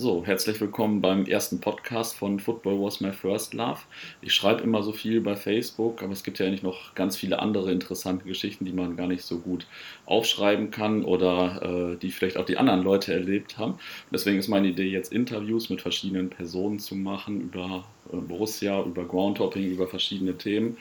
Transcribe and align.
So, 0.00 0.24
herzlich 0.24 0.60
willkommen 0.60 1.00
beim 1.00 1.26
ersten 1.26 1.60
Podcast 1.60 2.14
von 2.14 2.38
Football 2.38 2.80
Was 2.80 3.00
My 3.00 3.10
First 3.10 3.52
Love. 3.52 3.80
Ich 4.22 4.32
schreibe 4.32 4.62
immer 4.62 4.84
so 4.84 4.92
viel 4.92 5.20
bei 5.20 5.34
Facebook, 5.34 6.04
aber 6.04 6.12
es 6.12 6.22
gibt 6.22 6.38
ja 6.38 6.46
eigentlich 6.46 6.62
noch 6.62 6.94
ganz 6.94 7.16
viele 7.16 7.40
andere 7.40 7.72
interessante 7.72 8.24
Geschichten, 8.24 8.64
die 8.64 8.72
man 8.72 8.96
gar 8.96 9.08
nicht 9.08 9.24
so 9.24 9.40
gut 9.40 9.66
aufschreiben 10.06 10.70
kann 10.70 11.04
oder 11.04 11.94
äh, 11.94 11.96
die 11.96 12.12
vielleicht 12.12 12.36
auch 12.36 12.44
die 12.44 12.58
anderen 12.58 12.84
Leute 12.84 13.12
erlebt 13.12 13.58
haben. 13.58 13.80
Deswegen 14.12 14.38
ist 14.38 14.46
meine 14.46 14.68
Idee, 14.68 14.88
jetzt 14.88 15.12
Interviews 15.12 15.68
mit 15.68 15.80
verschiedenen 15.80 16.30
Personen 16.30 16.78
zu 16.78 16.94
machen 16.94 17.40
über 17.40 17.84
äh, 18.12 18.18
Borussia, 18.18 18.80
über 18.84 19.04
Groundhopping, 19.04 19.68
über 19.68 19.88
verschiedene 19.88 20.38
Themen. 20.38 20.76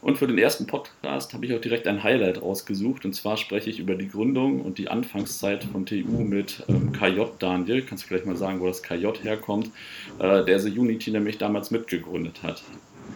Und 0.00 0.18
für 0.18 0.26
den 0.26 0.38
ersten 0.38 0.66
Podcast 0.66 1.32
habe 1.34 1.46
ich 1.46 1.54
auch 1.54 1.60
direkt 1.60 1.86
ein 1.86 2.02
Highlight 2.02 2.42
rausgesucht. 2.42 3.04
Und 3.04 3.14
zwar 3.14 3.36
spreche 3.36 3.70
ich 3.70 3.78
über 3.78 3.94
die 3.94 4.08
Gründung 4.08 4.60
und 4.60 4.78
die 4.78 4.88
Anfangszeit 4.88 5.64
von 5.64 5.86
TU 5.86 6.22
mit 6.22 6.64
ähm, 6.68 6.92
KJ 6.92 7.22
Daniel. 7.38 7.82
Kannst 7.82 8.04
du 8.04 8.08
vielleicht 8.08 8.26
mal 8.26 8.36
sagen, 8.36 8.60
wo 8.60 8.66
das 8.66 8.82
KJ 8.82 9.08
herkommt? 9.22 9.70
Äh, 10.18 10.44
der 10.44 10.60
The 10.60 10.78
Unity 10.78 11.10
nämlich 11.10 11.38
damals 11.38 11.70
mitgegründet 11.70 12.42
hat. 12.42 12.62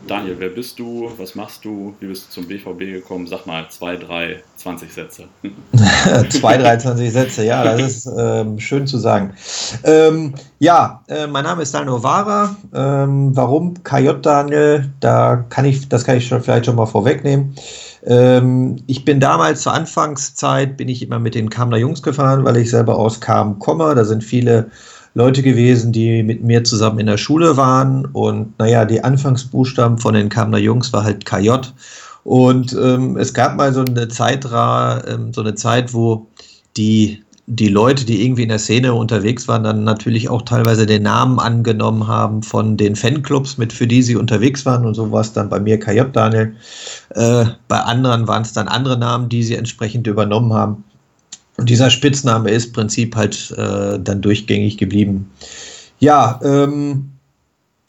Daniel, 0.07 0.37
wer 0.39 0.49
bist 0.49 0.79
du? 0.79 1.11
Was 1.19 1.35
machst 1.35 1.65
du? 1.65 1.95
Wie 2.01 2.07
bist 2.07 2.29
du 2.29 2.41
zum 2.41 2.49
BVB 2.49 2.79
gekommen? 2.79 3.27
Sag 3.27 3.47
mal 3.47 3.69
zwei, 3.69 3.97
drei, 3.97 4.43
20 4.57 4.93
Sätze. 4.93 5.25
zwei, 6.31 6.57
drei, 6.57 6.77
20 6.77 7.13
Sätze, 7.13 7.45
ja, 7.45 7.63
das 7.65 7.81
ist 7.81 8.11
ähm, 8.19 8.59
schön 8.59 8.87
zu 8.87 8.99
sagen. 8.99 9.35
Ähm, 9.85 10.35
ja, 10.59 11.03
äh, 11.09 11.27
mein 11.27 11.45
Name 11.45 11.63
ist 11.63 11.75
Daniel 11.75 11.95
Ovara. 11.95 12.57
Ähm, 12.75 13.37
warum 13.37 13.75
KJ 13.83 14.21
Daniel? 14.23 14.91
Da 15.01 15.45
kann 15.49 15.65
ich, 15.65 15.89
das 15.89 16.05
kann 16.05 16.17
ich 16.17 16.27
schon, 16.27 16.43
vielleicht 16.43 16.67
schon 16.67 16.77
mal 16.77 16.87
vorwegnehmen. 16.87 17.55
Ähm, 18.05 18.77
ich 18.87 19.05
bin 19.05 19.21
damals 19.21 19.63
zur 19.63 19.75
Anfangszeit, 19.75 20.77
bin 20.77 20.89
ich 20.89 21.03
immer 21.03 21.19
mit 21.19 21.35
den 21.35 21.51
Kamner 21.51 21.77
Jungs 21.77 22.03
gefahren, 22.03 22.45
weil 22.45 22.57
ich 22.57 22.71
selber 22.71 22.97
aus 22.97 23.21
Kam 23.21 23.59
komme. 23.59 23.95
Da 23.95 24.05
sind 24.05 24.25
viele 24.25 24.71
Leute 25.15 25.43
gewesen, 25.43 25.93
die 25.93 26.23
mit 26.23 26.43
mir 26.43 26.65
zusammen 26.65 27.01
in 27.01 27.07
der 27.07 27.19
Schule 27.19 27.57
waren. 27.57 28.07
Und 28.07 28.59
naja, 28.59 28.85
die 28.85 29.03
Anfangsbuchstaben 29.03 29.99
von 29.99 30.15
den 30.15 30.29
Kamner 30.29 30.59
Jungs 30.59 30.93
war 30.93 31.05
halt 31.05 31.25
KJ. 31.25 31.51
Und 32.23 32.77
ähm, 32.80 33.17
es 33.17 33.35
gab 33.35 33.57
mal 33.57 33.73
so 33.73 33.80
eine 33.80 34.09
Zeit, 34.09 34.45
ähm, 34.45 35.33
so 35.33 35.41
eine 35.41 35.55
Zeit, 35.55 35.95
wo 35.95 36.27
die, 36.77 37.25
die 37.47 37.69
Leute, 37.69 38.05
die 38.05 38.25
irgendwie 38.25 38.45
in 38.45 38.51
der 38.51 38.59
Szene 38.59 38.95
unterwegs 38.95 39.49
waren, 39.49 39.65
dann 39.65 39.83
natürlich 39.83 40.29
auch 40.29 40.43
teilweise 40.43 40.87
den 40.87 41.02
Namen 41.02 41.41
angenommen 41.41 42.07
haben 42.07 42.43
von 42.43 42.77
den 42.77 42.95
Fanclubs, 42.95 43.59
mit 43.59 43.73
für 43.73 43.89
die 43.89 44.02
sie 44.02 44.17
unterwegs 44.17 44.65
waren. 44.65 44.87
Und 44.87 44.95
so 44.95 45.11
war 45.11 45.23
es 45.23 45.33
dann 45.33 45.49
bei 45.49 45.59
mir 45.59 45.80
KJ 45.80 46.02
Daniel. 46.13 46.55
Äh, 47.15 47.47
bei 47.67 47.80
anderen 47.80 48.29
waren 48.29 48.43
es 48.43 48.52
dann 48.52 48.69
andere 48.69 48.99
Namen, 48.99 49.29
die 49.29 49.43
sie 49.43 49.57
entsprechend 49.57 50.07
übernommen 50.07 50.52
haben. 50.52 50.85
Und 51.61 51.69
dieser 51.69 51.91
Spitzname 51.91 52.51
ist 52.51 52.69
im 52.69 52.73
Prinzip 52.73 53.15
halt 53.15 53.51
äh, 53.51 53.99
dann 54.01 54.23
durchgängig 54.23 54.79
geblieben. 54.79 55.30
Ja, 55.99 56.41
ähm, 56.43 57.11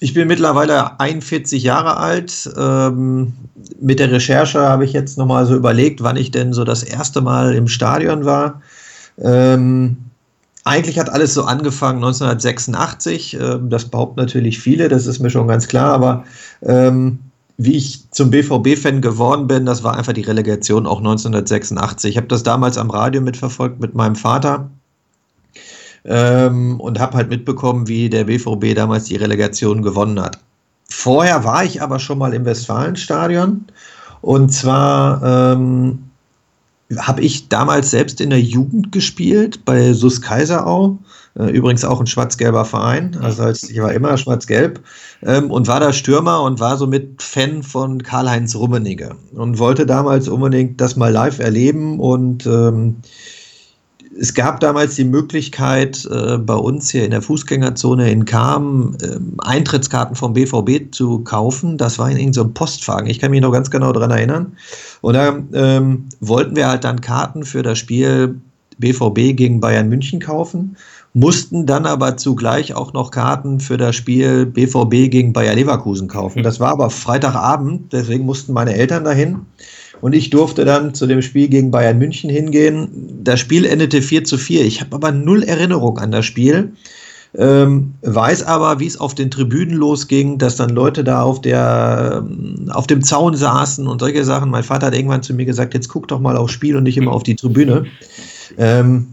ich 0.02 0.14
bin 0.14 0.28
mittlerweile 0.28 1.00
41 1.00 1.64
Jahre 1.64 1.96
alt. 1.96 2.50
Ähm, 2.58 3.32
mit 3.80 4.00
der 4.00 4.12
Recherche 4.12 4.60
habe 4.60 4.84
ich 4.84 4.92
jetzt 4.92 5.18
nochmal 5.18 5.46
so 5.46 5.56
überlegt, 5.56 6.04
wann 6.04 6.18
ich 6.18 6.32
denn 6.32 6.52
so 6.52 6.66
das 6.66 6.84
erste 6.84 7.22
Mal 7.22 7.56
im 7.56 7.70
Stadion 7.70 8.26
war. 8.26 8.62
Ähm, 9.18 9.96
eigentlich 10.66 11.00
hat 11.00 11.10
alles 11.10 11.34
so 11.34 11.46
angefangen 11.46 12.04
1986. 12.04 13.38
Ähm, 13.40 13.70
das 13.70 13.86
behaupten 13.86 14.20
natürlich 14.20 14.60
viele, 14.60 14.90
das 14.90 15.08
ist 15.08 15.20
mir 15.20 15.30
schon 15.30 15.48
ganz 15.48 15.70
klar, 15.70 15.94
aber 15.94 16.26
ähm, 16.64 17.20
wie 17.64 17.78
ich 17.78 18.10
zum 18.10 18.32
BVB-Fan 18.32 19.02
geworden 19.02 19.46
bin, 19.46 19.68
das 19.68 19.84
war 19.84 19.96
einfach 19.96 20.14
die 20.14 20.22
Relegation 20.22 20.88
auch 20.88 20.98
1986. 20.98 22.12
Ich 22.12 22.18
habe 22.18 22.28
das 22.28 22.42
damals 22.42 22.78
am 22.78 22.90
Radio 22.90 23.22
mitverfolgt 23.22 23.80
mit 23.80 23.94
meinem 23.94 24.16
Vater 24.16 24.72
ähm, 26.04 26.80
und 26.80 27.00
habe 27.00 27.18
halt 27.18 27.30
mitbekommen, 27.30 27.88
wie 27.88 28.10
der 28.10 28.24
BVB 28.24 28.74
damals 28.76 29.06
die 29.06 29.16
Relegation 29.16 29.84
gewonnen 29.84 30.20
hat. 30.20 30.40
Vorher 30.90 31.44
war 31.44 31.64
ich 31.64 31.84
aber 31.84 32.00
schon 32.00 32.18
mal 32.18 32.34
im 32.34 32.46
Westfalenstadion 32.46 33.66
und 34.22 34.52
zwar 34.52 35.54
ähm, 35.54 36.00
habe 36.98 37.22
ich 37.22 37.48
damals 37.48 37.92
selbst 37.92 38.20
in 38.22 38.32
der 38.32 38.42
Jugend 38.42 38.92
gespielt 38.92 39.64
bei 39.66 39.94
SUS 39.94 40.20
Kaiserau 40.20 40.98
übrigens 41.36 41.86
auch 41.86 42.00
ein 42.00 42.08
schwarz-gelber 42.08 42.66
Verein, 42.66 43.18
also 43.22 43.44
als, 43.44 43.70
ich 43.70 43.82
war 43.82 43.94
immer 43.94 44.18
schwarz-gelb 44.18 44.82
ähm, 45.24 45.50
und 45.50 45.68
war 45.68 45.80
da 45.80 45.94
Stürmer 45.94 46.44
und 46.44 46.60
war 46.60 46.78
somit 46.78 47.22
Fan 47.22 47.64
von 47.64 48.04
Karl-Heinz 48.04 48.56
Rummenigge 48.56 49.16
und 49.34 49.58
wollte 49.58 49.86
damals 49.86 50.28
unbedingt 50.28 50.82
das 50.82 50.96
mal 50.96 51.12
live 51.12 51.40
erleben 51.40 52.00
und 52.00 52.46
ähm, 52.46 52.98
es 54.20 54.34
gab 54.34 54.60
damals 54.60 54.96
die 54.96 55.06
Möglichkeit, 55.06 56.06
äh, 56.12 56.38
bei 56.38 56.54
uns 56.54 56.92
hier 56.92 57.06
in 57.06 57.12
der 57.12 57.22
Fußgängerzone 57.22 58.12
in 58.12 58.26
Kam 58.26 58.98
äh, 59.02 59.18
Eintrittskarten 59.40 60.16
vom 60.16 60.34
BVB 60.34 60.94
zu 60.94 61.20
kaufen. 61.20 61.78
Das 61.78 61.98
war 61.98 62.12
in 62.12 62.18
irgendeinem 62.18 62.54
Postwagen. 62.54 63.10
Ich 63.10 63.20
kann 63.20 63.32
mich 63.32 63.42
noch 63.42 63.52
ganz 63.52 63.72
genau 63.72 63.92
daran 63.94 64.12
erinnern. 64.12 64.58
Und 65.02 65.14
da 65.14 65.40
ähm, 65.54 66.10
wollten 66.20 66.56
wir 66.56 66.68
halt 66.68 66.84
dann 66.84 67.02
Karten 67.02 67.44
für 67.44 67.64
das 67.64 67.80
Spiel 67.80 68.36
BVB 68.78 69.36
gegen 69.36 69.60
Bayern 69.60 69.90
München 69.90 70.20
kaufen 70.20 70.76
mussten 71.14 71.66
dann 71.66 71.86
aber 71.86 72.18
zugleich 72.18 72.74
auch 72.74 72.94
noch 72.94 73.12
Karten 73.12 73.60
für 73.60 73.78
das 73.78 73.96
Spiel 73.96 74.46
BVB 74.46 75.12
gegen 75.12 75.34
Bayer 75.34 75.56
Leverkusen 75.56 76.08
kaufen. 76.08 76.44
Das 76.44 76.60
war 76.60 76.70
aber 76.70 76.90
Freitagabend, 76.90 77.92
deswegen 77.92 78.26
mussten 78.26 78.54
meine 78.54 78.74
Eltern 78.76 79.04
dahin. 79.04 79.42
Und 80.00 80.14
ich 80.14 80.30
durfte 80.30 80.66
dann 80.66 80.94
zu 80.94 81.06
dem 81.06 81.22
Spiel 81.22 81.48
gegen 81.48 81.70
Bayern 81.70 81.98
München 81.98 82.30
hingehen. 82.30 83.20
Das 83.24 83.40
Spiel 83.40 83.66
endete 83.66 84.02
4 84.02 84.24
zu 84.24 84.38
4. 84.38 84.66
Ich 84.66 84.82
habe 84.82 84.96
aber 84.96 85.12
null 85.12 85.44
Erinnerung 85.44 86.00
an 86.00 86.12
das 86.12 86.26
Spiel. 86.26 86.74
Ähm, 87.38 87.94
weiß 88.02 88.44
aber, 88.44 88.80
wie 88.80 88.88
es 88.88 89.00
auf 89.00 89.16
den 89.16 89.32
Tribünen 89.32 89.76
losging, 89.76 90.38
dass 90.38 90.58
dann 90.58 90.72
Leute 90.72 91.04
da 91.04 91.22
auf, 91.22 91.40
der, 91.40 92.26
auf 92.72 92.88
dem 92.88 93.04
Zaun 93.04 93.36
saßen 93.36 93.88
und 93.88 94.00
solche 94.00 94.26
Sachen. 94.26 94.50
Mein 94.50 94.64
Vater 94.64 94.88
hat 94.88 94.96
irgendwann 94.96 95.24
zu 95.24 95.34
mir 95.34 95.46
gesagt, 95.46 95.74
jetzt 95.74 95.88
guck 95.88 96.08
doch 96.08 96.20
mal 96.20 96.36
aufs 96.36 96.52
Spiel 96.52 96.76
und 96.76 96.84
nicht 96.84 96.98
immer 96.98 97.14
auf 97.14 97.24
die 97.24 97.36
Tribüne. 97.36 97.86
Ähm, 98.58 99.08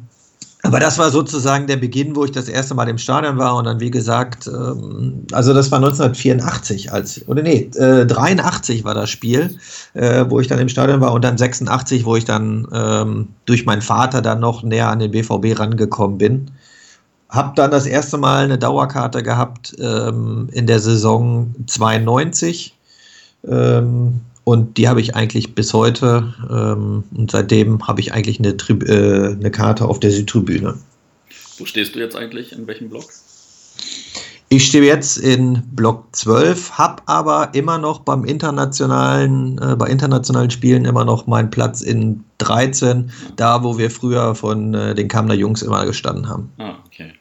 aber 0.69 0.81
das 0.81 0.99
war 0.99 1.11
sozusagen 1.11 1.67
der 1.67 1.79
Beginn, 1.79 2.15
wo 2.15 2.27
ich 2.27 2.31
das 2.31 2.47
erste 2.47 2.75
Mal 2.75 2.91
im 2.91 2.99
Stadion 2.99 3.39
war 3.39 3.57
und 3.57 3.65
dann, 3.65 3.81
wie 3.81 3.91
gesagt, 3.91 4.47
ähm, 4.47 5.25
also 5.33 5.55
das 5.55 5.71
war 5.71 5.79
1984 5.79 6.93
als, 6.93 7.27
oder 7.27 7.43
nee, 7.43 7.71
äh, 7.77 8.05
83 8.05 8.85
war 8.85 8.93
das 8.93 9.09
Spiel, 9.09 9.57
äh, 9.95 10.27
wo 10.29 10.41
ich 10.41 10.47
dann 10.47 10.59
im 10.59 10.69
Stadion 10.69 11.01
war 11.01 11.15
und 11.15 11.25
dann 11.25 11.39
86, 11.39 12.05
wo 12.05 12.17
ich 12.17 12.27
dann 12.27 12.69
ähm, 12.71 13.29
durch 13.47 13.65
meinen 13.65 13.81
Vater 13.81 14.21
dann 14.21 14.41
noch 14.41 14.63
näher 14.63 14.91
an 14.91 14.99
den 14.99 15.11
BVB 15.11 15.59
rangekommen 15.59 16.19
bin. 16.19 16.51
Hab 17.31 17.57
dann 17.57 17.71
das 17.71 17.87
erste 17.87 18.19
Mal 18.19 18.45
eine 18.45 18.59
Dauerkarte 18.59 19.23
gehabt 19.23 19.75
ähm, 19.81 20.51
in 20.53 20.67
der 20.67 20.81
Saison 20.81 21.55
92. 21.67 22.77
Ähm, 23.49 24.21
und 24.49 24.79
die 24.79 24.89
habe 24.89 25.03
ich 25.03 25.15
eigentlich 25.15 25.55
bis 25.55 25.75
heute. 25.75 26.33
Ähm, 26.51 27.05
und 27.15 27.31
seitdem 27.31 27.87
habe 27.87 28.01
ich 28.01 28.15
eigentlich 28.15 28.39
eine, 28.39 28.57
äh, 28.87 29.33
eine 29.33 29.51
Karte 29.51 29.85
auf 29.85 30.01
der 30.01 30.11
Südtribüne. 30.11 30.75
Wo 31.59 31.67
stehst 31.67 31.95
du 31.95 31.99
jetzt 31.99 32.17
eigentlich? 32.17 32.53
In 32.53 32.67
welchem 32.67 32.89
Block? 32.89 33.05
Ich 34.49 34.67
stehe 34.67 34.85
jetzt 34.85 35.19
in 35.19 35.63
Block 35.73 36.07
12, 36.13 36.79
habe 36.79 37.03
aber 37.05 37.51
immer 37.53 37.77
noch 37.77 37.99
beim 37.99 38.25
internationalen, 38.25 39.59
äh, 39.59 39.77
bei 39.77 39.89
internationalen 39.89 40.51
Spielen 40.51 40.87
immer 40.87 41.05
noch 41.05 41.27
meinen 41.27 41.51
Platz 41.51 41.83
in 41.83 42.25
13, 42.39 43.11
da 43.37 43.63
wo 43.63 43.77
wir 43.77 43.91
früher 43.91 44.35
von 44.35 44.73
äh, 44.73 44.95
den 44.95 45.09
Kamner 45.09 45.35
Jungs 45.35 45.61
immer 45.61 45.85
gestanden 45.85 46.27
haben. 46.27 46.51
Ah, 46.57 46.77
okay. 46.87 47.13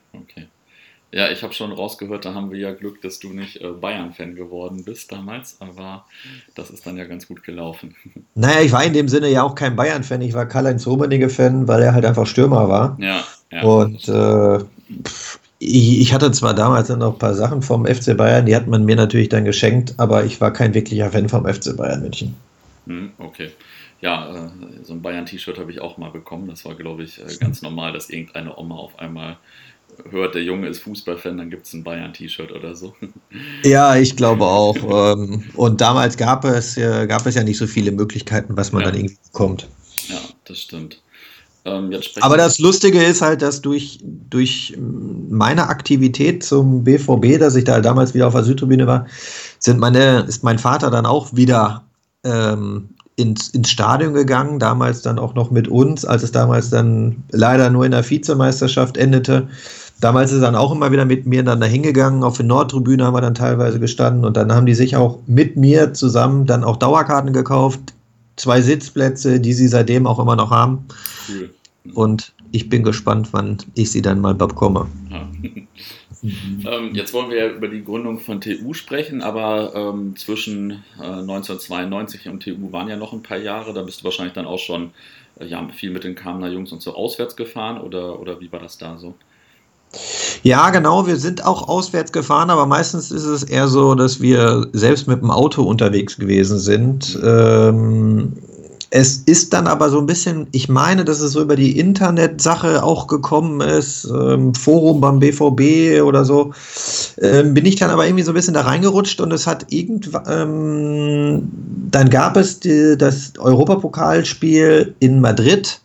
Ja, 1.12 1.31
ich 1.31 1.41
habe 1.41 1.53
schon 1.53 1.72
rausgehört, 1.72 2.25
da 2.25 2.34
haben 2.34 2.51
wir 2.51 2.59
ja 2.59 2.73
Glück, 2.73 3.01
dass 3.01 3.19
du 3.19 3.29
nicht 3.29 3.62
äh, 3.62 3.69
Bayern-Fan 3.69 4.35
geworden 4.35 4.84
bist 4.84 5.09
damals, 5.12 5.56
aber 5.62 6.06
das 6.53 6.69
ist 6.69 6.85
dann 6.85 6.97
ja 6.97 7.06
ganz 7.06 7.28
gut 7.28 7.44
gelaufen. 7.44 7.95
Naja, 8.35 8.62
ich 8.62 8.72
war 8.72 8.84
in 8.84 8.94
dem 8.94 9.07
Sinne 9.07 9.29
ja 9.29 9.41
auch 9.44 9.56
kein 9.56 9.75
Bayern-Fan, 9.75 10.22
ich 10.22 10.34
war 10.34 10.46
Karl-Heinz 10.46 10.85
Rummenigge-Fan, 10.85 11.67
weil 11.67 11.81
er 11.81 11.94
halt 11.94 12.06
einfach 12.06 12.28
Stürmer 12.28 12.67
war. 12.67 12.97
Ja, 13.00 13.23
ja. 13.51 13.63
Und 13.63 14.07
äh, 14.09 14.59
ich, 15.59 16.02
ich, 16.02 16.14
hatte 16.14 16.31
zwar 16.31 16.53
damals 16.53 16.90
dann 16.90 16.99
noch 16.99 17.14
ein 17.14 17.20
paar 17.20 17.34
Sachen 17.34 17.61
vom 17.61 17.85
FC 17.85 18.16
Bayern, 18.16 18.46
die 18.46 18.55
hat 18.55 18.67
man 18.67 18.84
mir 18.84 18.96
natürlich 18.96 19.29
dann 19.29 19.46
geschenkt, 19.46 19.96
aber 19.97 20.26
ich 20.26 20.40
war 20.41 20.52
kein 20.52 20.73
wirklicher 20.73 21.09
Fan 21.09 21.29
vom 21.29 21.47
FC 21.47 21.76
Bayern 21.76 22.02
München. 22.02 22.35
Hm, 22.85 23.11
okay. 23.17 23.52
Ja, 24.02 24.46
äh, 24.46 24.49
so 24.84 24.93
ein 24.93 25.02
Bayern-T-Shirt 25.02 25.58
habe 25.58 25.72
ich 25.72 25.81
auch 25.81 25.97
mal 25.97 26.11
bekommen. 26.11 26.47
Das 26.47 26.66
war, 26.66 26.76
glaube 26.76 27.03
ich, 27.03 27.20
äh, 27.20 27.35
ganz 27.40 27.61
normal, 27.64 27.93
dass 27.93 28.09
irgendeine 28.09 28.58
Oma 28.58 28.76
auf 28.76 28.99
einmal 28.99 29.37
hört, 30.09 30.35
der 30.35 30.43
Junge 30.43 30.67
ist 30.67 30.79
Fußballfan, 30.79 31.37
dann 31.37 31.49
gibt 31.49 31.66
es 31.66 31.73
ein 31.73 31.84
Bayern-T-Shirt 31.84 32.51
oder 32.51 32.75
so. 32.75 32.95
Ja, 33.63 33.95
ich 33.97 34.16
glaube 34.16 34.45
auch. 34.45 34.78
Ähm, 35.13 35.43
und 35.55 35.81
damals 35.81 36.16
gab 36.16 36.45
es, 36.45 36.75
gab 36.75 37.25
es 37.25 37.35
ja 37.35 37.43
nicht 37.43 37.57
so 37.57 37.67
viele 37.67 37.91
Möglichkeiten, 37.91 38.55
was 38.55 38.72
man 38.72 38.84
ja. 38.84 38.89
dann 38.89 38.99
irgendwie 38.99 39.17
bekommt. 39.31 39.67
Ja, 40.07 40.19
das 40.45 40.59
stimmt. 40.59 41.01
Ähm, 41.67 41.91
Aber 42.22 42.37
das 42.37 42.59
Lustige 42.59 43.03
ist 43.03 43.22
halt, 43.22 43.41
dass 43.41 43.61
durch, 43.61 43.99
durch 44.01 44.78
meine 44.78 45.67
Aktivität 45.67 46.43
zum 46.43 46.83
BVB, 46.83 47.40
dass 47.40 47.55
ich 47.55 47.66
da 47.66 47.81
damals 47.81 48.13
wieder 48.13 48.28
auf 48.28 48.33
der 48.33 48.43
Südtribüne 48.43 48.87
war, 48.87 49.05
sind 49.59 49.79
meine, 49.79 50.22
ist 50.28 50.43
mein 50.43 50.59
Vater 50.59 50.90
dann 50.90 51.05
auch 51.05 51.35
wieder 51.35 51.83
ähm, 52.23 52.90
ins, 53.17 53.49
ins 53.49 53.69
Stadion 53.69 54.14
gegangen, 54.14 54.59
damals 54.59 55.02
dann 55.02 55.19
auch 55.19 55.34
noch 55.34 55.52
mit 55.52 55.67
uns, 55.67 56.05
als 56.05 56.23
es 56.23 56.31
damals 56.31 56.69
dann 56.69 57.23
leider 57.31 57.69
nur 57.69 57.84
in 57.84 57.91
der 57.91 58.08
Vizemeisterschaft 58.08 58.96
endete. 58.96 59.47
Damals 59.99 60.31
ist 60.31 60.37
er 60.37 60.46
dann 60.46 60.55
auch 60.55 60.72
immer 60.72 60.91
wieder 60.91 61.05
mit 61.05 61.25
mir 61.25 61.43
dann 61.43 61.59
da 61.59 61.66
hingegangen. 61.66 62.23
Auf 62.23 62.37
der 62.37 62.46
Nordtribüne 62.46 63.03
haben 63.03 63.16
wir 63.16 63.22
dann 63.22 63.34
teilweise 63.34 63.79
gestanden 63.79 64.23
und 64.23 64.37
dann 64.37 64.53
haben 64.53 64.67
die 64.67 64.75
sich 64.75 64.96
auch 64.96 65.17
mit 65.25 65.58
mir 65.58 65.93
zusammen 65.93 66.46
dann 66.46 66.64
auch 66.64 66.78
Dauerkarten 66.78 67.34
gekauft. 67.34 67.79
Zwei 68.35 68.61
Sitzplätze, 68.61 69.40
die 69.40 69.53
sie 69.53 69.67
seitdem 69.67 70.05
auch 70.05 70.19
immer 70.19 70.35
noch 70.35 70.52
haben. 70.52 70.85
Cool. 71.28 71.49
Und 71.96 72.34
ich 72.52 72.70
bin 72.70 72.84
gespannt, 72.84 73.29
wann 73.32 73.58
ich 73.76 73.91
sie 73.91 74.02
dann 74.02 74.22
mal 74.22 74.35
bekomme. 74.35 74.88
Ja. 75.11 75.28
ähm, 76.72 76.96
jetzt 76.96 77.14
wollen 77.14 77.29
wir 77.29 77.38
ja 77.38 77.47
über 77.49 77.67
die 77.67 77.84
Gründung 77.84 78.20
von 78.20 78.41
TU 78.41 78.73
sprechen, 78.73 79.22
aber 79.22 79.73
ähm, 79.76 80.16
zwischen 80.16 80.84
äh, 80.99 81.03
1992 81.03 82.28
und 82.29 82.44
TU 82.44 82.72
waren 82.72 82.88
ja 82.88 82.97
noch 82.97 83.14
ein 83.14 83.23
paar 83.23 83.38
Jahre. 83.38 83.73
Da 83.73 83.84
bist 83.84 84.02
du 84.02 84.05
wahrscheinlich 84.05 84.34
dann 84.34 84.46
auch 84.46 84.59
schon 84.59 84.91
äh, 85.40 85.46
ja, 85.46 85.67
viel 85.70 85.91
mit 85.91 86.03
den 86.03 86.16
Kamener 86.16 86.49
Jungs 86.49 86.72
und 86.72 86.82
so 86.82 86.96
auswärts 86.96 87.35
gefahren 87.35 87.79
oder, 87.82 88.20
oder 88.20 88.40
wie 88.40 88.52
war 88.52 88.59
das 88.59 88.78
da 88.78 88.97
so? 88.97 89.14
Ja, 90.43 90.70
genau, 90.70 91.08
wir 91.08 91.16
sind 91.16 91.46
auch 91.46 91.67
auswärts 91.67 92.11
gefahren, 92.11 92.50
aber 92.50 92.66
meistens 92.66 93.11
ist 93.11 93.23
es 93.23 93.43
eher 93.43 93.67
so, 93.67 93.96
dass 93.96 94.22
wir 94.22 94.67
selbst 94.73 95.08
mit 95.08 95.22
dem 95.22 95.32
Auto 95.32 95.64
unterwegs 95.64 96.17
gewesen 96.17 96.59
sind. 96.59 97.17
Ähm, 97.23 98.34
es 98.89 99.17
ist 99.25 99.53
dann 99.53 99.67
aber 99.67 99.89
so 99.89 99.99
ein 99.99 100.05
bisschen, 100.05 100.47
ich 100.51 100.69
meine, 100.69 101.03
dass 101.03 101.19
es 101.19 101.34
so 101.34 101.41
über 101.41 101.55
die 101.55 101.78
Internetsache 101.78 102.84
auch 102.84 103.07
gekommen 103.07 103.61
ist, 103.61 104.05
ähm, 104.05 104.53
Forum 104.53 105.01
beim 105.01 105.19
BVB 105.19 106.01
oder 106.03 106.23
so, 106.23 106.53
ähm, 107.22 107.53
bin 107.53 107.66
ich 107.66 107.75
dann 107.75 107.89
aber 107.89 108.05
irgendwie 108.05 108.23
so 108.23 108.31
ein 108.31 108.35
bisschen 108.35 108.53
da 108.53 108.61
reingerutscht 108.61 109.19
und 109.19 109.31
es 109.34 109.45
hat 109.45 109.72
irgendwann, 109.72 110.23
ähm, 110.28 111.51
dann 111.91 112.09
gab 112.09 112.37
es 112.37 112.59
die, 112.59 112.95
das 112.97 113.34
Europapokalspiel 113.37 114.95
in 114.99 115.19
Madrid, 115.19 115.81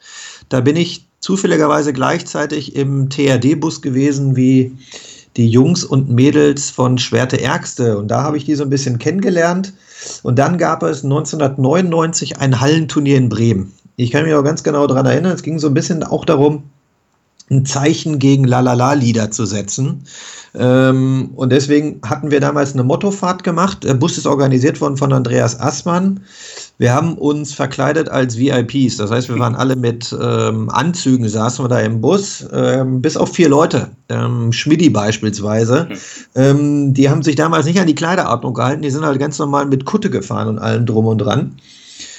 da 0.48 0.60
bin 0.60 0.76
ich 0.76 1.06
zufälligerweise 1.20 1.92
gleichzeitig 1.92 2.76
im 2.76 3.08
TRD-Bus 3.08 3.82
gewesen 3.82 4.36
wie 4.36 4.76
die 5.36 5.48
Jungs 5.48 5.84
und 5.84 6.10
Mädels 6.10 6.70
von 6.70 6.98
Schwerte 6.98 7.40
Ärgste 7.40 7.98
und 7.98 8.08
da 8.08 8.22
habe 8.22 8.36
ich 8.36 8.44
die 8.44 8.54
so 8.54 8.64
ein 8.64 8.70
bisschen 8.70 8.98
kennengelernt 8.98 9.72
und 10.22 10.38
dann 10.38 10.58
gab 10.58 10.82
es 10.82 11.04
1999 11.04 12.38
ein 12.38 12.60
Hallenturnier 12.60 13.16
in 13.16 13.28
Bremen. 13.28 13.72
Ich 13.96 14.10
kann 14.10 14.24
mich 14.24 14.34
auch 14.34 14.44
ganz 14.44 14.62
genau 14.62 14.86
daran 14.86 15.06
erinnern, 15.06 15.32
es 15.32 15.42
ging 15.42 15.58
so 15.58 15.68
ein 15.68 15.74
bisschen 15.74 16.02
auch 16.02 16.24
darum, 16.24 16.64
ein 17.50 17.66
Zeichen 17.66 18.18
gegen 18.18 18.44
Lalala-Lieder 18.44 19.30
zu 19.30 19.44
setzen. 19.44 20.04
Ähm, 20.54 21.30
und 21.34 21.50
deswegen 21.50 22.00
hatten 22.04 22.30
wir 22.30 22.40
damals 22.40 22.72
eine 22.72 22.82
Mottofahrt 22.82 23.44
gemacht. 23.44 23.84
Der 23.84 23.94
Bus 23.94 24.18
ist 24.18 24.26
organisiert 24.26 24.80
worden 24.80 24.96
von 24.96 25.12
Andreas 25.12 25.58
Assmann. 25.60 26.20
Wir 26.78 26.92
haben 26.92 27.14
uns 27.14 27.52
verkleidet 27.54 28.08
als 28.08 28.36
VIPs. 28.38 28.96
Das 28.96 29.10
heißt, 29.10 29.28
wir 29.28 29.38
waren 29.38 29.54
alle 29.54 29.76
mit 29.76 30.14
ähm, 30.20 30.68
Anzügen, 30.70 31.28
saßen 31.28 31.64
wir 31.64 31.68
da 31.68 31.80
im 31.80 32.00
Bus, 32.00 32.44
ähm, 32.52 33.00
bis 33.00 33.16
auf 33.16 33.32
vier 33.32 33.48
Leute. 33.48 33.90
Ähm, 34.08 34.52
Schmidti 34.52 34.90
beispielsweise. 34.90 35.88
Ähm, 36.34 36.92
die 36.94 37.08
haben 37.08 37.22
sich 37.22 37.36
damals 37.36 37.66
nicht 37.66 37.78
an 37.78 37.86
die 37.86 37.94
Kleiderordnung 37.94 38.54
gehalten. 38.54 38.82
Die 38.82 38.90
sind 38.90 39.04
halt 39.04 39.18
ganz 39.18 39.38
normal 39.38 39.66
mit 39.66 39.84
Kutte 39.84 40.10
gefahren 40.10 40.48
und 40.48 40.58
allem 40.58 40.86
drum 40.86 41.06
und 41.06 41.18
dran. 41.18 41.56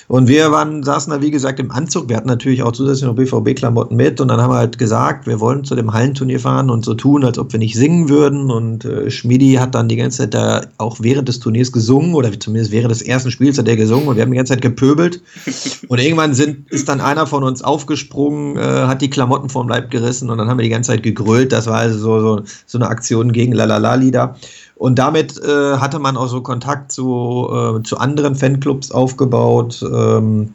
Und 0.07 0.27
wir 0.27 0.51
waren, 0.51 0.83
saßen 0.83 1.11
da, 1.11 1.21
wie 1.21 1.31
gesagt, 1.31 1.59
im 1.59 1.71
Anzug. 1.71 2.09
Wir 2.09 2.17
hatten 2.17 2.27
natürlich 2.27 2.63
auch 2.63 2.71
zusätzlich 2.71 3.05
noch 3.05 3.15
BVB-Klamotten 3.15 3.95
mit. 3.95 4.19
Und 4.21 4.27
dann 4.27 4.41
haben 4.41 4.51
wir 4.51 4.57
halt 4.57 4.77
gesagt, 4.77 5.27
wir 5.27 5.39
wollen 5.39 5.63
zu 5.63 5.75
dem 5.75 5.93
Hallenturnier 5.93 6.39
fahren 6.39 6.69
und 6.69 6.85
so 6.85 6.93
tun, 6.93 7.23
als 7.23 7.37
ob 7.37 7.51
wir 7.51 7.59
nicht 7.59 7.75
singen 7.75 8.09
würden. 8.09 8.51
Und 8.51 8.85
äh, 8.85 9.09
Schmidi 9.09 9.53
hat 9.53 9.75
dann 9.75 9.87
die 9.87 9.95
ganze 9.95 10.19
Zeit 10.19 10.33
da 10.33 10.61
auch 10.77 10.97
während 10.99 11.27
des 11.27 11.39
Turniers 11.39 11.71
gesungen 11.71 12.13
oder 12.13 12.37
zumindest 12.39 12.71
während 12.71 12.91
des 12.91 13.01
ersten 13.01 13.31
Spiels 13.31 13.57
hat 13.57 13.67
er 13.67 13.75
gesungen 13.75 14.07
und 14.07 14.15
wir 14.15 14.23
haben 14.23 14.31
die 14.31 14.37
ganze 14.37 14.53
Zeit 14.53 14.61
gepöbelt. 14.61 15.21
Und 15.89 15.99
irgendwann 15.99 16.33
sind, 16.33 16.71
ist 16.71 16.89
dann 16.89 17.01
einer 17.01 17.27
von 17.27 17.43
uns 17.43 17.61
aufgesprungen, 17.61 18.57
äh, 18.57 18.61
hat 18.61 19.01
die 19.01 19.09
Klamotten 19.09 19.49
vom 19.49 19.67
Leib 19.67 19.91
gerissen 19.91 20.29
und 20.29 20.37
dann 20.37 20.47
haben 20.47 20.57
wir 20.57 20.63
die 20.63 20.69
ganze 20.69 20.91
Zeit 20.91 21.03
gegrölt. 21.03 21.51
Das 21.51 21.67
war 21.67 21.77
also 21.77 21.99
so, 21.99 22.19
so, 22.19 22.43
so 22.65 22.77
eine 22.77 22.87
Aktion 22.87 23.31
gegen 23.31 23.51
Lalala-Lieder. 23.51 24.35
Und 24.83 24.99
damit 24.99 25.41
äh, 25.41 25.77
hatte 25.77 25.97
man 25.97 26.17
auch 26.17 26.27
so 26.27 26.41
Kontakt 26.41 26.91
zu, 26.91 27.47
äh, 27.49 27.83
zu 27.83 27.99
anderen 27.99 28.35
Fanclubs 28.35 28.91
aufgebaut. 28.91 29.81
Ähm, 29.81 30.53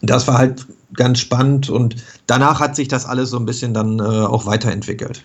das 0.00 0.28
war 0.28 0.38
halt 0.38 0.64
ganz 0.94 1.18
spannend 1.18 1.68
und 1.68 1.96
danach 2.28 2.60
hat 2.60 2.76
sich 2.76 2.86
das 2.86 3.04
alles 3.04 3.30
so 3.30 3.36
ein 3.36 3.46
bisschen 3.46 3.74
dann 3.74 3.98
äh, 3.98 4.02
auch 4.02 4.46
weiterentwickelt. 4.46 5.24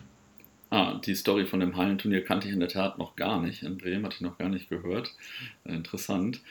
Ah, 0.71 0.95
die 1.05 1.13
Story 1.13 1.45
von 1.45 1.59
dem 1.59 1.77
Hallenturnier 1.77 2.23
kannte 2.23 2.47
ich 2.47 2.55
in 2.55 2.59
der 2.59 2.69
Tat 2.69 2.97
noch 2.97 3.15
gar 3.15 3.39
nicht. 3.39 3.61
In 3.61 3.77
Bremen 3.77 4.03
hatte 4.03 4.15
ich 4.15 4.21
noch 4.21 4.39
gar 4.39 4.49
nicht 4.49 4.67
gehört. 4.67 5.13
Interessant. 5.65 6.41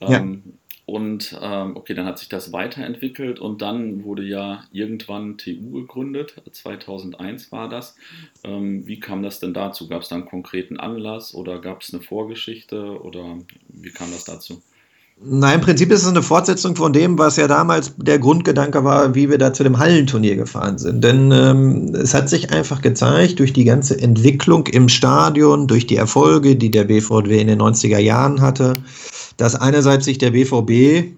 Ähm, 0.00 0.42
ja. 0.44 0.52
Und 0.92 1.34
ähm, 1.40 1.74
okay, 1.74 1.94
dann 1.94 2.04
hat 2.04 2.18
sich 2.18 2.28
das 2.28 2.52
weiterentwickelt 2.52 3.40
und 3.40 3.62
dann 3.62 4.04
wurde 4.04 4.24
ja 4.24 4.64
irgendwann 4.72 5.38
TU 5.38 5.70
gegründet, 5.70 6.34
2001 6.52 7.50
war 7.50 7.70
das. 7.70 7.96
Ähm, 8.44 8.86
wie 8.86 9.00
kam 9.00 9.22
das 9.22 9.40
denn 9.40 9.54
dazu? 9.54 9.88
Gab 9.88 10.02
es 10.02 10.10
da 10.10 10.16
einen 10.16 10.26
konkreten 10.26 10.78
Anlass 10.78 11.34
oder 11.34 11.62
gab 11.62 11.80
es 11.80 11.94
eine 11.94 12.02
Vorgeschichte 12.02 13.00
oder 13.00 13.38
wie 13.68 13.88
kam 13.88 14.10
das 14.10 14.24
dazu? 14.24 14.60
Nein, 15.24 15.60
im 15.60 15.60
Prinzip 15.62 15.90
ist 15.90 16.02
es 16.02 16.08
eine 16.08 16.20
Fortsetzung 16.20 16.76
von 16.76 16.92
dem, 16.92 17.18
was 17.18 17.38
ja 17.38 17.48
damals 17.48 17.94
der 17.96 18.18
Grundgedanke 18.18 18.84
war, 18.84 19.14
wie 19.14 19.30
wir 19.30 19.38
da 19.38 19.54
zu 19.54 19.62
dem 19.62 19.78
Hallenturnier 19.78 20.36
gefahren 20.36 20.76
sind. 20.76 21.02
Denn 21.02 21.32
ähm, 21.32 21.94
es 21.94 22.12
hat 22.12 22.28
sich 22.28 22.50
einfach 22.50 22.82
gezeigt, 22.82 23.38
durch 23.38 23.54
die 23.54 23.64
ganze 23.64 23.98
Entwicklung 23.98 24.66
im 24.66 24.90
Stadion, 24.90 25.68
durch 25.68 25.86
die 25.86 25.96
Erfolge, 25.96 26.56
die 26.56 26.70
der 26.70 26.84
BVW 26.84 27.40
in 27.40 27.46
den 27.46 27.62
90er 27.62 27.98
Jahren 27.98 28.42
hatte, 28.42 28.74
dass 29.36 29.54
einerseits 29.54 30.04
sich 30.04 30.18
der 30.18 30.30
BVB 30.30 31.14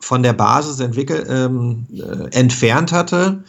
von 0.00 0.22
der 0.22 0.32
Basis 0.32 0.80
entwickelt, 0.80 1.26
ähm, 1.28 1.86
äh, 1.92 2.36
entfernt 2.36 2.92
hatte. 2.92 3.42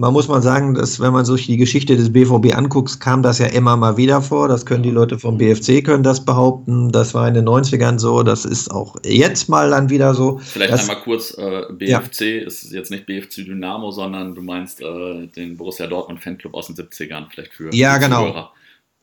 Man 0.00 0.12
muss 0.12 0.28
mal 0.28 0.40
sagen, 0.40 0.74
dass 0.74 1.00
wenn 1.00 1.12
man 1.12 1.24
sich 1.24 1.46
die 1.46 1.56
Geschichte 1.56 1.96
des 1.96 2.12
BVB 2.12 2.56
anguckt, 2.56 3.00
kam 3.00 3.20
das 3.24 3.40
ja 3.40 3.46
immer 3.46 3.76
mal 3.76 3.96
wieder 3.96 4.22
vor. 4.22 4.46
Das 4.46 4.64
können 4.64 4.84
die 4.84 4.92
Leute 4.92 5.18
vom 5.18 5.38
BFC 5.38 5.84
können 5.84 6.04
das 6.04 6.24
behaupten. 6.24 6.92
Das 6.92 7.14
war 7.14 7.26
in 7.26 7.34
den 7.34 7.48
90ern 7.48 7.98
so. 7.98 8.22
Das 8.22 8.44
ist 8.44 8.70
auch 8.70 8.94
jetzt 9.04 9.48
mal 9.48 9.70
dann 9.70 9.90
wieder 9.90 10.14
so. 10.14 10.38
Vielleicht 10.38 10.72
das, 10.72 10.82
einmal 10.82 11.02
kurz, 11.02 11.36
äh, 11.36 11.64
BFC 11.72 12.20
ja. 12.20 12.46
ist 12.46 12.70
jetzt 12.70 12.92
nicht 12.92 13.06
BFC 13.06 13.44
Dynamo, 13.44 13.90
sondern 13.90 14.36
du 14.36 14.40
meinst 14.40 14.80
äh, 14.80 15.26
den 15.34 15.56
Borussia 15.56 15.88
Dortmund 15.88 16.22
Fanclub 16.22 16.54
aus 16.54 16.68
den 16.68 16.76
70ern, 16.76 17.24
vielleicht 17.28 17.52
für 17.52 17.74
Ja, 17.74 17.98
genau. 17.98 18.26
Zuhörer. 18.26 18.52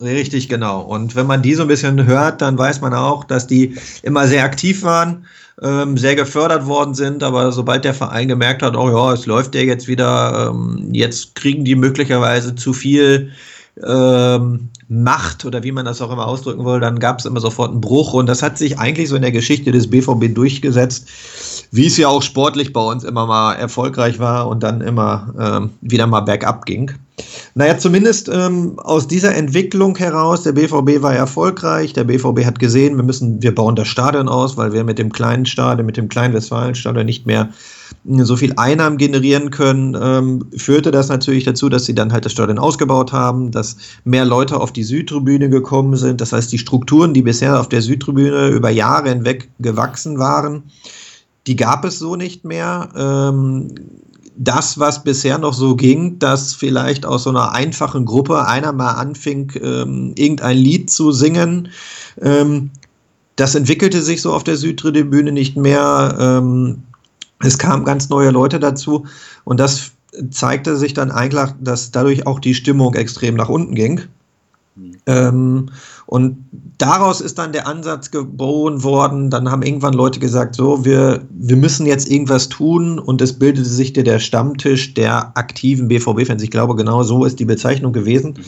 Richtig, 0.01 0.49
genau. 0.49 0.81
Und 0.81 1.15
wenn 1.15 1.25
man 1.25 1.41
die 1.41 1.55
so 1.55 1.61
ein 1.61 1.69
bisschen 1.69 2.05
hört, 2.05 2.41
dann 2.41 2.57
weiß 2.57 2.81
man 2.81 2.93
auch, 2.93 3.23
dass 3.23 3.47
die 3.47 3.75
immer 4.03 4.27
sehr 4.27 4.43
aktiv 4.43 4.83
waren, 4.83 5.25
ähm, 5.61 5.97
sehr 5.97 6.15
gefördert 6.17 6.65
worden 6.65 6.93
sind, 6.93 7.23
aber 7.23 7.53
sobald 7.53 7.85
der 7.85 7.93
Verein 7.93 8.27
gemerkt 8.27 8.61
hat, 8.61 8.75
oh 8.75 8.89
ja, 8.89 9.13
es 9.13 9.25
läuft 9.25 9.55
ja 9.55 9.61
jetzt 9.61 9.87
wieder, 9.87 10.49
ähm, 10.49 10.89
jetzt 10.91 11.35
kriegen 11.35 11.63
die 11.63 11.75
möglicherweise 11.75 12.55
zu 12.55 12.73
viel 12.73 13.31
ähm, 13.85 14.69
Macht 14.89 15.45
oder 15.45 15.63
wie 15.63 15.71
man 15.71 15.85
das 15.85 16.01
auch 16.01 16.11
immer 16.11 16.27
ausdrücken 16.27 16.65
will, 16.65 16.81
dann 16.81 16.99
gab 16.99 17.19
es 17.19 17.25
immer 17.25 17.39
sofort 17.39 17.71
einen 17.71 17.81
Bruch 17.81 18.13
und 18.13 18.27
das 18.27 18.43
hat 18.43 18.57
sich 18.57 18.77
eigentlich 18.77 19.07
so 19.07 19.15
in 19.15 19.21
der 19.21 19.31
Geschichte 19.31 19.71
des 19.71 19.89
BVB 19.89 20.35
durchgesetzt, 20.35 21.09
wie 21.71 21.87
es 21.87 21.97
ja 21.97 22.07
auch 22.07 22.21
sportlich 22.21 22.73
bei 22.73 22.81
uns 22.81 23.03
immer 23.03 23.25
mal 23.25 23.53
erfolgreich 23.53 24.19
war 24.19 24.47
und 24.47 24.63
dann 24.63 24.81
immer 24.81 25.33
ähm, 25.39 25.69
wieder 25.81 26.07
mal 26.07 26.21
bergab 26.21 26.65
ging. 26.65 26.91
Naja, 27.53 27.77
zumindest 27.77 28.29
ähm, 28.29 28.77
aus 28.79 29.07
dieser 29.07 29.33
Entwicklung 29.35 29.95
heraus, 29.97 30.43
der 30.43 30.51
BVB 30.51 31.01
war 31.01 31.15
erfolgreich, 31.15 31.93
der 31.93 32.03
BVB 32.03 32.43
hat 32.45 32.59
gesehen, 32.59 32.97
wir 32.97 33.03
müssen, 33.03 33.41
wir 33.41 33.55
bauen 33.55 33.75
das 33.77 33.87
Stadion 33.87 34.27
aus, 34.27 34.57
weil 34.57 34.73
wir 34.73 34.83
mit 34.83 34.99
dem 34.99 35.11
kleinen 35.11 35.45
Stadion, 35.45 35.85
mit 35.85 35.95
dem 35.95 36.09
kleinen 36.09 36.33
Westfalenstadion 36.33 37.05
nicht 37.05 37.25
mehr 37.25 37.49
äh, 38.09 38.23
so 38.23 38.35
viel 38.35 38.53
Einnahmen 38.57 38.97
generieren 38.97 39.49
können, 39.51 39.97
ähm, 39.99 40.45
führte 40.57 40.91
das 40.91 41.07
natürlich 41.07 41.45
dazu, 41.45 41.69
dass 41.69 41.85
sie 41.85 41.95
dann 41.95 42.11
halt 42.11 42.25
das 42.25 42.33
Stadion 42.33 42.59
ausgebaut 42.59 43.13
haben, 43.13 43.51
dass 43.51 43.77
mehr 44.03 44.25
Leute 44.25 44.59
auf 44.59 44.73
die 44.73 44.83
Südtribüne 44.83 45.49
gekommen 45.49 45.95
sind. 45.95 46.19
Das 46.19 46.33
heißt, 46.33 46.51
die 46.51 46.57
Strukturen, 46.57 47.13
die 47.13 47.21
bisher 47.21 47.59
auf 47.59 47.69
der 47.69 47.81
Südtribüne 47.81 48.49
über 48.49 48.69
Jahre 48.69 49.09
hinweg 49.09 49.49
gewachsen 49.59 50.19
waren, 50.19 50.63
die 51.47 51.55
gab 51.55 51.85
es 51.85 51.99
so 51.99 52.15
nicht 52.15 52.45
mehr. 52.45 52.89
Ähm, 52.95 53.75
das, 54.37 54.79
was 54.79 55.03
bisher 55.03 55.37
noch 55.37 55.53
so 55.53 55.75
ging, 55.75 56.19
dass 56.19 56.53
vielleicht 56.53 57.05
aus 57.05 57.23
so 57.23 57.29
einer 57.29 57.53
einfachen 57.53 58.05
Gruppe 58.05 58.45
einer 58.45 58.73
mal 58.73 58.93
anfing, 58.93 59.51
ähm, 59.61 60.13
irgendein 60.17 60.57
Lied 60.57 60.89
zu 60.89 61.11
singen, 61.11 61.69
ähm, 62.21 62.71
das 63.37 63.55
entwickelte 63.55 64.01
sich 64.01 64.21
so 64.21 64.33
auf 64.33 64.43
der 64.43 64.57
Südtribüne 64.57 65.31
nicht 65.31 65.57
mehr. 65.57 66.17
Ähm, 66.19 66.83
es 67.39 67.57
kamen 67.57 67.85
ganz 67.85 68.09
neue 68.09 68.31
Leute 68.31 68.59
dazu 68.59 69.05
und 69.43 69.59
das 69.59 69.91
zeigte 70.31 70.77
sich 70.77 70.93
dann 70.93 71.11
eigentlich, 71.11 71.49
dass 71.61 71.91
dadurch 71.91 72.27
auch 72.27 72.39
die 72.39 72.55
Stimmung 72.55 72.93
extrem 72.93 73.35
nach 73.35 73.49
unten 73.49 73.75
ging. 73.75 74.01
Ähm, 75.05 75.67
und 76.05 76.37
daraus 76.77 77.21
ist 77.21 77.37
dann 77.37 77.53
der 77.53 77.67
Ansatz 77.67 78.11
geboren 78.11 78.83
worden. 78.83 79.29
Dann 79.29 79.49
haben 79.49 79.63
irgendwann 79.63 79.93
Leute 79.93 80.19
gesagt, 80.19 80.55
so, 80.55 80.83
wir, 80.83 81.21
wir 81.29 81.55
müssen 81.55 81.85
jetzt 81.85 82.09
irgendwas 82.09 82.49
tun. 82.49 82.99
Und 82.99 83.21
es 83.21 83.33
bildete 83.33 83.67
sich 83.67 83.93
der, 83.93 84.03
der 84.03 84.19
Stammtisch 84.19 84.93
der 84.93 85.37
aktiven 85.37 85.87
BVB-Fans. 85.87 86.43
Ich 86.43 86.51
glaube, 86.51 86.75
genau 86.75 87.03
so 87.03 87.25
ist 87.25 87.39
die 87.39 87.45
Bezeichnung 87.45 87.93
gewesen. 87.93 88.35
Mhm. 88.37 88.43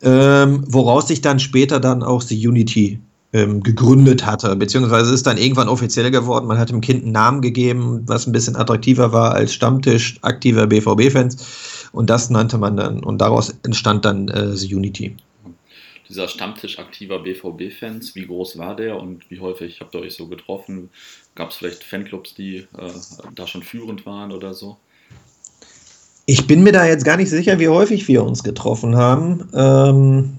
Ähm, 0.00 0.64
woraus 0.68 1.08
sich 1.08 1.20
dann 1.20 1.40
später 1.40 1.80
dann 1.80 2.02
auch 2.02 2.22
die 2.22 2.46
Unity 2.46 3.00
ähm, 3.32 3.62
gegründet 3.62 4.24
hatte, 4.24 4.54
beziehungsweise 4.56 5.12
ist 5.12 5.26
dann 5.26 5.36
irgendwann 5.36 5.68
offiziell 5.68 6.10
geworden. 6.10 6.46
Man 6.46 6.58
hat 6.58 6.70
dem 6.70 6.80
Kind 6.80 7.02
einen 7.02 7.12
Namen 7.12 7.42
gegeben, 7.42 8.02
was 8.06 8.26
ein 8.26 8.32
bisschen 8.32 8.56
attraktiver 8.56 9.12
war 9.12 9.34
als 9.34 9.52
Stammtisch 9.52 10.18
aktiver 10.22 10.66
BVB-Fans. 10.66 11.88
Und 11.92 12.08
das 12.10 12.30
nannte 12.30 12.58
man 12.58 12.76
dann, 12.76 13.02
und 13.02 13.18
daraus 13.18 13.54
entstand 13.64 14.04
dann 14.04 14.28
äh, 14.28 14.56
The 14.56 14.74
Unity. 14.74 15.16
Dieser 16.08 16.28
Stammtisch 16.28 16.78
aktiver 16.78 17.18
BVB-Fans, 17.18 18.14
wie 18.14 18.26
groß 18.26 18.56
war 18.56 18.74
der 18.74 18.98
und 18.98 19.30
wie 19.30 19.40
häufig 19.40 19.80
habt 19.80 19.94
ihr 19.94 20.00
euch 20.00 20.14
so 20.14 20.26
getroffen? 20.26 20.90
Gab 21.34 21.50
es 21.50 21.56
vielleicht 21.56 21.84
Fanclubs, 21.84 22.34
die 22.34 22.56
äh, 22.56 22.66
da 23.34 23.46
schon 23.46 23.62
führend 23.62 24.06
waren 24.06 24.32
oder 24.32 24.54
so? 24.54 24.78
Ich 26.24 26.46
bin 26.46 26.62
mir 26.62 26.72
da 26.72 26.86
jetzt 26.86 27.04
gar 27.04 27.16
nicht 27.16 27.30
sicher, 27.30 27.58
wie 27.58 27.68
häufig 27.68 28.08
wir 28.08 28.22
uns 28.24 28.42
getroffen 28.42 28.96
haben. 28.96 29.48
Ähm, 29.54 30.38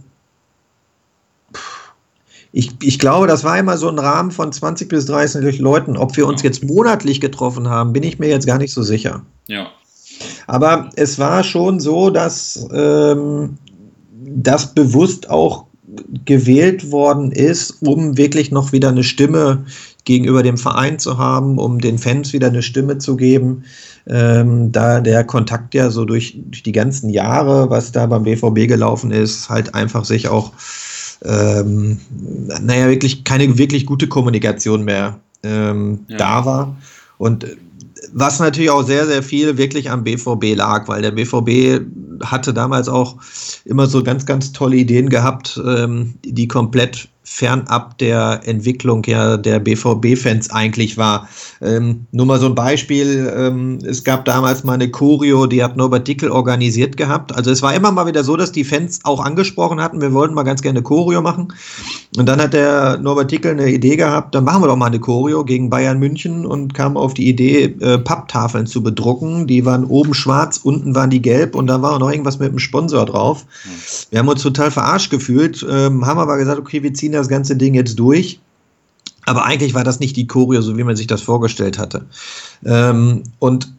ich, 2.52 2.72
ich 2.82 2.98
glaube, 2.98 3.28
das 3.28 3.44
war 3.44 3.58
immer 3.58 3.78
so 3.78 3.90
ein 3.90 4.00
Rahmen 4.00 4.32
von 4.32 4.52
20 4.52 4.90
bis 4.90 5.06
30 5.06 5.60
Leuten. 5.60 5.98
Ob 5.98 6.18
wir 6.18 6.26
uns 6.26 6.42
jetzt 6.42 6.64
monatlich 6.64 7.22
getroffen 7.22 7.70
haben, 7.70 7.94
bin 7.94 8.04
ich 8.04 8.18
mir 8.18 8.28
jetzt 8.28 8.48
gar 8.48 8.58
nicht 8.58 8.74
so 8.74 8.82
sicher. 8.82 9.24
Ja. 9.48 9.72
Aber 10.48 10.90
es 10.96 11.20
war 11.20 11.44
schon 11.44 11.80
so, 11.80 12.10
dass 12.10 12.68
ähm, 12.74 13.58
das 14.26 14.74
bewusst 14.74 15.30
auch 15.30 15.66
gewählt 16.26 16.92
worden 16.92 17.32
ist, 17.32 17.82
um 17.82 18.18
wirklich 18.18 18.52
noch 18.52 18.72
wieder 18.72 18.90
eine 18.90 19.04
Stimme 19.04 19.66
gegenüber 20.04 20.44
dem 20.44 20.58
Verein 20.58 21.00
zu 21.00 21.18
haben, 21.18 21.58
um 21.58 21.80
den 21.80 21.98
Fans 21.98 22.32
wieder 22.32 22.48
eine 22.48 22.62
Stimme 22.62 23.00
zu 23.00 23.16
geben 23.16 23.64
ähm, 24.10 24.72
da 24.72 25.00
der 25.00 25.24
Kontakt 25.24 25.74
ja 25.76 25.90
so 25.90 26.04
durch, 26.04 26.38
durch 26.46 26.64
die 26.64 26.72
ganzen 26.72 27.10
Jahre, 27.10 27.70
was 27.70 27.92
da 27.92 28.08
beim 28.08 28.24
BVB 28.24 28.68
gelaufen 28.68 29.12
ist, 29.12 29.50
halt 29.50 29.76
einfach 29.76 30.04
sich 30.04 30.28
auch, 30.28 30.52
ähm, 31.24 32.00
naja, 32.62 32.90
wirklich 32.90 33.24
keine 33.24 33.58
wirklich 33.58 33.86
gute 33.86 34.08
Kommunikation 34.08 34.84
mehr 34.84 35.20
ähm, 35.44 36.06
ja. 36.08 36.18
da 36.18 36.46
war. 36.46 36.78
Und 37.18 37.46
was 38.14 38.40
natürlich 38.40 38.70
auch 38.70 38.84
sehr, 38.84 39.06
sehr 39.06 39.24
viel 39.24 39.58
wirklich 39.58 39.90
am 39.90 40.04
BVB 40.04 40.56
lag, 40.56 40.88
weil 40.88 41.02
der 41.02 41.12
BVB 41.12 41.86
hatte 42.24 42.54
damals 42.54 42.90
auch 42.90 43.18
immer 43.66 43.88
so 43.88 44.04
ganz, 44.04 44.26
ganz 44.26 44.52
tolle 44.52 44.78
Ideen 44.78 45.10
gehabt, 45.10 45.62
ähm, 45.66 46.16
die 46.24 46.48
komplett 46.48 47.10
fernab 47.32 47.98
der 48.00 48.42
Entwicklung 48.44 49.04
ja 49.06 49.38
der 49.38 49.60
BVB-Fans 49.60 50.50
eigentlich 50.50 50.98
war. 50.98 51.30
Ähm, 51.62 52.08
nur 52.12 52.26
mal 52.26 52.40
so 52.40 52.48
ein 52.48 52.56
Beispiel, 52.56 53.32
ähm, 53.38 53.78
es 53.86 54.04
gab 54.04 54.26
damals 54.26 54.64
mal 54.64 54.74
eine 54.74 54.90
Choreo, 54.90 55.46
die 55.46 55.64
hat 55.64 55.78
Norbert 55.78 56.08
Dickel 56.08 56.32
organisiert 56.32 56.98
gehabt. 56.98 57.34
Also 57.36 57.52
es 57.52 57.62
war 57.62 57.74
immer 57.76 57.92
mal 57.92 58.08
wieder 58.08 58.24
so, 58.24 58.36
dass 58.36 58.52
die 58.52 58.64
Fans 58.64 59.00
auch 59.04 59.24
angesprochen 59.24 59.80
hatten, 59.80 60.02
wir 60.02 60.12
wollten 60.12 60.34
mal 60.34 60.44
ganz 60.44 60.64
gerne 60.64 60.82
Choreo 60.82 61.22
machen. 61.22 61.54
Und 62.18 62.26
dann 62.26 62.42
hat 62.42 62.54
der 62.54 62.98
Norbert 62.98 63.32
Dickel 63.32 63.52
eine 63.52 63.70
Idee 63.70 63.96
gehabt, 63.96 64.34
dann 64.34 64.44
machen 64.44 64.64
wir 64.64 64.68
doch 64.68 64.76
mal 64.76 64.88
eine 64.88 65.00
Choreo 65.00 65.46
gegen 65.46 65.70
Bayern 65.70 66.00
München 66.00 66.48
und 66.48 66.74
kam 66.74 66.98
auf 66.98 67.14
die 67.14 67.30
Idee, 67.30 67.76
äh, 67.80 68.00
Papptafeln 68.00 68.66
zu 68.66 68.82
bedrucken. 68.82 69.46
Die 69.46 69.66
waren 69.66 69.86
oben 69.86 70.16
schwarz, 70.16 70.58
unten 70.58 70.96
waren 70.96 71.12
die 71.12 71.22
gelb 71.22 71.54
und 71.54 71.68
da 71.68 71.82
war 71.84 71.94
auch 71.94 72.00
noch 72.00 72.10
irgendwas 72.10 72.40
mit 72.40 72.50
einem 72.50 72.60
Sponsor 72.60 73.06
drauf. 73.06 73.46
Wir 74.10 74.20
haben 74.20 74.28
uns 74.28 74.42
total 74.42 74.72
verarscht 74.72 75.12
gefühlt, 75.12 75.66
ähm, 75.70 76.06
haben 76.08 76.20
aber 76.20 76.38
gesagt, 76.38 76.60
okay, 76.60 76.82
wir 76.82 76.94
ziehen 76.94 77.19
das 77.20 77.30
ganze 77.30 77.56
Ding 77.56 77.74
jetzt 77.74 77.98
durch. 77.98 78.40
Aber 79.26 79.46
eigentlich 79.46 79.74
war 79.74 79.84
das 79.84 80.00
nicht 80.00 80.16
die 80.16 80.28
Choreo, 80.28 80.62
so 80.62 80.78
wie 80.78 80.84
man 80.84 80.96
sich 80.96 81.08
das 81.08 81.22
vorgestellt 81.22 81.78
hatte. 81.78 82.06
Ähm, 82.66 83.24
und 83.40 83.72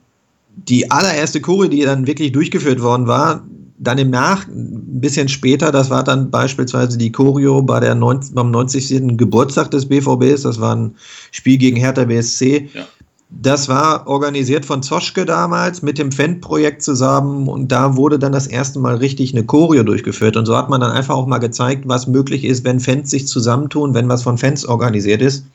die 0.68 0.90
allererste 0.90 1.40
Choreo, 1.40 1.68
die 1.68 1.82
dann 1.82 2.06
wirklich 2.06 2.32
durchgeführt 2.32 2.80
worden 2.80 3.06
war, 3.06 3.42
dann 3.78 3.98
im 3.98 4.10
Nach, 4.10 4.46
ein 4.46 5.00
bisschen 5.00 5.28
später, 5.28 5.72
das 5.72 5.88
war 5.88 6.04
dann 6.04 6.30
beispielsweise 6.30 6.98
die 6.98 7.10
Choreo 7.10 7.62
bei 7.62 7.80
der 7.80 7.94
90, 7.94 8.34
beim 8.34 8.50
90. 8.50 9.16
Geburtstag 9.16 9.70
des 9.70 9.86
BVBs, 9.86 10.42
das 10.42 10.60
war 10.60 10.76
ein 10.76 10.94
Spiel 11.30 11.56
gegen 11.56 11.78
Hertha 11.78 12.04
BSC. 12.04 12.68
Ja. 12.74 12.86
Das 13.30 13.68
war 13.68 14.08
organisiert 14.08 14.64
von 14.64 14.82
Zoschke 14.82 15.24
damals 15.24 15.82
mit 15.82 15.98
dem 15.98 16.10
Fan-Projekt 16.10 16.82
zusammen 16.82 17.48
und 17.48 17.68
da 17.68 17.96
wurde 17.96 18.18
dann 18.18 18.32
das 18.32 18.48
erste 18.48 18.80
Mal 18.80 18.96
richtig 18.96 19.32
eine 19.32 19.44
Choreo 19.44 19.84
durchgeführt. 19.84 20.36
Und 20.36 20.46
so 20.46 20.56
hat 20.56 20.68
man 20.68 20.80
dann 20.80 20.90
einfach 20.90 21.14
auch 21.14 21.26
mal 21.26 21.38
gezeigt, 21.38 21.86
was 21.86 22.08
möglich 22.08 22.44
ist, 22.44 22.64
wenn 22.64 22.80
Fans 22.80 23.08
sich 23.10 23.28
zusammentun, 23.28 23.94
wenn 23.94 24.08
was 24.08 24.24
von 24.24 24.36
Fans 24.36 24.66
organisiert 24.66 25.22
ist. 25.22 25.46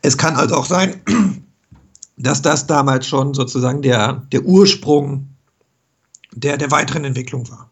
Es 0.00 0.16
kann 0.16 0.36
also 0.36 0.54
auch 0.54 0.64
sein, 0.64 1.02
dass 2.16 2.40
das 2.40 2.66
damals 2.66 3.06
schon 3.06 3.34
sozusagen 3.34 3.82
der, 3.82 4.22
der 4.32 4.42
Ursprung 4.44 5.28
der, 6.32 6.56
der 6.56 6.70
weiteren 6.70 7.04
Entwicklung 7.04 7.48
war. 7.50 7.70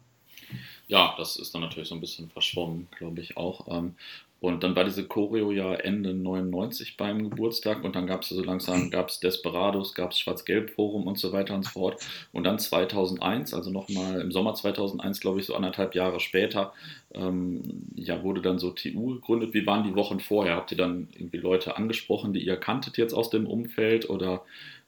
Ja, 0.87 1.15
das 1.17 1.35
ist 1.35 1.53
dann 1.53 1.61
natürlich 1.61 1.89
so 1.89 1.95
ein 1.95 2.01
bisschen 2.01 2.29
verschwommen, 2.29 2.87
glaube 2.97 3.19
ich 3.19 3.35
auch. 3.35 3.67
Ähm, 3.69 3.95
und 4.39 4.63
dann 4.63 4.75
war 4.75 4.83
diese 4.83 5.07
Choreo 5.07 5.51
ja 5.51 5.73
Ende 5.73 6.13
99 6.13 6.95
beim 6.95 7.29
Geburtstag 7.29 7.83
und 7.83 7.95
dann 7.95 8.05
gab 8.05 8.21
es 8.21 8.29
so 8.29 8.43
langsam, 8.43 8.91
gab 8.91 9.09
es 9.09 9.19
Desperados, 9.19 9.95
gab 9.95 10.11
es 10.11 10.19
Schwarz-Gelb-Forum 10.19 11.07
und 11.07 11.17
so 11.17 11.31
weiter 11.31 11.55
und 11.55 11.65
so 11.65 11.71
fort. 11.71 12.05
Und 12.31 12.43
dann 12.43 12.59
2001, 12.59 13.55
also 13.55 13.71
nochmal 13.71 14.21
im 14.21 14.31
Sommer 14.31 14.53
2001, 14.53 15.21
glaube 15.21 15.39
ich, 15.39 15.47
so 15.47 15.55
anderthalb 15.55 15.95
Jahre 15.95 16.19
später, 16.19 16.73
ähm, 17.15 17.63
ja, 17.95 18.21
wurde 18.23 18.41
dann 18.41 18.59
so 18.59 18.69
TU 18.69 19.15
gegründet. 19.15 19.55
Wie 19.55 19.65
waren 19.65 19.83
die 19.83 19.95
Wochen 19.95 20.19
vorher? 20.19 20.55
Habt 20.55 20.71
ihr 20.71 20.77
dann 20.77 21.07
irgendwie 21.13 21.37
Leute 21.37 21.75
angesprochen, 21.75 22.31
die 22.33 22.45
ihr 22.45 22.57
kanntet 22.57 22.97
jetzt 22.97 23.13
aus 23.13 23.31
dem 23.31 23.47
Umfeld 23.47 24.07
oder, 24.07 24.43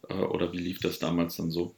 äh, 0.10 0.14
oder 0.14 0.54
wie 0.54 0.60
lief 0.60 0.80
das 0.80 1.00
damals 1.00 1.38
dann 1.38 1.50
so? 1.50 1.74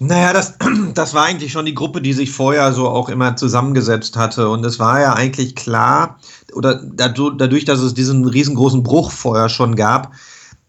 Naja, 0.00 0.32
das, 0.32 0.56
das 0.94 1.14
war 1.14 1.24
eigentlich 1.24 1.52
schon 1.52 1.66
die 1.66 1.74
Gruppe, 1.74 2.00
die 2.00 2.12
sich 2.12 2.30
vorher 2.30 2.72
so 2.72 2.88
auch 2.88 3.08
immer 3.08 3.36
zusammengesetzt 3.36 4.16
hatte. 4.16 4.48
Und 4.48 4.64
es 4.64 4.78
war 4.78 5.00
ja 5.00 5.14
eigentlich 5.14 5.54
klar, 5.54 6.18
oder 6.52 6.82
dadurch, 6.82 7.64
dass 7.64 7.80
es 7.80 7.94
diesen 7.94 8.24
riesengroßen 8.24 8.82
Bruch 8.82 9.10
vorher 9.10 9.48
schon 9.48 9.76
gab, 9.76 10.12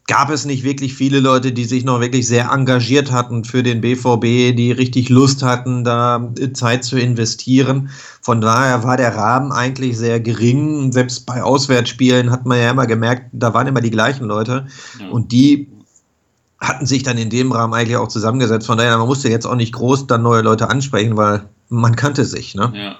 gab 0.07 0.31
es 0.31 0.43
nicht 0.43 0.63
wirklich 0.63 0.95
viele 0.95 1.19
Leute, 1.19 1.51
die 1.51 1.65
sich 1.65 1.85
noch 1.85 2.01
wirklich 2.01 2.27
sehr 2.27 2.49
engagiert 2.51 3.11
hatten 3.11 3.43
für 3.43 3.61
den 3.61 3.81
BVB, 3.81 4.55
die 4.55 4.71
richtig 4.71 5.09
Lust 5.09 5.43
hatten, 5.43 5.83
da 5.83 6.33
Zeit 6.53 6.83
zu 6.83 6.97
investieren. 6.97 7.91
Von 8.19 8.41
daher 8.41 8.83
war 8.83 8.97
der 8.97 9.15
Rahmen 9.15 9.51
eigentlich 9.51 9.99
sehr 9.99 10.19
gering. 10.19 10.91
Selbst 10.91 11.27
bei 11.27 11.43
Auswärtsspielen 11.43 12.31
hat 12.31 12.47
man 12.47 12.57
ja 12.57 12.71
immer 12.71 12.87
gemerkt, 12.87 13.27
da 13.33 13.53
waren 13.53 13.67
immer 13.67 13.81
die 13.81 13.91
gleichen 13.91 14.25
Leute. 14.25 14.65
Und 15.11 15.31
die 15.31 15.67
hatten 16.59 16.85
sich 16.85 17.03
dann 17.03 17.17
in 17.17 17.29
dem 17.29 17.51
Rahmen 17.51 17.73
eigentlich 17.73 17.97
auch 17.97 18.07
zusammengesetzt. 18.07 18.67
Von 18.67 18.77
daher, 18.77 18.97
man 18.97 19.07
musste 19.07 19.29
jetzt 19.29 19.45
auch 19.45 19.55
nicht 19.55 19.73
groß 19.73 20.07
dann 20.07 20.23
neue 20.23 20.41
Leute 20.41 20.69
ansprechen, 20.69 21.15
weil 21.15 21.47
man 21.69 21.95
kannte 21.95 22.25
sich. 22.25 22.55
Ne? 22.55 22.71
Ja. 22.75 22.99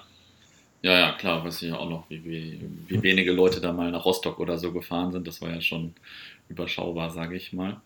Ja, 0.82 0.98
ja, 0.98 1.12
klar, 1.12 1.44
weiß 1.44 1.62
ich 1.62 1.70
ja 1.70 1.78
auch 1.78 1.90
noch, 1.90 2.10
wie, 2.10 2.24
wie, 2.24 2.62
wie 2.88 3.04
wenige 3.04 3.34
Leute 3.34 3.60
da 3.60 3.74
mal 3.74 3.92
nach 3.92 4.06
Rostock 4.06 4.40
oder 4.40 4.58
so 4.58 4.72
gefahren 4.72 5.12
sind. 5.12 5.28
Das 5.28 5.42
war 5.42 5.50
ja 5.50 5.60
schon 5.60 5.94
überschaubar, 6.48 7.10
sage 7.10 7.36
ich 7.36 7.52
mal. 7.52 7.82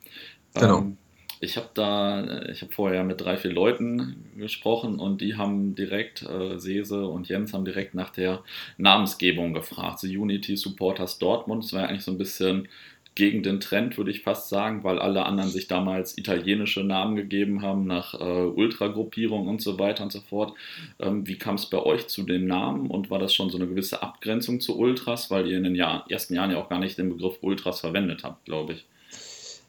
Genau. 0.53 0.77
Ähm, 0.80 0.98
ich 1.39 1.58
habe 1.58 1.70
da, 1.74 2.44
ich 2.44 2.62
habe 2.62 2.72
vorher 2.72 3.03
mit 3.03 3.20
drei, 3.20 3.36
vier 3.36 3.51
Leuten 3.51 4.32
gesprochen 4.38 5.00
und 5.00 5.22
die 5.22 5.36
haben 5.36 5.75
direkt, 5.75 6.22
äh, 6.22 6.58
Sese 6.58 7.08
und 7.08 7.27
Jens 7.27 7.53
haben 7.53 7.65
direkt 7.65 7.96
nach 7.96 8.12
der 8.12 8.44
Namensgebung 8.77 9.53
gefragt. 9.53 10.00
The 10.00 10.18
Unity 10.18 10.56
Supporters 10.56 11.18
Dortmund, 11.18 11.63
das 11.63 11.74
war 11.74 11.82
ja 11.82 11.88
eigentlich 11.88 12.03
so 12.03 12.12
ein 12.12 12.18
bisschen 12.18 12.70
gegen 13.15 13.43
den 13.43 13.60
Trend, 13.60 13.98
würde 13.98 14.12
ich 14.12 14.24
fast 14.24 14.50
sagen, 14.50 14.84
weil 14.84 15.00
alle 15.00 15.25
anderen 15.25 15.50
sich 15.50 15.67
damals 15.67 16.17
italienische 16.17 16.84
Namen 16.84 17.15
gegeben 17.15 17.62
haben, 17.62 17.86
nach 17.86 18.13
äh, 18.15 18.24
Ultragruppierung 18.24 19.48
und 19.48 19.62
so 19.62 19.77
weiter 19.79 20.03
und 20.03 20.12
so 20.12 20.22
fort. 20.22 20.53
Ähm, 21.00 21.27
wie 21.27 21.38
kam 21.38 21.55
es 21.55 21.67
bei 21.67 21.79
euch 21.79 22.08
zu 22.08 22.24
den 22.24 22.48
Namen 22.48 22.88
und 22.89 23.12
war 23.12 23.20
das 23.20 23.34
schon 23.34 23.50
so 23.50 23.58
eine 23.58 23.67
gewisse 23.67 24.01
Abgrenzung 24.01 24.60
zu 24.60 24.77
Ultras, 24.77 25.29
weil 25.29 25.48
ihr 25.48 25.58
in 25.58 25.63
den 25.63 25.75
Jahr, 25.75 26.05
ersten 26.10 26.34
Jahren 26.34 26.51
ja 26.51 26.58
auch 26.58 26.70
gar 26.70 26.79
nicht 26.79 26.98
den 26.98 27.10
Begriff 27.10 27.38
Ultras 27.41 27.82
verwendet 27.82 28.24
habt, 28.24 28.46
glaube 28.46 28.74
ich? 28.74 28.86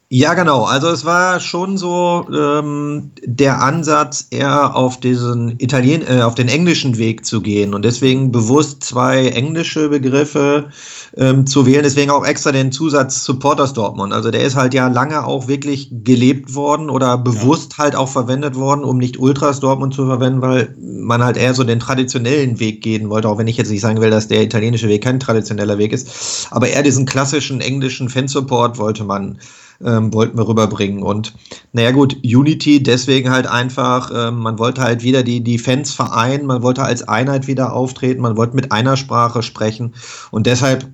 Ja, 0.09 0.35
genau. 0.35 0.65
Also 0.65 0.89
es 0.89 1.03
war 1.03 1.39
schon 1.39 1.79
so 1.79 2.27
ähm, 2.31 3.09
der 3.23 3.63
Ansatz, 3.63 4.27
eher 4.29 4.75
auf 4.75 4.99
diesen 4.99 5.55
Italien, 5.59 6.03
äh, 6.07 6.21
auf 6.21 6.35
den 6.35 6.47
englischen 6.47 6.99
Weg 6.99 7.25
zu 7.25 7.41
gehen 7.41 7.73
und 7.73 7.83
deswegen 7.83 8.31
bewusst 8.31 8.83
zwei 8.83 9.29
englische 9.29 9.89
Begriffe 9.89 10.69
ähm, 11.17 11.47
zu 11.47 11.65
wählen. 11.65 11.81
Deswegen 11.81 12.11
auch 12.11 12.23
extra 12.23 12.51
den 12.51 12.71
Zusatz 12.71 13.23
Supporters 13.23 13.73
Dortmund. 13.73 14.13
Also 14.13 14.29
der 14.29 14.43
ist 14.43 14.55
halt 14.55 14.75
ja 14.75 14.89
lange 14.89 15.25
auch 15.25 15.47
wirklich 15.47 15.89
gelebt 15.91 16.53
worden 16.53 16.91
oder 16.91 17.17
bewusst 17.17 17.73
ja. 17.73 17.85
halt 17.85 17.95
auch 17.95 18.09
verwendet 18.09 18.53
worden, 18.53 18.83
um 18.83 18.99
nicht 18.99 19.17
Ultras 19.17 19.59
Dortmund 19.59 19.95
zu 19.95 20.05
verwenden, 20.05 20.43
weil 20.43 20.75
man 20.79 21.23
halt 21.23 21.35
eher 21.35 21.55
so 21.55 21.63
den 21.63 21.79
traditionellen 21.79 22.59
Weg 22.59 22.83
gehen 22.83 23.09
wollte. 23.09 23.27
Auch 23.27 23.39
wenn 23.39 23.47
ich 23.47 23.57
jetzt 23.57 23.71
nicht 23.71 23.81
sagen 23.81 23.99
will, 24.01 24.11
dass 24.11 24.27
der 24.27 24.43
italienische 24.43 24.87
Weg 24.87 25.03
kein 25.03 25.19
traditioneller 25.19 25.79
Weg 25.79 25.93
ist, 25.93 26.47
aber 26.51 26.67
eher 26.67 26.83
diesen 26.83 27.07
klassischen 27.07 27.59
englischen 27.59 28.07
Fansupport 28.07 28.77
wollte 28.77 29.03
man 29.03 29.39
ähm, 29.83 30.13
wollten 30.13 30.37
wir 30.37 30.47
rüberbringen. 30.47 31.03
Und 31.03 31.33
naja 31.73 31.91
gut, 31.91 32.17
Unity 32.23 32.81
deswegen 32.81 33.31
halt 33.31 33.47
einfach, 33.47 34.11
ähm, 34.13 34.39
man 34.39 34.59
wollte 34.59 34.81
halt 34.81 35.03
wieder 35.03 35.23
die, 35.23 35.41
die 35.41 35.57
Fans 35.57 35.93
vereinen, 35.93 36.45
man 36.45 36.61
wollte 36.61 36.83
als 36.83 37.07
Einheit 37.07 37.47
wieder 37.47 37.73
auftreten, 37.73 38.21
man 38.21 38.37
wollte 38.37 38.55
mit 38.55 38.71
einer 38.71 38.97
Sprache 38.97 39.43
sprechen 39.43 39.93
und 40.31 40.47
deshalb 40.47 40.87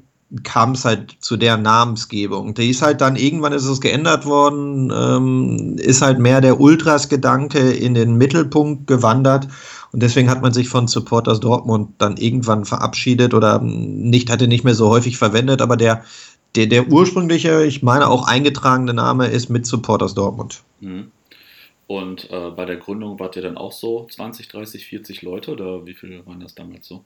kam 0.44 0.72
es 0.72 0.86
halt 0.86 1.18
zu 1.20 1.36
der 1.36 1.58
Namensgebung. 1.58 2.54
Die 2.54 2.70
ist 2.70 2.82
halt 2.82 3.02
dann, 3.02 3.18
irgendwann 3.18 3.52
ist 3.52 3.66
es 3.66 3.82
geändert 3.82 4.26
worden, 4.26 4.90
ähm, 4.96 5.76
ist 5.78 6.02
halt 6.02 6.20
mehr 6.20 6.40
der 6.40 6.62
Ultras-Gedanke 6.62 7.60
in 7.72 7.94
den 7.94 8.16
Mittelpunkt 8.16 8.88
gewandert 8.88 9.50
und 9.92 10.02
deswegen 10.02 10.30
hat 10.30 10.42
man 10.42 10.54
sich 10.54 10.70
von 10.70 10.88
Supporters 10.88 11.42
Dortmund 11.42 11.96
dann 11.98 12.16
irgendwann 12.16 12.64
verabschiedet 12.64 13.34
oder 13.34 13.60
nicht, 13.62 14.30
hatte 14.30 14.48
nicht 14.48 14.64
mehr 14.64 14.76
so 14.76 14.90
häufig 14.90 15.18
verwendet, 15.18 15.62
aber 15.62 15.76
der, 15.76 16.04
der, 16.56 16.68
der 16.68 16.88
ursprüngliche, 16.88 17.64
ich 17.64 17.82
meine 17.82 18.08
auch 18.08 18.28
eingetragene 18.28 18.94
Name 18.94 19.28
ist 19.28 19.50
mit 19.50 19.66
Supporters 19.66 20.14
Dortmund. 20.14 20.62
Mhm. 20.80 21.12
Und 21.88 22.30
äh, 22.32 22.52
bei 22.52 22.66
der 22.66 22.78
Gründung 22.78 23.20
wart 23.20 23.36
ihr 23.36 23.42
dann 23.42 23.58
auch 23.58 23.74
so 23.74 24.08
20, 24.10 24.48
30, 24.48 24.86
40 24.86 25.22
Leute 25.24 25.52
oder 25.52 25.86
wie 25.86 25.94
viele 25.94 26.26
waren 26.26 26.40
das 26.40 26.56
damals 26.56 26.88
so? 26.88 27.04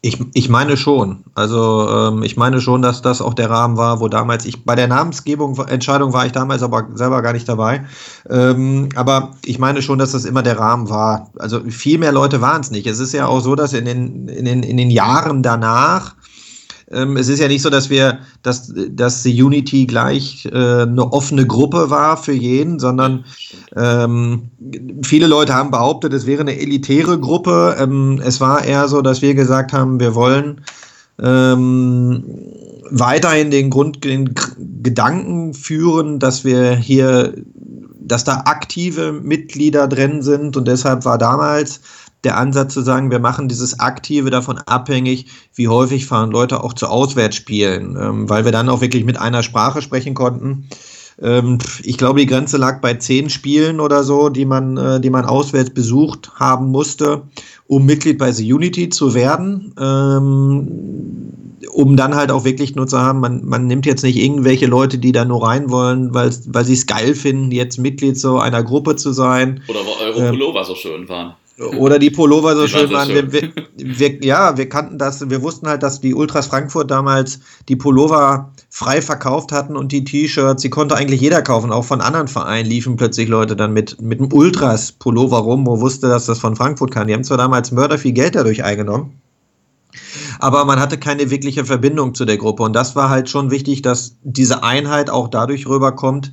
Ich, 0.00 0.18
ich 0.34 0.50
meine 0.50 0.76
schon. 0.76 1.24
Also 1.34 1.88
ähm, 1.88 2.22
ich 2.22 2.36
meine 2.36 2.60
schon, 2.60 2.82
dass 2.82 3.00
das 3.00 3.22
auch 3.22 3.32
der 3.32 3.48
Rahmen 3.48 3.78
war, 3.78 4.00
wo 4.00 4.08
damals 4.08 4.44
ich 4.44 4.64
bei 4.64 4.74
der 4.74 4.86
Namensgebung 4.86 5.58
Entscheidung 5.66 6.12
war 6.12 6.26
ich 6.26 6.32
damals 6.32 6.62
aber 6.62 6.88
selber 6.94 7.22
gar 7.22 7.32
nicht 7.32 7.48
dabei. 7.48 7.86
Ähm, 8.28 8.90
aber 8.96 9.32
ich 9.44 9.58
meine 9.58 9.80
schon, 9.80 9.98
dass 9.98 10.12
das 10.12 10.26
immer 10.26 10.42
der 10.42 10.58
Rahmen 10.58 10.90
war. 10.90 11.30
Also 11.38 11.60
viel 11.70 11.98
mehr 11.98 12.12
Leute 12.12 12.42
waren 12.42 12.60
es 12.60 12.70
nicht. 12.70 12.86
Es 12.86 13.00
ist 13.00 13.12
ja 13.12 13.26
auch 13.26 13.40
so, 13.40 13.54
dass 13.54 13.72
in 13.72 13.86
den, 13.86 14.28
in 14.28 14.44
den, 14.44 14.62
in 14.62 14.76
den 14.76 14.90
Jahren 14.90 15.42
danach 15.42 16.14
ähm, 16.90 17.16
es 17.16 17.28
ist 17.28 17.40
ja 17.40 17.48
nicht 17.48 17.62
so, 17.62 17.70
dass 17.70 17.90
wir, 17.90 18.18
dass, 18.42 18.72
dass 18.90 19.22
die 19.22 19.42
Unity 19.42 19.86
gleich 19.86 20.46
äh, 20.46 20.82
eine 20.82 21.12
offene 21.12 21.46
Gruppe 21.46 21.90
war 21.90 22.16
für 22.16 22.32
jeden, 22.32 22.78
sondern 22.78 23.24
ähm, 23.76 24.50
viele 25.02 25.26
Leute 25.26 25.54
haben 25.54 25.70
behauptet, 25.70 26.12
es 26.12 26.26
wäre 26.26 26.42
eine 26.42 26.58
elitäre 26.58 27.18
Gruppe. 27.18 27.76
Ähm, 27.78 28.20
es 28.24 28.40
war 28.40 28.64
eher 28.64 28.88
so, 28.88 29.02
dass 29.02 29.22
wir 29.22 29.34
gesagt 29.34 29.72
haben, 29.72 29.98
wir 29.98 30.14
wollen 30.14 30.60
ähm, 31.22 32.24
weiterhin 32.90 33.50
den 33.50 33.70
Grund, 33.70 34.04
den 34.04 34.34
Gedanken 34.82 35.54
führen, 35.54 36.18
dass 36.18 36.44
wir 36.44 36.76
hier, 36.76 37.34
dass 38.00 38.24
da 38.24 38.42
aktive 38.44 39.12
Mitglieder 39.12 39.88
drin 39.88 40.22
sind 40.22 40.56
und 40.56 40.68
deshalb 40.68 41.04
war 41.04 41.16
damals 41.16 41.80
der 42.24 42.36
Ansatz 42.36 42.74
zu 42.74 42.82
sagen, 42.82 43.10
wir 43.10 43.18
machen 43.18 43.48
dieses 43.48 43.80
Aktive 43.80 44.30
davon 44.30 44.58
abhängig, 44.58 45.26
wie 45.54 45.68
häufig 45.68 46.06
fahren 46.06 46.30
Leute 46.30 46.62
auch 46.62 46.72
zu 46.72 46.86
Auswärtsspielen, 46.86 47.96
ähm, 48.00 48.28
weil 48.28 48.44
wir 48.44 48.52
dann 48.52 48.68
auch 48.68 48.80
wirklich 48.80 49.04
mit 49.04 49.18
einer 49.18 49.42
Sprache 49.42 49.82
sprechen 49.82 50.14
konnten. 50.14 50.68
Ähm, 51.20 51.58
ich 51.82 51.98
glaube, 51.98 52.20
die 52.20 52.26
Grenze 52.26 52.56
lag 52.56 52.80
bei 52.80 52.94
zehn 52.94 53.30
Spielen 53.30 53.80
oder 53.80 54.04
so, 54.04 54.28
die 54.28 54.44
man, 54.44 54.76
äh, 54.76 55.00
die 55.00 55.10
man 55.10 55.24
auswärts 55.24 55.70
besucht 55.70 56.32
haben 56.36 56.70
musste, 56.70 57.22
um 57.66 57.86
Mitglied 57.86 58.18
bei 58.18 58.32
The 58.32 58.52
Unity 58.52 58.88
zu 58.88 59.14
werden. 59.14 59.74
Ähm, 59.78 60.68
um 61.72 61.96
dann 61.96 62.14
halt 62.14 62.30
auch 62.30 62.44
wirklich 62.44 62.74
nur 62.74 62.86
zu 62.86 63.00
haben, 63.00 63.20
man, 63.20 63.44
man 63.44 63.66
nimmt 63.66 63.86
jetzt 63.86 64.02
nicht 64.02 64.16
irgendwelche 64.16 64.66
Leute, 64.66 64.98
die 64.98 65.12
da 65.12 65.24
nur 65.24 65.46
rein 65.46 65.70
wollen, 65.70 66.14
weil, 66.14 66.30
weil 66.46 66.64
sie 66.64 66.74
es 66.74 66.86
geil 66.86 67.14
finden, 67.14 67.50
jetzt 67.50 67.78
Mitglied 67.78 68.18
so 68.18 68.38
einer 68.38 68.62
Gruppe 68.62 68.96
zu 68.96 69.12
sein. 69.12 69.62
Oder 69.68 69.80
weil 69.80 70.08
eure 70.08 70.26
ähm, 70.26 70.30
Pullover 70.30 70.64
so 70.64 70.74
schön 70.74 71.08
waren. 71.08 71.34
Oder 71.58 72.00
die 72.00 72.10
Pullover 72.10 72.56
so 72.56 72.62
die 72.62 72.68
schön 72.68 72.90
waren. 72.90 73.08
Wir, 73.08 73.32
wir, 73.32 73.52
wir, 73.76 74.24
ja, 74.24 74.56
wir 74.56 74.68
kannten 74.68 74.98
das, 74.98 75.30
wir 75.30 75.40
wussten 75.42 75.68
halt, 75.68 75.84
dass 75.84 76.00
die 76.00 76.14
Ultras 76.14 76.48
Frankfurt 76.48 76.90
damals 76.90 77.38
die 77.68 77.76
Pullover 77.76 78.52
frei 78.70 79.00
verkauft 79.00 79.52
hatten 79.52 79.76
und 79.76 79.92
die 79.92 80.02
T-Shirts, 80.02 80.62
die 80.62 80.70
konnte 80.70 80.96
eigentlich 80.96 81.20
jeder 81.20 81.42
kaufen. 81.42 81.70
Auch 81.70 81.84
von 81.84 82.00
anderen 82.00 82.26
Vereinen 82.26 82.68
liefen 82.68 82.96
plötzlich 82.96 83.28
Leute 83.28 83.54
dann 83.54 83.72
mit, 83.72 84.00
mit 84.02 84.18
einem 84.18 84.32
Ultras-Pullover 84.32 85.38
rum, 85.38 85.64
wo 85.64 85.80
wusste, 85.80 86.08
dass 86.08 86.26
das 86.26 86.40
von 86.40 86.56
Frankfurt 86.56 86.90
kam. 86.90 87.06
Die 87.06 87.14
haben 87.14 87.24
zwar 87.24 87.38
damals 87.38 87.70
Mörder 87.70 87.98
viel 87.98 88.12
Geld 88.12 88.34
dadurch 88.34 88.64
eingenommen, 88.64 89.20
aber 90.40 90.64
man 90.64 90.80
hatte 90.80 90.98
keine 90.98 91.30
wirkliche 91.30 91.64
Verbindung 91.64 92.16
zu 92.16 92.24
der 92.24 92.36
Gruppe. 92.36 92.64
Und 92.64 92.72
das 92.72 92.96
war 92.96 93.10
halt 93.10 93.30
schon 93.30 93.52
wichtig, 93.52 93.82
dass 93.82 94.16
diese 94.24 94.64
Einheit 94.64 95.08
auch 95.08 95.28
dadurch 95.28 95.68
rüberkommt, 95.68 96.32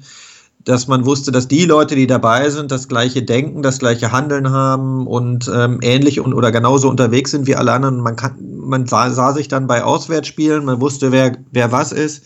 dass 0.63 0.87
man 0.87 1.05
wusste, 1.05 1.31
dass 1.31 1.47
die 1.47 1.65
Leute, 1.65 1.95
die 1.95 2.07
dabei 2.07 2.49
sind, 2.49 2.71
das 2.71 2.87
gleiche 2.87 3.23
Denken, 3.23 3.61
das 3.61 3.79
gleiche 3.79 4.11
Handeln 4.11 4.51
haben 4.51 5.07
und 5.07 5.49
ähm, 5.53 5.79
ähnlich 5.81 6.19
und 6.19 6.33
oder 6.33 6.51
genauso 6.51 6.89
unterwegs 6.89 7.31
sind 7.31 7.47
wie 7.47 7.55
alle 7.55 7.71
anderen. 7.71 8.01
Man 8.01 8.15
kann, 8.15 8.37
man 8.39 8.85
sah, 8.85 9.09
sah 9.09 9.33
sich 9.33 9.47
dann 9.47 9.67
bei 9.67 9.83
Auswärtsspielen, 9.83 10.65
man 10.65 10.81
wusste, 10.81 11.11
wer, 11.11 11.37
wer 11.51 11.71
was 11.71 11.91
ist 11.91 12.23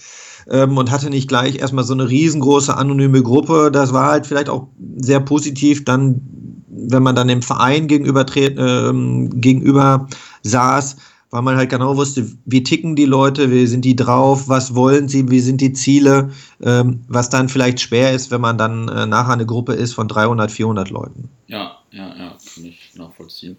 ähm, 0.49 0.77
und 0.77 0.91
hatte 0.91 1.09
nicht 1.09 1.27
gleich 1.27 1.57
erstmal 1.57 1.83
so 1.83 1.93
eine 1.93 2.09
riesengroße 2.09 2.75
anonyme 2.75 3.21
Gruppe. 3.23 3.69
Das 3.71 3.93
war 3.93 4.11
halt 4.11 4.27
vielleicht 4.27 4.49
auch 4.49 4.67
sehr 4.97 5.19
positiv 5.19 5.85
dann, 5.85 6.21
wenn 6.67 7.03
man 7.03 7.15
dann 7.15 7.27
dem 7.27 7.41
Verein 7.41 7.87
gegenüber, 7.87 8.25
ähm, 8.35 9.29
gegenüber 9.41 10.07
saß, 10.43 10.97
weil 11.35 11.41
man 11.41 11.57
halt 11.57 11.69
genau 11.69 11.97
wusste, 11.97 12.25
wie 12.45 12.63
ticken 12.63 12.95
die 12.95 13.03
Leute, 13.03 13.51
wie 13.51 13.67
sind 13.67 13.83
die 13.83 13.97
drauf, 13.97 14.47
was 14.47 14.73
wollen 14.73 15.09
sie, 15.09 15.29
wie 15.29 15.41
sind 15.41 15.59
die 15.59 15.73
Ziele, 15.73 16.31
ähm, 16.61 17.01
was 17.09 17.29
dann 17.29 17.49
vielleicht 17.49 17.81
schwer 17.81 18.13
ist, 18.13 18.31
wenn 18.31 18.39
man 18.39 18.57
dann 18.57 18.87
äh, 18.87 19.05
nachher 19.05 19.33
eine 19.33 19.45
Gruppe 19.45 19.73
ist 19.73 19.93
von 19.93 20.07
300, 20.07 20.49
400 20.49 20.89
Leuten. 20.91 21.29
Ja, 21.47 21.79
ja, 21.91 22.07
ja, 22.07 22.37
kann 22.55 22.63
ich 22.63 22.95
nachvollziehen. 22.95 23.57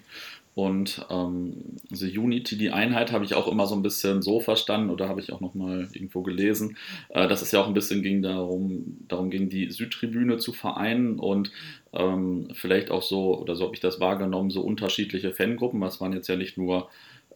Und 0.55 1.05
ähm, 1.11 1.53
The 1.91 2.17
Unity, 2.17 2.57
die 2.57 2.71
Einheit, 2.71 3.13
habe 3.13 3.27
ich 3.27 3.35
auch 3.35 3.47
immer 3.47 3.67
so 3.67 3.75
ein 3.75 3.83
bisschen 3.83 4.23
so 4.23 4.41
verstanden 4.41 4.89
oder 4.89 5.07
habe 5.07 5.21
ich 5.21 5.31
auch 5.31 5.43
nochmal 5.43 5.87
irgendwo 5.93 6.23
gelesen, 6.23 6.79
äh, 7.11 7.29
dass 7.29 7.43
es 7.43 7.53
ja 7.53 7.61
auch 7.61 7.67
ein 7.67 7.75
bisschen 7.75 8.03
ging 8.03 8.23
darum, 8.23 8.97
darum 9.07 9.29
ging, 9.29 9.51
die 9.51 9.71
Südtribüne 9.71 10.39
zu 10.39 10.55
vereinen 10.55 11.19
und 11.19 11.53
ähm, 11.93 12.49
vielleicht 12.55 12.91
auch 12.91 13.03
so, 13.03 13.39
oder 13.39 13.55
so 13.55 13.65
habe 13.65 13.75
ich 13.75 13.83
das 13.83 14.01
wahrgenommen, 14.01 14.49
so 14.49 14.63
unterschiedliche 14.63 15.31
Fangruppen. 15.31 15.83
Das 15.83 16.01
waren 16.01 16.15
jetzt 16.15 16.29
ja 16.29 16.37
nicht 16.37 16.57
nur 16.57 16.89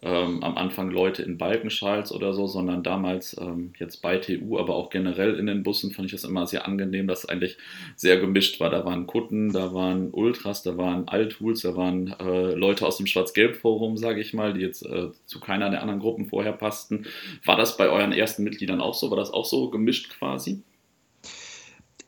ähm, 0.03 0.43
am 0.43 0.57
Anfang 0.57 0.91
Leute 0.91 1.23
in 1.23 1.37
Balkenschals 1.37 2.11
oder 2.13 2.33
so, 2.33 2.47
sondern 2.47 2.83
damals 2.83 3.37
ähm, 3.39 3.75
jetzt 3.79 4.01
bei 4.01 4.17
TU, 4.17 4.59
aber 4.59 4.75
auch 4.75 4.89
generell 4.89 5.35
in 5.35 5.47
den 5.47 5.63
Bussen 5.63 5.91
fand 5.91 6.07
ich 6.07 6.13
das 6.13 6.25
immer 6.25 6.47
sehr 6.47 6.67
angenehm, 6.67 7.07
dass 7.07 7.25
es 7.25 7.29
eigentlich 7.29 7.59
sehr 7.97 8.19
gemischt 8.19 8.61
war. 8.61 8.71
Da 8.71 8.85
waren 8.85 9.07
Kutten, 9.07 9.53
da 9.53 9.75
waren 9.75 10.11
Ultras, 10.11 10.63
da 10.63 10.79
waren 10.79 11.07
Althuls, 11.07 11.63
da 11.63 11.77
waren 11.77 12.15
äh, 12.19 12.55
Leute 12.55 12.87
aus 12.87 12.97
dem 12.97 13.07
Schwarz-Gelb-Forum, 13.07 13.99
sage 13.99 14.21
ich 14.21 14.33
mal, 14.33 14.55
die 14.55 14.61
jetzt 14.61 14.87
äh, 14.87 15.09
zu 15.27 15.39
keiner 15.39 15.69
der 15.71 15.83
anderen 15.83 16.01
Gruppen 16.01 16.27
vorher 16.27 16.53
passten. 16.53 17.07
War 17.45 17.57
das 17.57 17.77
bei 17.77 17.89
euren 17.89 18.13
ersten 18.13 18.43
Mitgliedern 18.43 18.81
auch 18.81 18.95
so? 18.95 19.11
War 19.11 19.19
das 19.19 19.33
auch 19.33 19.45
so 19.45 19.69
gemischt 19.69 20.11
quasi? 20.19 20.63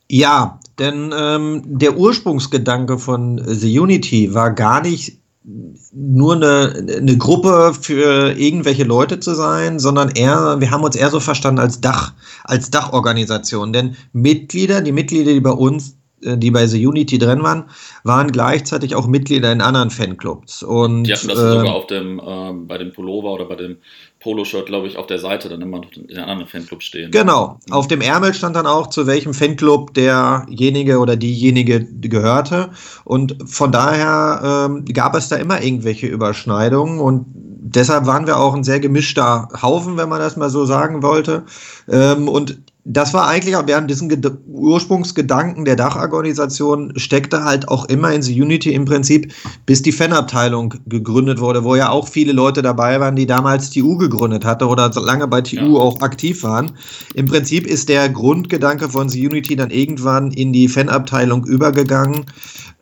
Ja, 0.09 0.61
denn 0.79 1.11
ähm, 1.17 1.63
der 1.65 1.97
Ursprungsgedanke 1.97 2.99
von 2.99 3.41
The 3.43 3.79
Unity 3.79 4.35
war 4.35 4.55
gar 4.55 4.83
nicht 4.83 5.22
nur 5.45 6.37
eine, 6.37 6.99
eine 6.99 7.17
Gruppe 7.17 7.75
für 7.81 8.33
irgendwelche 8.39 8.85
Leute 8.85 9.19
zu 9.19 9.35
sein, 9.35 9.79
sondern 9.79 10.11
eher, 10.11 10.61
wir 10.61 10.71
haben 10.71 10.85
uns 10.85 10.97
eher 10.97 11.11
so 11.11 11.21
verstanden 11.21 11.61
als 11.61 11.81
Dach, 11.81 12.13
als 12.45 12.71
Dachorganisation. 12.71 13.73
Denn 13.73 13.97
Mitglieder, 14.13 14.81
die 14.81 14.93
Mitglieder, 14.93 15.33
die 15.33 15.41
bei 15.41 15.51
uns 15.51 15.97
die 16.25 16.51
bei 16.51 16.67
The 16.67 16.87
Unity 16.87 17.19
drin 17.19 17.43
waren, 17.43 17.65
waren 18.05 18.33
gleichzeitig 18.33 18.95
auch 18.95 19.07
Mitglieder 19.07 19.53
in 19.53 19.61
anderen 19.61 19.91
Fanclubs. 19.91 20.63
Und, 20.63 21.05
die 21.05 21.13
hatten 21.13 21.29
das 21.29 21.39
äh, 21.39 21.53
sogar 21.53 21.75
auf 21.75 21.87
dem, 21.87 22.19
äh, 22.19 22.53
bei 22.67 22.79
dem 22.79 22.93
Pullover 22.93 23.33
oder 23.33 23.45
bei 23.47 23.57
dem 23.57 23.77
Poloshirt, 24.21 24.67
glaube 24.67 24.87
ich, 24.87 24.97
auf 24.97 25.07
der 25.07 25.19
Seite 25.19 25.49
dann 25.49 25.61
immer 25.61 25.79
noch 25.79 25.93
in 25.93 26.17
einem 26.17 26.29
anderen 26.29 26.49
Fanclub 26.49 26.83
stehen. 26.83 27.11
Genau. 27.11 27.59
Auf 27.71 27.89
dem 27.89 28.01
Ärmel 28.01 28.33
stand 28.35 28.55
dann 28.55 28.67
auch, 28.67 28.87
zu 28.87 29.07
welchem 29.07 29.35
Fanclub 29.35 29.95
derjenige 29.95 30.99
oder 30.99 31.17
diejenige 31.17 31.85
gehörte. 32.01 32.71
Und 33.05 33.37
von 33.45 33.73
daher 33.73 34.69
ähm, 34.71 34.85
gab 34.85 35.17
es 35.17 35.29
da 35.29 35.37
immer 35.37 35.63
irgendwelche 35.63 36.07
Überschneidungen 36.07 37.01
und 37.01 37.27
deshalb 37.35 38.07
waren 38.07 38.27
wir 38.27 38.39
auch 38.39 38.55
ein 38.55 38.65
sehr 38.65 38.81
gemischter 38.81 39.49
Haufen, 39.61 39.97
wenn 39.97 40.09
man 40.09 40.21
das 40.21 40.37
mal 40.37 40.51
so 40.51 40.65
sagen 40.65 41.03
wollte. 41.03 41.45
Ähm, 41.89 42.29
und 42.29 42.61
das 42.85 43.15
war 43.15 43.29
eigentlich 43.29 43.55
auch 43.55 43.67
während 43.67 43.89
diesen 43.89 44.09
Ged 44.09 44.29
Ursprungsgedanken 44.49 45.65
der 45.65 45.77
Dachorganisation 45.77 46.93
steckte 46.97 47.45
halt 47.45 47.69
auch 47.69 47.85
immer 47.87 48.13
in 48.13 48.23
The 48.23 48.41
Unity 48.41 48.75
im 48.75 48.85
Prinzip, 48.85 49.33
bis 49.67 49.83
die 49.83 49.93
Fanabteilung 49.93 50.75
gegründet 50.87 51.41
wurde, 51.41 51.65
wo 51.65 51.77
ja 51.77 51.91
auch 51.91 52.09
viele 52.09 52.33
Leute 52.33 52.63
dabei 52.63 52.99
waren, 53.01 53.17
die 53.17 53.27
damals 53.27 53.71
TU 53.71 53.97
gegründet 53.97 54.45
hatte 54.45 54.67
oder 54.67 54.91
lange 54.95 55.29
bei 55.29 55.41
TU 55.41 55.57
ja. 55.57 55.81
auch 55.81 56.01
aktiv 56.01 56.43
waren. 56.43 56.73
Im 57.15 57.27
Prinzip 57.27 57.67
ist 57.67 57.89
der 57.89 58.09
Grundgedanke 58.09 58.89
von 58.89 59.09
The 59.09 59.27
Unity 59.27 59.55
dann 59.55 59.71
irgendwann 59.71 60.33
in 60.33 60.53
die 60.53 60.69
Fanabteilung 60.69 61.47
übergegangen 61.47 62.27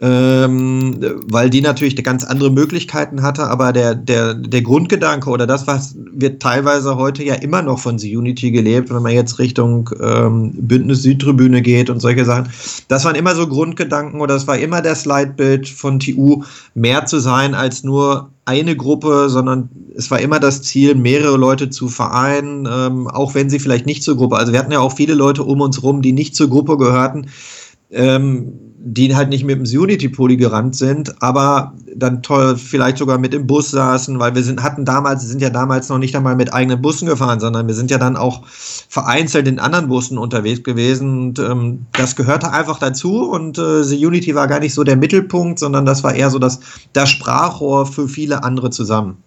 ähm, 0.03 0.99
weil 1.27 1.51
die 1.51 1.61
natürlich 1.61 1.95
ganz 2.03 2.25
andere 2.25 2.51
Möglichkeiten 2.51 3.23
hatte, 3.23 3.49
aber 3.49 3.73
der, 3.73 3.95
der, 3.95 4.33
der 4.33 4.63
Grundgedanke 4.63 5.29
oder 5.29 5.47
das, 5.47 5.67
was 5.67 5.95
wird 6.13 6.41
teilweise 6.41 6.97
heute 6.97 7.23
ja 7.23 7.35
immer 7.35 7.61
noch 7.61 7.79
von 7.79 7.99
The 7.99 8.17
Unity 8.17 8.51
gelebt, 8.51 8.89
wenn 8.89 9.03
man 9.03 9.13
jetzt 9.13 9.39
Richtung 9.39 9.91
ähm, 10.01 10.53
Bündnis 10.55 11.03
Südtribüne 11.03 11.61
geht 11.61 11.91
und 11.91 12.01
solche 12.01 12.25
Sachen, 12.25 12.49
das 12.89 13.05
waren 13.05 13.15
immer 13.15 13.35
so 13.35 13.47
Grundgedanken 13.47 14.23
oder 14.23 14.35
das 14.35 14.47
war 14.47 14.59
immer 14.59 14.81
das 14.81 15.05
Leitbild 15.05 15.69
von 15.69 16.01
TU, 16.01 16.45
mehr 16.75 17.05
zu 17.05 17.19
sein 17.19 17.55
als 17.55 17.85
nur 17.85 18.31
eine 18.47 18.77
Gruppe, 18.77 19.29
sondern 19.29 19.69
es 19.95 20.11
war 20.11 20.19
immer 20.19 20.41
das 20.41 20.63
Ziel, 20.63 20.95
mehrere 20.95 21.37
Leute 21.37 21.69
zu 21.69 21.89
vereinen, 21.89 22.67
ähm, 22.67 23.07
auch 23.07 23.35
wenn 23.35 23.51
sie 23.51 23.59
vielleicht 23.59 23.85
nicht 23.85 24.03
zur 24.03 24.17
Gruppe, 24.17 24.37
also 24.37 24.53
wir 24.53 24.61
hatten 24.61 24.73
ja 24.73 24.81
auch 24.81 24.97
viele 24.97 25.15
Leute 25.15 25.45
um 25.45 25.61
uns 25.61 25.83
rum, 25.83 26.01
die 26.01 26.13
nicht 26.13 26.35
zur 26.35 26.49
Gruppe 26.49 26.79
gehörten, 26.79 27.27
ähm, 27.91 28.70
die 28.83 29.15
halt 29.15 29.29
nicht 29.29 29.45
mit 29.45 29.57
dem 29.57 29.81
Unity-Pulli 29.81 30.39
gerannt 30.39 30.75
sind, 30.75 31.23
aber 31.23 31.75
dann 31.95 32.23
toll 32.23 32.57
vielleicht 32.57 32.97
sogar 32.97 33.19
mit 33.19 33.35
im 33.35 33.47
Bus 33.47 33.71
saßen, 33.71 34.19
weil 34.19 34.35
wir 34.35 34.43
sind, 34.43 34.63
hatten 34.63 34.87
damals, 34.87 35.23
sind 35.23 35.43
ja 35.43 35.51
damals 35.51 35.91
noch 35.91 35.99
nicht 35.99 36.17
einmal 36.17 36.35
mit 36.35 36.55
eigenen 36.55 36.81
Bussen 36.81 37.07
gefahren, 37.07 37.41
sondern 37.41 37.67
wir 37.67 37.75
sind 37.75 37.91
ja 37.91 37.99
dann 37.99 38.17
auch 38.17 38.47
vereinzelt 38.47 39.47
in 39.49 39.59
anderen 39.59 39.89
Bussen 39.89 40.17
unterwegs 40.17 40.63
gewesen 40.63 41.21
und 41.21 41.39
ähm, 41.39 41.87
das 41.93 42.17
gehörte 42.17 42.53
einfach 42.53 42.79
dazu 42.79 43.31
und 43.31 43.59
äh, 43.59 43.85
The 43.85 44.07
Unity 44.07 44.35
war 44.35 44.49
gar 44.49 44.61
nicht 44.61 44.73
so 44.73 44.83
der 44.83 44.97
Mittelpunkt, 44.97 45.59
sondern 45.59 45.85
das 45.85 46.03
war 46.03 46.15
eher 46.15 46.31
so 46.31 46.39
das, 46.39 46.61
das 46.95 47.11
Sprachrohr 47.11 47.85
für 47.85 48.09
viele 48.09 48.45
andere 48.45 48.71
zusammen. 48.71 49.19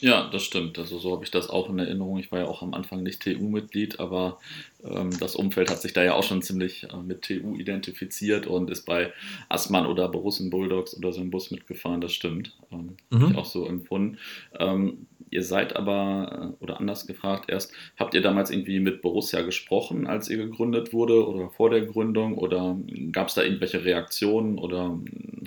Ja, 0.00 0.28
das 0.30 0.44
stimmt. 0.44 0.78
Also 0.78 0.98
so 0.98 1.12
habe 1.12 1.24
ich 1.24 1.30
das 1.30 1.50
auch 1.50 1.68
in 1.68 1.78
Erinnerung. 1.78 2.18
Ich 2.18 2.30
war 2.30 2.40
ja 2.40 2.46
auch 2.46 2.62
am 2.62 2.72
Anfang 2.72 3.02
nicht 3.02 3.20
TU-Mitglied, 3.20 3.98
aber 3.98 4.38
ähm, 4.84 5.10
das 5.18 5.34
Umfeld 5.34 5.70
hat 5.70 5.80
sich 5.80 5.92
da 5.92 6.04
ja 6.04 6.14
auch 6.14 6.22
schon 6.22 6.40
ziemlich 6.40 6.84
äh, 6.84 6.96
mit 6.96 7.22
TU 7.22 7.56
identifiziert 7.56 8.46
und 8.46 8.70
ist 8.70 8.84
bei 8.86 9.12
Assmann 9.48 9.86
oder 9.86 10.08
Borussen 10.08 10.50
Bulldogs 10.50 10.96
oder 10.96 11.12
so 11.12 11.20
im 11.20 11.30
Bus 11.30 11.50
mitgefahren. 11.50 12.00
Das 12.00 12.12
stimmt. 12.12 12.54
Ähm, 12.70 12.96
mhm. 13.10 13.22
Habe 13.22 13.32
ich 13.32 13.38
auch 13.38 13.44
so 13.44 13.66
empfunden. 13.66 14.18
Ähm, 14.56 15.06
ihr 15.30 15.42
seid 15.42 15.74
aber, 15.74 16.54
äh, 16.60 16.62
oder 16.64 16.78
anders 16.78 17.08
gefragt 17.08 17.50
erst, 17.50 17.72
habt 17.98 18.14
ihr 18.14 18.22
damals 18.22 18.50
irgendwie 18.50 18.78
mit 18.78 19.02
Borussia 19.02 19.42
gesprochen, 19.42 20.06
als 20.06 20.28
ihr 20.28 20.36
gegründet 20.36 20.92
wurde 20.92 21.26
oder 21.26 21.50
vor 21.50 21.70
der 21.70 21.84
Gründung? 21.84 22.38
Oder 22.38 22.78
gab 23.10 23.28
es 23.28 23.34
da 23.34 23.42
irgendwelche 23.42 23.84
Reaktionen 23.84 24.58
oder 24.58 24.96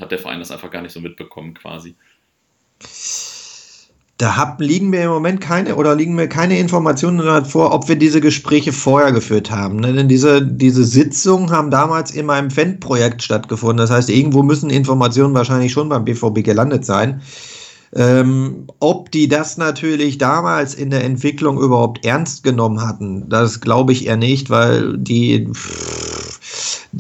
hat 0.02 0.12
der 0.12 0.20
Verein 0.20 0.40
das 0.40 0.52
einfach 0.52 0.72
gar 0.72 0.82
nicht 0.82 0.92
so 0.92 1.00
mitbekommen 1.00 1.54
quasi? 1.54 1.96
Da 4.22 4.38
hab, 4.38 4.62
liegen 4.62 4.92
mir 4.92 5.06
im 5.06 5.10
Moment 5.10 5.42
keine 5.42 5.78
oder 5.78 5.96
liegen 5.96 6.14
mir 6.14 6.30
keine 6.30 6.60
Informationen 6.60 7.44
vor, 7.44 7.74
ob 7.74 7.90
wir 7.90 7.96
diese 7.96 8.22
Gespräche 8.22 8.72
vorher 8.72 9.12
geführt 9.12 9.50
haben. 9.50 9.78
Ne? 9.78 9.94
Denn 9.94 10.08
diese, 10.08 10.46
diese 10.46 10.84
Sitzungen 10.84 11.50
haben 11.50 11.72
damals 11.72 12.12
in 12.12 12.28
meinem 12.28 12.52
Fan-Projekt 12.52 13.24
stattgefunden. 13.24 13.78
Das 13.78 13.90
heißt, 13.90 14.12
irgendwo 14.12 14.44
müssen 14.44 14.70
Informationen 14.70 15.34
wahrscheinlich 15.34 15.72
schon 15.72 15.90
beim 15.90 16.06
BVB 16.06 16.44
gelandet 16.44 16.86
sein. 16.86 17.24
Ähm, 17.96 18.68
ob 18.80 19.10
die 19.10 19.28
das 19.28 19.58
natürlich 19.58 20.20
damals 20.20 20.76
in 20.76 20.92
der 20.92 21.04
Entwicklung 21.04 21.60
überhaupt 21.60 22.06
ernst 22.06 22.44
genommen 22.44 22.88
hatten, 22.88 23.28
das 23.28 23.60
glaube 23.60 23.92
ich 23.92 24.06
eher 24.06 24.18
nicht, 24.18 24.52
weil 24.52 25.00
die. 25.00 25.48
Pff, 25.52 26.21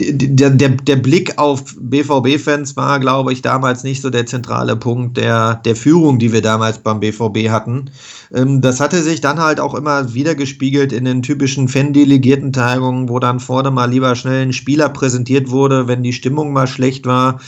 der, 0.09 0.49
der, 0.49 0.69
der 0.69 0.95
Blick 0.95 1.37
auf 1.37 1.63
BVB-Fans 1.79 2.75
war, 2.75 2.99
glaube 2.99 3.33
ich, 3.33 3.41
damals 3.41 3.83
nicht 3.83 4.01
so 4.01 4.09
der 4.09 4.25
zentrale 4.25 4.75
Punkt 4.75 5.17
der, 5.17 5.55
der 5.55 5.75
Führung, 5.75 6.19
die 6.19 6.31
wir 6.33 6.41
damals 6.41 6.79
beim 6.79 6.99
BVB 6.99 7.49
hatten. 7.49 7.91
Ähm, 8.33 8.61
das 8.61 8.79
hatte 8.79 9.01
sich 9.01 9.21
dann 9.21 9.39
halt 9.39 9.59
auch 9.59 9.75
immer 9.75 10.13
wieder 10.13 10.35
gespiegelt 10.35 10.91
in 10.91 11.05
den 11.05 11.21
typischen 11.21 11.67
Fan-Delegierten-Tagungen, 11.67 13.09
wo 13.09 13.19
dann 13.19 13.39
vorne 13.39 13.71
mal 13.71 13.89
lieber 13.89 14.15
schnell 14.15 14.43
ein 14.43 14.53
Spieler 14.53 14.89
präsentiert 14.89 15.49
wurde, 15.49 15.87
wenn 15.87 16.03
die 16.03 16.13
Stimmung 16.13 16.53
mal 16.53 16.67
schlecht 16.67 17.05
war 17.05 17.39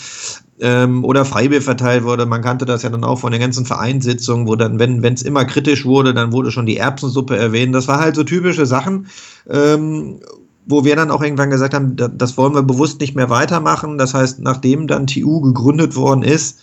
ähm, 0.60 1.04
oder 1.04 1.26
Freibier 1.26 1.62
verteilt 1.62 2.04
wurde. 2.04 2.26
Man 2.26 2.42
kannte 2.42 2.66
das 2.66 2.84
ja 2.84 2.90
dann 2.90 3.04
auch 3.04 3.20
von 3.20 3.32
den 3.32 3.42
ganzen 3.42 3.66
Vereinssitzungen, 3.66 4.48
wo 4.48 4.56
dann, 4.56 4.80
wenn 4.80 5.04
es 5.04 5.22
immer 5.22 5.46
kritisch 5.46 5.86
wurde, 5.86 6.14
dann 6.14 6.32
wurde 6.32 6.52
schon 6.52 6.66
die 6.66 6.78
Erbsensuppe 6.78 7.36
erwähnt. 7.36 7.74
Das 7.76 7.88
war 7.88 8.00
halt 8.00 8.16
so 8.16 8.24
typische 8.24 8.66
Sachen. 8.66 9.08
Ähm, 9.50 10.20
wo 10.66 10.86
wir 10.86 10.96
dann 10.96 11.12
auch 11.12 11.22
irgendwann 11.22 11.50
gesagt 11.50 11.74
haben, 11.74 11.96
das 11.96 12.38
wollen 12.38 12.56
wir 12.56 12.64
bewusst 12.64 13.00
nicht 13.02 13.16
mehr 13.16 13.30
weitermachen. 13.30 13.98
Das 13.98 14.14
heißt, 14.14 14.40
nachdem 14.40 14.88
dann 14.88 15.08
TU 15.08 15.42
gegründet 15.42 15.96
worden 15.96 16.24
ist, 16.24 16.60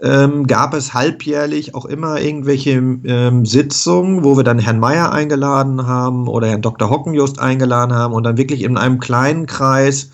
ähm, 0.00 0.48
gab 0.48 0.74
es 0.74 0.94
halbjährlich 0.94 1.74
auch 1.76 1.84
immer 1.84 2.20
irgendwelche 2.20 2.72
ähm, 2.72 3.46
Sitzungen, 3.46 4.24
wo 4.24 4.36
wir 4.36 4.42
dann 4.42 4.58
Herrn 4.58 4.80
Meier 4.80 5.12
eingeladen 5.12 5.86
haben 5.86 6.26
oder 6.26 6.48
Herrn 6.48 6.62
Dr. 6.62 6.90
Hockenjust 6.90 7.38
eingeladen 7.38 7.94
haben 7.94 8.12
und 8.12 8.24
dann 8.24 8.36
wirklich 8.36 8.62
in 8.62 8.76
einem 8.76 8.98
kleinen 8.98 9.46
Kreis 9.46 10.10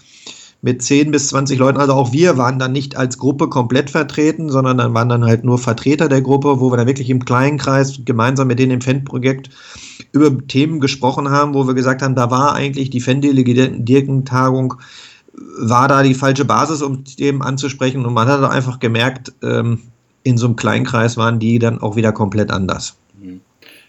mit 0.61 0.83
10 0.83 1.11
bis 1.11 1.29
20 1.29 1.59
Leuten. 1.59 1.79
Also 1.79 1.92
auch 1.92 2.12
wir 2.12 2.37
waren 2.37 2.59
dann 2.59 2.73
nicht 2.73 2.97
als 2.97 3.18
Gruppe 3.18 3.49
komplett 3.49 3.90
vertreten, 3.90 4.51
sondern 4.51 4.79
dann 4.79 4.94
waren 4.94 5.09
dann 5.09 5.25
halt 5.25 5.44
nur 5.44 5.59
Vertreter 5.59 6.09
der 6.09 6.23
Gruppe, 6.23 6.61
wo 6.61 6.73
wir 6.73 6.77
dann 6.77 6.87
wirklich 6.87 7.11
im 7.11 7.25
kleinen 7.25 7.59
Kreis 7.59 8.01
gemeinsam 8.05 8.49
mit 8.49 8.59
denen 8.59 8.73
im 8.73 8.81
Fan-Projekt 8.81 9.51
über 10.12 10.37
Themen 10.47 10.81
gesprochen 10.81 11.31
haben, 11.31 11.55
wo 11.55 11.66
wir 11.66 11.75
gesagt 11.75 12.03
haben, 12.03 12.16
da 12.16 12.31
war 12.31 12.55
eigentlich 12.55 12.90
die 12.90 13.01
Fan-Delegierten-Tagung, 13.01 14.75
war 15.61 15.87
da 15.87 16.03
die 16.03 16.14
falsche 16.14 16.44
Basis, 16.44 16.83
um 16.83 17.05
Themen 17.05 17.42
anzusprechen. 17.42 18.05
Und 18.05 18.14
man 18.14 18.27
hat 18.27 18.42
einfach 18.42 18.81
gemerkt, 18.81 19.33
ähm, 19.42 19.81
in 20.25 20.37
so 20.37 20.47
einem 20.47 20.57
Kleinkreis 20.57 21.16
waren 21.16 21.38
die 21.38 21.59
dann 21.59 21.81
auch 21.81 21.94
wieder 21.94 22.12
komplett 22.12 22.51
anders. 22.51 22.97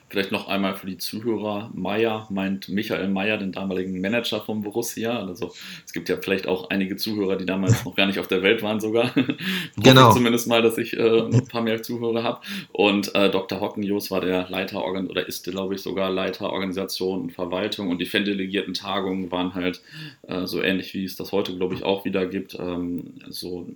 Vielleicht 0.09 0.31
noch 0.31 0.47
einmal 0.47 0.75
für 0.75 0.87
die 0.87 0.97
Zuhörer. 0.97 1.69
Meier 1.73 2.27
meint 2.31 2.67
Michael 2.67 3.09
Meier, 3.09 3.37
den 3.37 3.51
damaligen 3.51 4.01
Manager 4.01 4.41
von 4.41 4.61
Borussia. 4.61 5.19
Also 5.19 5.53
es 5.85 5.93
gibt 5.93 6.09
ja 6.09 6.17
vielleicht 6.17 6.47
auch 6.47 6.71
einige 6.71 6.97
Zuhörer, 6.97 7.35
die 7.35 7.45
damals 7.45 7.85
noch 7.85 7.95
gar 7.95 8.07
nicht 8.07 8.17
auf 8.17 8.27
der 8.27 8.41
Welt 8.41 8.63
waren 8.63 8.79
sogar. 8.79 9.13
genau. 9.77 10.11
zumindest 10.11 10.47
mal, 10.47 10.63
dass 10.63 10.79
ich 10.79 10.97
äh, 10.97 11.21
ein 11.21 11.47
paar 11.47 11.61
mehr 11.61 11.83
Zuhörer 11.83 12.23
habe. 12.23 12.41
Und 12.71 13.13
äh, 13.13 13.29
Dr. 13.29 13.59
Hockenjos 13.59 14.09
war 14.09 14.21
der 14.21 14.49
Leiter 14.49 14.83
oder 14.83 15.27
ist, 15.27 15.43
glaube 15.43 15.75
ich, 15.75 15.81
sogar 15.81 16.09
Leiter 16.09 16.51
Organisation 16.51 17.21
und 17.21 17.31
Verwaltung. 17.31 17.89
Und 17.89 17.99
die 17.99 18.07
Fan-Delegierten 18.07 18.73
Tagungen 18.73 19.31
waren 19.31 19.53
halt 19.53 19.81
äh, 20.23 20.47
so 20.47 20.61
ähnlich, 20.61 20.95
wie 20.95 21.05
es 21.05 21.17
das 21.17 21.31
heute, 21.31 21.55
glaube 21.55 21.75
ich, 21.75 21.83
auch 21.83 22.03
wieder 22.03 22.25
gibt. 22.25 22.55
Ähm, 22.55 23.13
so, 23.27 23.67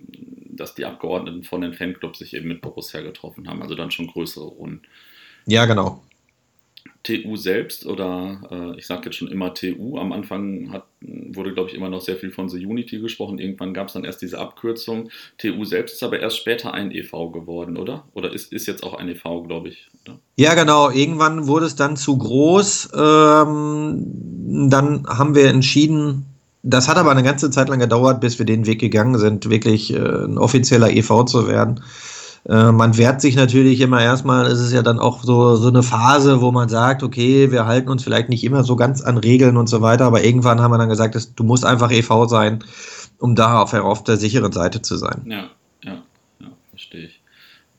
dass 0.48 0.74
die 0.74 0.84
Abgeordneten 0.84 1.44
von 1.44 1.60
den 1.60 1.74
Fanclubs 1.74 2.18
sich 2.18 2.34
eben 2.34 2.48
mit 2.48 2.60
Borussia 2.60 3.02
getroffen 3.02 3.48
haben. 3.48 3.62
Also 3.62 3.76
dann 3.76 3.92
schon 3.92 4.08
größere 4.08 4.46
Runden. 4.46 4.82
Ja, 5.46 5.66
genau. 5.66 6.02
TU 7.04 7.36
selbst 7.36 7.86
oder 7.86 8.40
äh, 8.50 8.78
ich 8.78 8.86
sage 8.86 9.02
jetzt 9.04 9.16
schon 9.16 9.28
immer 9.28 9.54
TU. 9.54 9.98
Am 9.98 10.10
Anfang 10.12 10.72
hat, 10.72 10.86
wurde, 11.00 11.52
glaube 11.52 11.68
ich, 11.68 11.76
immer 11.76 11.90
noch 11.90 12.00
sehr 12.00 12.16
viel 12.16 12.30
von 12.30 12.48
The 12.48 12.64
Unity 12.64 12.98
gesprochen. 12.98 13.38
Irgendwann 13.38 13.74
gab 13.74 13.88
es 13.88 13.92
dann 13.92 14.04
erst 14.04 14.22
diese 14.22 14.38
Abkürzung. 14.38 15.10
TU 15.38 15.64
selbst 15.64 15.94
ist 15.94 16.02
aber 16.02 16.18
erst 16.18 16.38
später 16.38 16.72
ein 16.72 16.90
EV 16.90 17.30
geworden, 17.30 17.76
oder? 17.76 18.08
Oder 18.14 18.32
ist, 18.32 18.52
ist 18.52 18.66
jetzt 18.66 18.82
auch 18.82 18.94
ein 18.94 19.08
EV, 19.08 19.44
glaube 19.46 19.68
ich. 19.68 19.90
Oder? 20.04 20.18
Ja, 20.36 20.54
genau. 20.54 20.90
Irgendwann 20.90 21.46
wurde 21.46 21.66
es 21.66 21.76
dann 21.76 21.96
zu 21.96 22.16
groß. 22.16 22.88
Ähm, 22.94 24.70
dann 24.70 25.06
haben 25.06 25.34
wir 25.34 25.48
entschieden, 25.48 26.24
das 26.62 26.88
hat 26.88 26.96
aber 26.96 27.10
eine 27.10 27.22
ganze 27.22 27.50
Zeit 27.50 27.68
lang 27.68 27.80
gedauert, 27.80 28.22
bis 28.22 28.38
wir 28.38 28.46
den 28.46 28.64
Weg 28.64 28.80
gegangen 28.80 29.18
sind, 29.18 29.50
wirklich 29.50 29.92
äh, 29.92 29.98
ein 29.98 30.38
offizieller 30.38 30.90
EV 30.90 31.24
zu 31.26 31.46
werden. 31.46 31.82
Äh, 32.48 32.72
man 32.72 32.96
wehrt 32.98 33.20
sich 33.20 33.36
natürlich 33.36 33.80
immer 33.80 34.02
erstmal, 34.02 34.46
es 34.46 34.60
ist 34.60 34.72
ja 34.72 34.82
dann 34.82 34.98
auch 34.98 35.22
so, 35.22 35.56
so 35.56 35.68
eine 35.68 35.82
Phase, 35.82 36.40
wo 36.40 36.52
man 36.52 36.68
sagt, 36.68 37.02
okay, 37.02 37.50
wir 37.50 37.66
halten 37.66 37.88
uns 37.88 38.04
vielleicht 38.04 38.28
nicht 38.28 38.44
immer 38.44 38.64
so 38.64 38.76
ganz 38.76 39.00
an 39.00 39.16
Regeln 39.16 39.56
und 39.56 39.68
so 39.68 39.80
weiter, 39.80 40.04
aber 40.04 40.24
irgendwann 40.24 40.60
haben 40.60 40.70
wir 40.70 40.78
dann 40.78 40.90
gesagt, 40.90 41.14
dass, 41.14 41.34
du 41.34 41.44
musst 41.44 41.64
einfach 41.64 41.90
EV 41.90 42.26
sein, 42.26 42.62
um 43.18 43.34
da 43.34 43.62
auf, 43.62 43.72
auf 43.72 44.04
der 44.04 44.18
sicheren 44.18 44.52
Seite 44.52 44.82
zu 44.82 44.96
sein. 44.96 45.24
Ja, 45.26 45.50
ja, 45.82 46.02
ja, 46.40 46.48
verstehe 46.70 47.06
ich. 47.06 47.20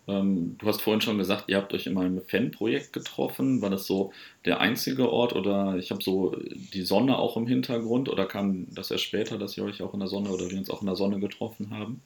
Ähm, 0.08 0.56
du 0.60 0.68
hast 0.68 0.82
vorhin 0.82 1.02
schon 1.02 1.18
gesagt, 1.18 1.46
ihr 1.48 1.58
habt 1.58 1.74
euch 1.74 1.88
in 1.88 1.94
meinem 1.94 2.22
Fanprojekt 2.22 2.94
getroffen. 2.94 3.62
War 3.62 3.70
das 3.70 3.86
so 3.86 4.14
der 4.46 4.60
einzige 4.60 5.12
Ort 5.12 5.34
oder 5.34 5.78
ich 5.78 5.92
habe 5.92 6.04
so 6.04 6.36
die 6.74 6.84
Sonne 6.84 7.18
auch 7.18 7.38
im 7.38 7.48
Hintergrund 7.48 8.10
oder 8.10 8.26
kam 8.26 8.68
das 8.74 8.92
erst 8.92 9.04
später, 9.04 9.38
dass 9.38 9.58
ihr 9.58 9.64
euch 9.64 9.82
auch 9.82 9.94
in 9.94 10.00
der 10.00 10.10
Sonne 10.10 10.30
oder 10.30 10.50
wir 10.50 10.58
uns 10.58 10.70
auch 10.70 10.82
in 10.82 10.88
der 10.88 10.96
Sonne 10.96 11.20
getroffen 11.20 11.72
haben? 11.72 12.02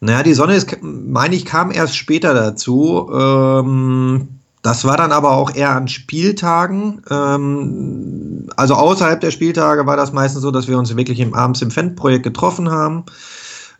Naja, 0.00 0.22
die 0.22 0.34
Sonne 0.34 0.54
ist, 0.54 0.76
meine 0.82 1.34
ich, 1.34 1.44
kam 1.44 1.70
erst 1.70 1.96
später 1.96 2.34
dazu. 2.34 3.10
Ähm, 3.12 4.28
das 4.62 4.84
war 4.84 4.96
dann 4.96 5.12
aber 5.12 5.30
auch 5.30 5.54
eher 5.54 5.70
an 5.70 5.88
Spieltagen. 5.88 7.02
Ähm, 7.10 8.48
also 8.56 8.74
außerhalb 8.74 9.20
der 9.20 9.30
Spieltage 9.30 9.86
war 9.86 9.96
das 9.96 10.12
meistens 10.12 10.42
so, 10.42 10.50
dass 10.50 10.68
wir 10.68 10.78
uns 10.78 10.94
wirklich 10.96 11.20
im, 11.20 11.34
abends 11.34 11.62
im 11.62 11.70
Fan-Projekt 11.70 12.24
getroffen 12.24 12.70
haben. 12.70 13.04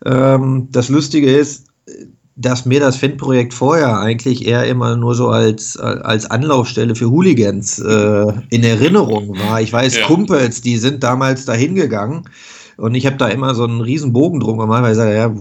Ähm, 0.05 0.69
das 0.71 0.89
Lustige 0.89 1.31
ist, 1.31 1.67
dass 2.37 2.67
mir 2.67 2.81
das 2.81 2.97
Fan-Projekt 2.97 3.55
vorher 3.55 3.99
eigentlich 3.99 4.47
eher 4.47 4.67
immer 4.67 4.95
nur 4.97 5.15
so 5.15 5.29
als, 5.29 5.77
als 5.79 6.31
Anlaufstelle 6.31 6.95
für 6.95 7.11
Hooligans 7.11 7.79
äh, 7.79 8.33
in 8.51 8.63
Erinnerung 8.63 9.37
war. 9.39 9.61
Ich 9.61 9.73
weiß, 9.73 9.97
ja. 9.97 10.07
Kumpels, 10.07 10.61
die 10.61 10.77
sind 10.77 11.03
damals 11.03 11.47
dahin 11.47 11.75
gegangen 11.75 12.25
und 12.77 12.95
ich 12.95 13.07
habe 13.07 13.17
da 13.17 13.29
immer 13.29 13.55
so 13.55 13.65
einen 13.65 13.81
riesen 13.81 14.13
Bogen 14.13 14.41
drum 14.41 14.59
gemacht, 14.59 14.83
weil 14.83 14.93
ich 14.93 14.99
sage, 14.99 15.17
ja, 15.17 15.35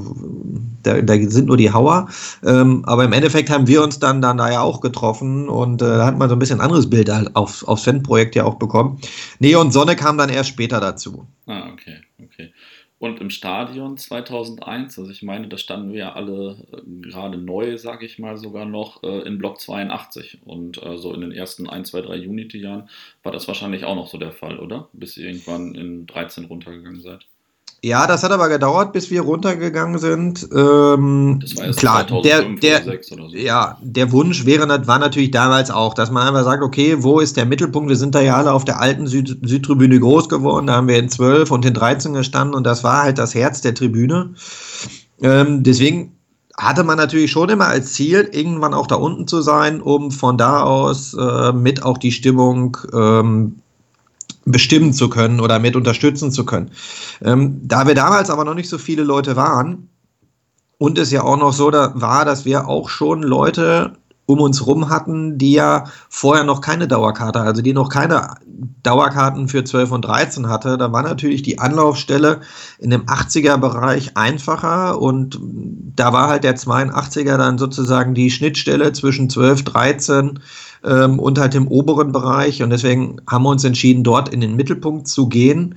da, 0.86 1.02
da 1.02 1.16
sind 1.16 1.48
nur 1.48 1.58
die 1.58 1.72
Hauer. 1.72 2.10
Ähm, 2.44 2.84
aber 2.86 3.04
im 3.04 3.14
Endeffekt 3.14 3.50
haben 3.50 3.68
wir 3.68 3.84
uns 3.84 4.00
dann, 4.00 4.22
dann 4.22 4.38
da 4.38 4.52
ja 4.52 4.62
auch 4.62 4.82
getroffen 4.82 5.50
und 5.50 5.82
äh, 5.82 5.86
da 5.86 6.06
hat 6.06 6.18
man 6.18 6.30
so 6.30 6.36
ein 6.36 6.40
bisschen 6.40 6.62
anderes 6.62 6.90
Bild 6.90 7.10
halt 7.10 7.36
auf, 7.36 7.68
aufs 7.68 7.84
Fan-Projekt 7.84 8.36
ja 8.36 8.46
auch 8.46 8.56
bekommen. 8.56 9.00
Nee, 9.40 9.56
und 9.56 9.72
Sonne 9.72 9.96
kam 9.96 10.18
dann 10.18 10.30
erst 10.30 10.50
später 10.50 10.80
dazu. 10.80 11.26
Ah, 11.48 11.70
okay, 11.72 11.98
okay. 12.24 12.52
Und 12.98 13.20
im 13.20 13.30
Stadion 13.30 13.98
2001, 13.98 14.98
also 14.98 15.12
ich 15.12 15.22
meine, 15.22 15.50
da 15.50 15.58
standen 15.58 15.92
wir 15.92 16.00
ja 16.00 16.14
alle 16.14 16.58
äh, 16.72 16.82
gerade 17.02 17.38
neu, 17.38 17.78
sage 17.78 18.06
ich 18.06 18.20
mal 18.20 18.38
sogar 18.38 18.66
noch, 18.66 19.04
äh, 19.04 19.20
in 19.28 19.38
Block 19.38 19.60
82. 19.60 20.40
Und 20.46 20.82
äh, 20.82 20.98
so 20.98 21.14
in 21.14 21.22
den 21.22 21.32
ersten 21.32 21.70
1, 21.70 21.90
2, 21.90 22.02
3 22.02 22.28
Unity-Jahren 22.28 22.90
war 23.22 23.32
das 23.34 23.48
wahrscheinlich 23.48 23.84
auch 23.84 23.96
noch 23.96 24.08
so 24.08 24.18
der 24.18 24.32
Fall, 24.32 24.60
oder? 24.60 24.90
Bis 24.94 25.18
ihr 25.18 25.28
irgendwann 25.28 25.76
in 25.76 26.08
13 26.08 26.46
runtergegangen 26.46 27.02
seid. 27.02 27.28
Ja, 27.86 28.08
das 28.08 28.24
hat 28.24 28.32
aber 28.32 28.50
gedauert, 28.50 28.94
bis 28.94 29.12
wir 29.12 29.22
runtergegangen 29.22 30.00
sind. 30.00 30.50
Ähm, 30.52 31.38
das 31.40 31.56
war 31.56 31.66
erst 31.66 31.78
klar, 31.78 32.08
2005 32.08 32.60
der, 32.60 32.80
der, 32.80 33.00
oder 33.14 33.24
oder 33.24 33.30
so. 33.30 33.38
Ja, 33.38 33.78
der 33.80 34.12
Wunsch 34.12 34.44
wäre, 34.44 34.68
war 34.88 34.98
natürlich 34.98 35.30
damals 35.30 35.70
auch, 35.70 35.94
dass 35.94 36.10
man 36.10 36.28
einfach 36.28 36.46
sagt, 36.46 36.64
okay, 36.64 37.04
wo 37.04 37.20
ist 37.20 37.38
der 37.38 37.46
Mittelpunkt? 37.46 37.88
Wir 37.88 37.96
sind 37.96 38.16
da 38.16 38.22
ja 38.22 38.38
alle 38.38 38.54
auf 38.54 38.66
der 38.66 38.82
alten 38.82 39.06
Süd 39.06 39.38
Südtribüne 39.44 40.00
groß 40.00 40.30
geworden, 40.30 40.66
da 40.66 40.78
haben 40.78 40.88
wir 40.88 40.98
in 40.98 41.10
12 41.10 41.52
und 41.52 41.64
in 41.64 41.76
13 41.76 42.16
gestanden 42.16 42.56
und 42.56 42.64
das 42.64 42.84
war 42.84 43.04
halt 43.04 43.20
das 43.20 43.36
Herz 43.36 43.62
der 43.62 43.76
Tribüne. 43.76 44.34
Ähm, 45.22 45.62
deswegen 45.62 46.18
hatte 46.58 46.84
man 46.84 46.98
natürlich 46.98 47.30
schon 47.30 47.50
immer 47.50 47.68
als 47.68 47.94
Ziel, 47.94 48.28
irgendwann 48.32 48.74
auch 48.74 48.88
da 48.88 48.96
unten 48.96 49.28
zu 49.28 49.44
sein, 49.44 49.80
um 49.80 50.10
von 50.10 50.40
da 50.40 50.64
aus 50.64 51.14
äh, 51.14 51.54
mit 51.54 51.84
auch 51.84 52.00
die 52.00 52.12
Stimmung 52.12 52.78
ähm, 52.96 53.58
bestimmen 54.46 54.94
zu 54.94 55.10
können 55.10 55.40
oder 55.40 55.60
mit 55.60 55.76
unterstützen 55.76 56.32
zu 56.32 56.46
können. 56.46 56.72
Ähm, 57.24 57.60
da 57.64 57.88
wir 57.88 57.96
damals 57.96 58.30
aber 58.30 58.46
noch 58.46 58.54
nicht 58.54 58.70
so 58.70 58.78
viele 58.78 59.04
Leute 59.04 59.36
waren 59.36 59.90
und 60.78 60.98
es 60.98 61.12
ja 61.12 61.24
auch 61.24 61.38
noch 61.38 61.54
so 61.54 61.72
da 61.72 61.92
war, 61.96 62.26
dass 62.26 62.46
wir 62.46 62.68
auch 62.68 62.90
schon 62.90 63.24
Leute 63.24 63.98
um 64.28 64.42
uns 64.42 64.66
rum 64.66 64.90
hatten, 64.90 65.38
die 65.38 65.54
ja 65.54 65.86
vorher 66.10 66.44
noch 66.44 66.62
keine 66.62 66.88
Dauerkarte, 66.88 67.42
also 67.42 67.62
die 67.62 67.74
noch 67.74 67.90
keine 67.90 68.36
Dauerkarten 68.82 69.48
für 69.48 69.64
12 69.64 69.92
und 69.92 70.02
13 70.04 70.48
hatte. 70.48 70.78
Da 70.78 70.92
war 70.92 71.04
natürlich 71.04 71.44
die 71.44 71.60
Anlaufstelle 71.60 72.42
in 72.80 72.90
dem 72.90 73.06
80er-Bereich 73.06 74.18
einfacher 74.18 75.00
und 75.00 75.40
da 75.96 76.12
war 76.12 76.28
halt 76.28 76.44
der 76.44 76.56
82er 76.56 77.38
dann 77.38 77.58
sozusagen 77.58 78.16
die 78.16 78.32
Schnittstelle 78.32 78.94
zwischen 78.94 79.30
12, 79.30 79.64
13 79.64 80.40
ähm, 80.84 81.20
und 81.20 81.38
halt 81.38 81.54
dem 81.54 81.68
oberen 81.68 82.12
Bereich. 82.12 82.64
Und 82.64 82.72
deswegen 82.72 83.18
haben 83.28 83.44
wir 83.44 83.50
uns 83.50 83.64
entschieden, 83.64 84.04
dort 84.04 84.30
in 84.30 84.42
den 84.42 84.56
Mittelpunkt 84.56 85.08
zu 85.08 85.28
gehen. 85.28 85.76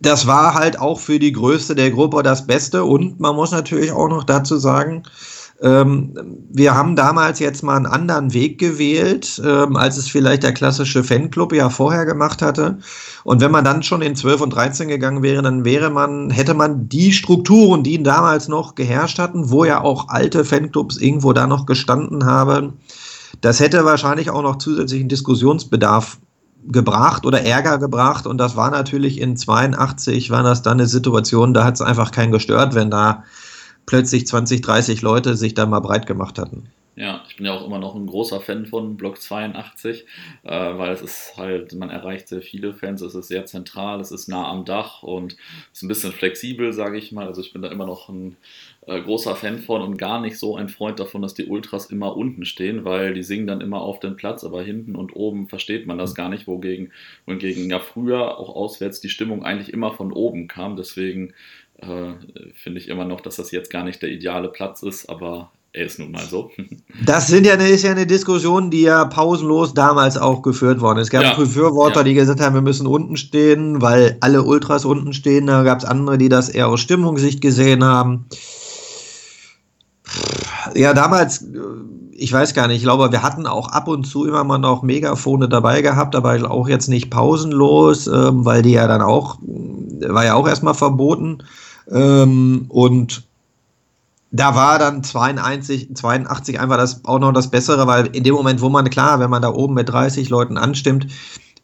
Das 0.00 0.26
war 0.26 0.54
halt 0.54 0.78
auch 0.78 0.98
für 0.98 1.18
die 1.18 1.32
Größte 1.32 1.74
der 1.74 1.90
Gruppe 1.90 2.22
das 2.22 2.46
Beste. 2.46 2.84
Und 2.84 3.20
man 3.20 3.36
muss 3.36 3.52
natürlich 3.52 3.92
auch 3.92 4.08
noch 4.08 4.24
dazu 4.24 4.56
sagen, 4.56 5.04
ähm, 5.64 6.12
wir 6.50 6.74
haben 6.74 6.94
damals 6.94 7.38
jetzt 7.38 7.62
mal 7.62 7.76
einen 7.76 7.86
anderen 7.86 8.34
Weg 8.34 8.58
gewählt, 8.58 9.40
ähm, 9.42 9.76
als 9.76 9.96
es 9.96 10.08
vielleicht 10.08 10.42
der 10.42 10.52
klassische 10.52 11.02
Fanclub 11.02 11.54
ja 11.54 11.70
vorher 11.70 12.04
gemacht 12.04 12.42
hatte. 12.42 12.78
Und 13.24 13.40
wenn 13.40 13.50
man 13.50 13.64
dann 13.64 13.82
schon 13.82 14.02
in 14.02 14.14
12 14.14 14.42
und 14.42 14.50
13 14.50 14.88
gegangen 14.88 15.22
wäre, 15.22 15.40
dann 15.40 15.64
wäre 15.64 15.88
man, 15.88 16.28
hätte 16.28 16.52
man 16.52 16.90
die 16.90 17.12
Strukturen, 17.12 17.82
die 17.82 18.02
damals 18.02 18.46
noch 18.46 18.74
geherrscht 18.74 19.18
hatten, 19.18 19.50
wo 19.50 19.64
ja 19.64 19.80
auch 19.80 20.08
alte 20.08 20.44
Fanclubs 20.44 20.98
irgendwo 20.98 21.32
da 21.32 21.46
noch 21.46 21.64
gestanden 21.64 22.26
haben, 22.26 22.74
das 23.40 23.58
hätte 23.58 23.86
wahrscheinlich 23.86 24.28
auch 24.28 24.42
noch 24.42 24.58
zusätzlichen 24.58 25.08
Diskussionsbedarf 25.08 26.18
gebracht 26.66 27.24
oder 27.24 27.42
Ärger 27.42 27.78
gebracht 27.78 28.26
und 28.26 28.38
das 28.38 28.56
war 28.56 28.70
natürlich 28.70 29.20
in 29.20 29.36
82 29.36 30.30
war 30.30 30.42
das 30.42 30.62
dann 30.62 30.78
eine 30.78 30.86
Situation, 30.86 31.52
da 31.52 31.64
hat 31.64 31.74
es 31.74 31.82
einfach 31.82 32.10
keinen 32.10 32.32
gestört, 32.32 32.74
wenn 32.74 32.90
da 32.90 33.24
plötzlich 33.86 34.26
20, 34.26 34.60
30 34.60 35.02
Leute 35.02 35.36
sich 35.36 35.54
da 35.54 35.66
mal 35.66 35.80
breit 35.80 36.06
gemacht 36.06 36.38
hatten. 36.38 36.68
Ja, 36.96 37.24
ich 37.28 37.36
bin 37.36 37.46
ja 37.46 37.52
auch 37.52 37.66
immer 37.66 37.80
noch 37.80 37.96
ein 37.96 38.06
großer 38.06 38.40
Fan 38.40 38.66
von 38.66 38.96
Block 38.96 39.20
82, 39.20 40.06
äh, 40.44 40.50
weil 40.50 40.92
es 40.92 41.02
ist 41.02 41.36
halt, 41.36 41.74
man 41.74 41.90
erreicht 41.90 42.28
sehr 42.28 42.40
viele 42.40 42.72
Fans, 42.72 43.02
es 43.02 43.16
ist 43.16 43.26
sehr 43.26 43.46
zentral, 43.46 44.00
es 44.00 44.12
ist 44.12 44.28
nah 44.28 44.48
am 44.48 44.64
Dach 44.64 45.02
und 45.02 45.36
ist 45.72 45.82
ein 45.82 45.88
bisschen 45.88 46.12
flexibel, 46.12 46.72
sage 46.72 46.96
ich 46.96 47.10
mal. 47.10 47.26
Also 47.26 47.40
ich 47.40 47.52
bin 47.52 47.62
da 47.62 47.68
immer 47.68 47.86
noch 47.86 48.08
ein 48.08 48.36
äh, 48.86 49.00
großer 49.00 49.34
Fan 49.34 49.58
von 49.58 49.82
und 49.82 49.98
gar 49.98 50.20
nicht 50.20 50.38
so 50.38 50.56
ein 50.56 50.68
Freund 50.68 51.00
davon, 51.00 51.20
dass 51.20 51.34
die 51.34 51.46
Ultras 51.46 51.86
immer 51.86 52.16
unten 52.16 52.44
stehen, 52.44 52.84
weil 52.84 53.12
die 53.12 53.24
singen 53.24 53.48
dann 53.48 53.60
immer 53.60 53.80
auf 53.80 53.98
den 53.98 54.14
Platz, 54.14 54.44
aber 54.44 54.62
hinten 54.62 54.94
und 54.94 55.16
oben 55.16 55.48
versteht 55.48 55.88
man 55.88 55.98
das 55.98 56.14
gar 56.14 56.28
nicht, 56.28 56.46
wogegen, 56.46 56.92
wogegen 57.26 57.68
ja 57.70 57.80
früher 57.80 58.38
auch 58.38 58.54
auswärts 58.54 59.00
die 59.00 59.08
Stimmung 59.08 59.42
eigentlich 59.42 59.72
immer 59.72 59.92
von 59.92 60.12
oben 60.12 60.46
kam. 60.46 60.76
Deswegen 60.76 61.34
äh, 61.78 62.14
finde 62.54 62.80
ich 62.80 62.88
immer 62.88 63.04
noch, 63.04 63.20
dass 63.20 63.36
das 63.36 63.50
jetzt 63.50 63.70
gar 63.70 63.84
nicht 63.84 64.02
der 64.02 64.10
ideale 64.10 64.48
Platz 64.48 64.82
ist, 64.82 65.08
aber 65.08 65.50
er 65.74 65.86
ist 65.86 65.98
nun 65.98 66.12
mal 66.12 66.24
so. 66.24 66.50
Das 67.04 67.26
sind 67.26 67.46
ja 67.46 67.54
eine, 67.54 67.68
ist 67.68 67.82
ja 67.82 67.90
eine 67.90 68.06
Diskussion, 68.06 68.70
die 68.70 68.82
ja 68.82 69.04
pausenlos 69.04 69.74
damals 69.74 70.16
auch 70.16 70.42
geführt 70.42 70.80
worden 70.80 70.98
ist. 70.98 71.08
Es 71.08 71.10
gab 71.10 71.24
ja, 71.24 71.34
Befürworter, 71.34 72.00
ja. 72.00 72.04
die 72.04 72.14
gesagt 72.14 72.40
haben, 72.40 72.54
wir 72.54 72.62
müssen 72.62 72.86
unten 72.86 73.16
stehen, 73.16 73.82
weil 73.82 74.16
alle 74.20 74.44
Ultras 74.44 74.84
unten 74.84 75.12
stehen. 75.12 75.48
Da 75.48 75.64
gab 75.64 75.80
es 75.80 75.84
andere, 75.84 76.16
die 76.16 76.28
das 76.28 76.48
eher 76.48 76.68
aus 76.68 76.80
Stimmungssicht 76.80 77.40
gesehen 77.40 77.82
haben. 77.82 78.26
Ja, 80.74 80.94
damals, 80.94 81.44
ich 82.24 82.32
weiß 82.32 82.54
gar 82.54 82.68
nicht, 82.68 82.78
ich 82.78 82.82
glaube, 82.84 83.12
wir 83.12 83.22
hatten 83.22 83.46
auch 83.46 83.68
ab 83.68 83.86
und 83.86 84.04
zu 84.04 84.24
immer 84.24 84.44
mal 84.44 84.56
noch 84.56 84.82
Megafone 84.82 85.46
dabei 85.46 85.82
gehabt, 85.82 86.16
aber 86.16 86.50
auch 86.50 86.68
jetzt 86.68 86.88
nicht 86.88 87.10
pausenlos, 87.10 88.06
ähm, 88.06 88.46
weil 88.46 88.62
die 88.62 88.72
ja 88.72 88.88
dann 88.88 89.02
auch, 89.02 89.36
war 89.42 90.24
ja 90.24 90.34
auch 90.34 90.48
erstmal 90.48 90.72
verboten. 90.72 91.44
Ähm, 91.90 92.64
und 92.70 93.24
da 94.32 94.54
war 94.54 94.78
dann 94.78 95.04
82, 95.04 95.94
82 95.94 96.58
einfach 96.58 96.78
das, 96.78 97.04
auch 97.04 97.18
noch 97.18 97.32
das 97.32 97.50
Bessere, 97.50 97.86
weil 97.86 98.06
in 98.06 98.24
dem 98.24 98.34
Moment, 98.34 98.62
wo 98.62 98.70
man, 98.70 98.88
klar, 98.88 99.20
wenn 99.20 99.28
man 99.28 99.42
da 99.42 99.50
oben 99.50 99.74
mit 99.74 99.90
30 99.90 100.30
Leuten 100.30 100.56
anstimmt, 100.56 101.06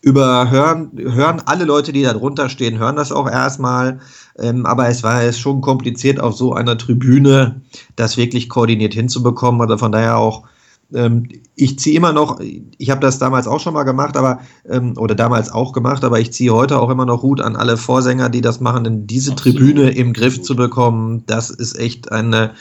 überhören, 0.02 0.92
hören 0.96 1.42
alle 1.44 1.64
Leute, 1.64 1.92
die 1.92 2.02
da 2.02 2.12
drunter 2.12 2.48
stehen, 2.48 2.78
hören 2.78 2.96
das 2.96 3.12
auch 3.12 3.28
erstmal. 3.28 4.00
Ähm, 4.38 4.64
aber 4.66 4.88
es 4.88 5.02
war 5.02 5.22
es 5.22 5.38
schon 5.38 5.60
kompliziert, 5.60 6.20
auf 6.20 6.34
so 6.34 6.54
einer 6.54 6.78
Tribüne 6.78 7.60
das 7.96 8.16
wirklich 8.16 8.48
koordiniert 8.48 8.94
hinzubekommen. 8.94 9.60
Also 9.60 9.76
von 9.76 9.92
daher 9.92 10.16
auch 10.16 10.44
ähm, 10.92 11.28
ich 11.54 11.78
ziehe 11.78 11.96
immer 11.96 12.12
noch, 12.12 12.40
ich 12.40 12.90
habe 12.90 13.00
das 13.00 13.18
damals 13.18 13.46
auch 13.46 13.60
schon 13.60 13.74
mal 13.74 13.84
gemacht, 13.84 14.16
aber 14.16 14.40
ähm, 14.68 14.94
oder 14.96 15.14
damals 15.14 15.50
auch 15.50 15.72
gemacht, 15.72 16.04
aber 16.04 16.18
ich 16.20 16.32
ziehe 16.32 16.52
heute 16.52 16.80
auch 16.80 16.90
immer 16.90 17.06
noch 17.06 17.22
Hut 17.22 17.40
an 17.40 17.56
alle 17.56 17.76
Vorsänger, 17.76 18.28
die 18.28 18.40
das 18.40 18.60
machen, 18.60 18.84
denn 18.84 19.06
diese 19.06 19.32
Absolut. 19.32 19.58
Tribüne 19.58 19.90
im 19.90 20.12
Griff 20.12 20.42
zu 20.42 20.56
bekommen, 20.56 21.24
das 21.26 21.50
ist 21.50 21.78
echt 21.78 22.10
eine 22.10 22.52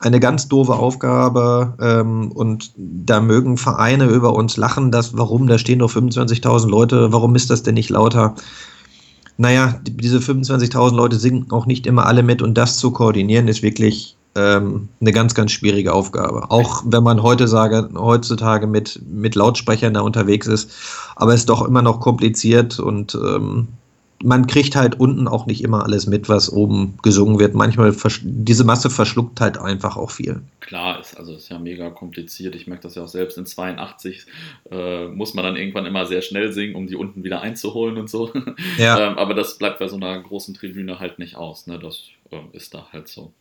eine 0.00 0.20
ganz 0.20 0.48
doofe 0.48 0.74
Aufgabe 0.74 1.74
ähm, 1.80 2.32
und 2.32 2.72
da 2.76 3.20
mögen 3.20 3.56
Vereine 3.56 4.06
über 4.06 4.34
uns 4.34 4.56
lachen, 4.56 4.90
dass 4.90 5.16
warum, 5.16 5.46
da 5.46 5.58
stehen 5.58 5.78
nur 5.78 5.88
25.000 5.88 6.68
Leute, 6.68 7.12
warum 7.12 7.34
ist 7.36 7.50
das 7.50 7.62
denn 7.62 7.74
nicht 7.74 7.90
lauter? 7.90 8.34
Naja, 9.36 9.80
diese 9.82 10.18
25.000 10.18 10.94
Leute 10.94 11.16
singen 11.16 11.50
auch 11.50 11.66
nicht 11.66 11.86
immer 11.86 12.06
alle 12.06 12.22
mit 12.22 12.42
und 12.42 12.54
das 12.54 12.78
zu 12.78 12.90
koordinieren 12.90 13.48
ist 13.48 13.62
wirklich 13.62 14.16
ähm, 14.36 14.88
eine 15.00 15.12
ganz, 15.12 15.34
ganz 15.34 15.52
schwierige 15.52 15.92
Aufgabe. 15.92 16.50
Auch 16.50 16.82
wenn 16.86 17.02
man 17.02 17.22
heute 17.22 17.48
sage, 17.48 17.88
heutzutage 17.94 18.66
mit, 18.66 19.00
mit 19.08 19.34
Lautsprechern 19.34 19.94
da 19.94 20.00
unterwegs 20.00 20.46
ist, 20.46 20.70
aber 21.16 21.34
es 21.34 21.40
ist 21.40 21.48
doch 21.48 21.66
immer 21.66 21.82
noch 21.82 22.00
kompliziert 22.00 22.78
und 22.78 23.14
ähm, 23.14 23.68
man 24.22 24.46
kriegt 24.46 24.76
halt 24.76 24.98
unten 25.00 25.28
auch 25.28 25.46
nicht 25.46 25.62
immer 25.62 25.84
alles 25.84 26.06
mit, 26.06 26.28
was 26.28 26.50
oben 26.50 26.98
gesungen 27.02 27.38
wird. 27.38 27.54
Manchmal 27.54 27.94
diese 28.22 28.64
Masse 28.64 28.90
verschluckt 28.90 29.40
halt 29.40 29.58
einfach 29.58 29.96
auch 29.96 30.10
viel. 30.10 30.40
Klar, 30.60 31.00
ist, 31.00 31.16
also 31.16 31.34
ist 31.34 31.50
ja 31.50 31.58
mega 31.58 31.90
kompliziert. 31.90 32.54
Ich 32.54 32.66
merke 32.66 32.84
das 32.84 32.94
ja 32.94 33.02
auch 33.02 33.08
selbst 33.08 33.36
in 33.36 33.46
82 33.46 34.26
äh, 34.70 35.08
muss 35.08 35.34
man 35.34 35.44
dann 35.44 35.56
irgendwann 35.56 35.86
immer 35.86 36.06
sehr 36.06 36.22
schnell 36.22 36.52
singen, 36.52 36.74
um 36.74 36.86
die 36.86 36.96
unten 36.96 37.24
wieder 37.24 37.40
einzuholen 37.40 37.96
und 37.96 38.08
so. 38.08 38.32
Ja. 38.78 39.10
ähm, 39.10 39.18
aber 39.18 39.34
das 39.34 39.58
bleibt 39.58 39.78
bei 39.78 39.88
so 39.88 39.96
einer 39.96 40.20
großen 40.20 40.54
Tribüne 40.54 40.98
halt 40.98 41.18
nicht 41.18 41.36
aus. 41.36 41.66
Ne? 41.66 41.78
Das 41.78 42.08
äh, 42.30 42.56
ist 42.56 42.74
da 42.74 42.88
halt 42.92 43.08
so. 43.08 43.32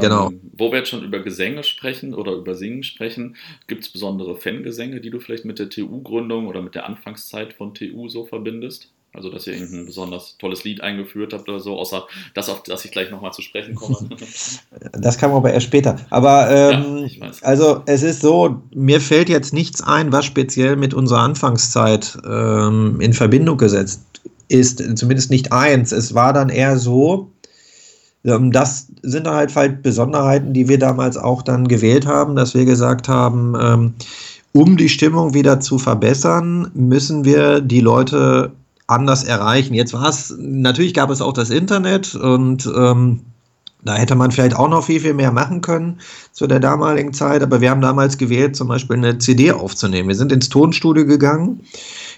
Genau. 0.00 0.30
Ähm, 0.30 0.40
wo 0.52 0.70
wir 0.70 0.78
jetzt 0.78 0.90
schon 0.90 1.02
über 1.02 1.20
Gesänge 1.20 1.64
sprechen 1.64 2.14
oder 2.14 2.32
über 2.32 2.54
Singen 2.54 2.82
sprechen, 2.82 3.36
gibt 3.66 3.82
es 3.82 3.88
besondere 3.88 4.36
Fangesänge, 4.36 5.00
die 5.00 5.10
du 5.10 5.18
vielleicht 5.18 5.44
mit 5.44 5.58
der 5.58 5.70
TU-Gründung 5.70 6.46
oder 6.46 6.62
mit 6.62 6.74
der 6.74 6.86
Anfangszeit 6.86 7.54
von 7.54 7.74
TU 7.74 8.08
so 8.08 8.26
verbindest? 8.26 8.92
Also, 9.18 9.30
dass 9.30 9.48
ihr 9.48 9.54
irgendein 9.54 9.86
besonders 9.86 10.36
tolles 10.38 10.62
Lied 10.62 10.80
eingeführt 10.80 11.32
habt 11.32 11.48
oder 11.48 11.58
so, 11.58 11.76
außer 11.76 12.06
das, 12.34 12.48
auf 12.48 12.62
das 12.62 12.84
ich 12.84 12.92
gleich 12.92 13.10
nochmal 13.10 13.32
zu 13.32 13.42
sprechen 13.42 13.74
komme. 13.74 13.98
Das 14.92 15.18
kam 15.18 15.32
aber 15.32 15.52
erst 15.52 15.66
später. 15.66 15.96
Aber 16.10 16.48
ähm, 16.50 17.06
ja, 17.06 17.30
also 17.42 17.82
es 17.86 18.02
ist 18.02 18.20
so, 18.20 18.62
mir 18.72 19.00
fällt 19.00 19.28
jetzt 19.28 19.52
nichts 19.52 19.82
ein, 19.82 20.12
was 20.12 20.24
speziell 20.24 20.76
mit 20.76 20.94
unserer 20.94 21.20
Anfangszeit 21.20 22.16
ähm, 22.24 23.00
in 23.00 23.12
Verbindung 23.12 23.58
gesetzt 23.58 24.00
ist. 24.48 24.82
Zumindest 24.96 25.30
nicht 25.30 25.52
eins. 25.52 25.90
Es 25.90 26.14
war 26.14 26.32
dann 26.32 26.48
eher 26.48 26.78
so, 26.78 27.32
ähm, 28.24 28.52
das 28.52 28.86
sind 29.02 29.26
halt, 29.26 29.54
halt 29.56 29.82
Besonderheiten, 29.82 30.52
die 30.52 30.68
wir 30.68 30.78
damals 30.78 31.16
auch 31.16 31.42
dann 31.42 31.66
gewählt 31.66 32.06
haben, 32.06 32.36
dass 32.36 32.54
wir 32.54 32.64
gesagt 32.64 33.08
haben, 33.08 33.56
ähm, 33.60 33.94
um 34.52 34.76
die 34.76 34.88
Stimmung 34.88 35.34
wieder 35.34 35.58
zu 35.58 35.78
verbessern, 35.78 36.70
müssen 36.74 37.24
wir 37.24 37.60
die 37.60 37.80
Leute 37.80 38.52
anders 38.88 39.22
erreichen. 39.22 39.74
Jetzt 39.74 39.92
war 39.92 40.08
es, 40.08 40.34
natürlich 40.38 40.94
gab 40.94 41.10
es 41.10 41.20
auch 41.20 41.32
das 41.32 41.50
Internet 41.50 42.14
und 42.14 42.66
ähm, 42.66 43.20
da 43.84 43.94
hätte 43.94 44.16
man 44.16 44.32
vielleicht 44.32 44.56
auch 44.56 44.68
noch 44.68 44.84
viel, 44.84 45.00
viel 45.00 45.14
mehr 45.14 45.30
machen 45.30 45.60
können 45.60 46.00
zu 46.32 46.48
der 46.48 46.58
damaligen 46.58 47.12
Zeit, 47.12 47.42
aber 47.42 47.60
wir 47.60 47.70
haben 47.70 47.80
damals 47.80 48.18
gewählt, 48.18 48.56
zum 48.56 48.66
Beispiel 48.66 48.96
eine 48.96 49.18
CD 49.18 49.52
aufzunehmen. 49.52 50.08
Wir 50.08 50.16
sind 50.16 50.32
ins 50.32 50.48
Tonstudio 50.48 51.06
gegangen, 51.06 51.60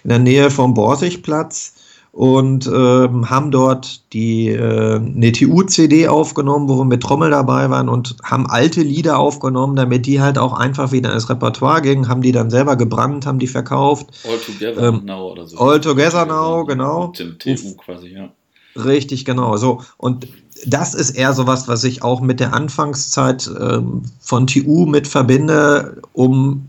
in 0.04 0.09
der 0.09 0.18
Nähe 0.20 0.50
vom 0.50 0.72
Borsigplatz 0.72 1.74
und 2.12 2.66
ähm, 2.66 3.31
haben 3.31 3.51
dort 3.51 4.12
die 4.12 4.49
äh, 4.49 4.96
eine 4.96 5.33
TU-CD 5.33 6.09
aufgenommen, 6.09 6.68
wo 6.68 6.79
wir 6.79 6.85
mit 6.85 7.03
Trommel 7.03 7.31
dabei 7.31 7.70
waren 7.70 7.88
und 7.88 8.16
haben 8.25 8.49
alte 8.49 8.83
Lieder 8.83 9.18
aufgenommen, 9.18 9.77
damit 9.77 10.07
die 10.07 10.20
halt 10.20 10.37
auch 10.37 10.53
einfach 10.53 10.90
wieder 10.90 11.12
ins 11.12 11.31
Repertoire 11.31 11.83
gingen, 11.83 12.09
haben 12.09 12.23
die 12.23 12.33
dann 12.33 12.51
selber 12.51 12.77
gebrannt, 12.77 13.27
haben 13.27 13.38
die 13.38 13.46
verkauft. 13.46 14.09
All 14.29 14.38
Together 14.38 14.88
ähm, 14.88 15.03
Now 15.05 15.31
oder 15.31 15.46
so. 15.46 15.59
All 15.59 15.81
Together 15.81 16.27
Now, 16.27 16.64
genau. 16.64 17.09
Mit 17.09 17.18
dem 17.20 17.38
TU 17.38 17.77
quasi, 17.77 18.09
ja. 18.09 18.31
Richtig, 18.77 19.25
genau. 19.25 19.57
So 19.57 19.83
und 19.96 20.27
das 20.66 20.94
ist 20.94 21.11
eher 21.11 21.33
sowas, 21.33 21.68
was 21.68 21.85
ich 21.85 22.03
auch 22.03 22.20
mit 22.20 22.40
der 22.40 22.53
Anfangszeit 22.53 23.49
ähm, 23.61 24.03
von 24.20 24.46
TU 24.46 24.87
mit 24.87 25.07
verbinde, 25.07 26.03
um 26.12 26.66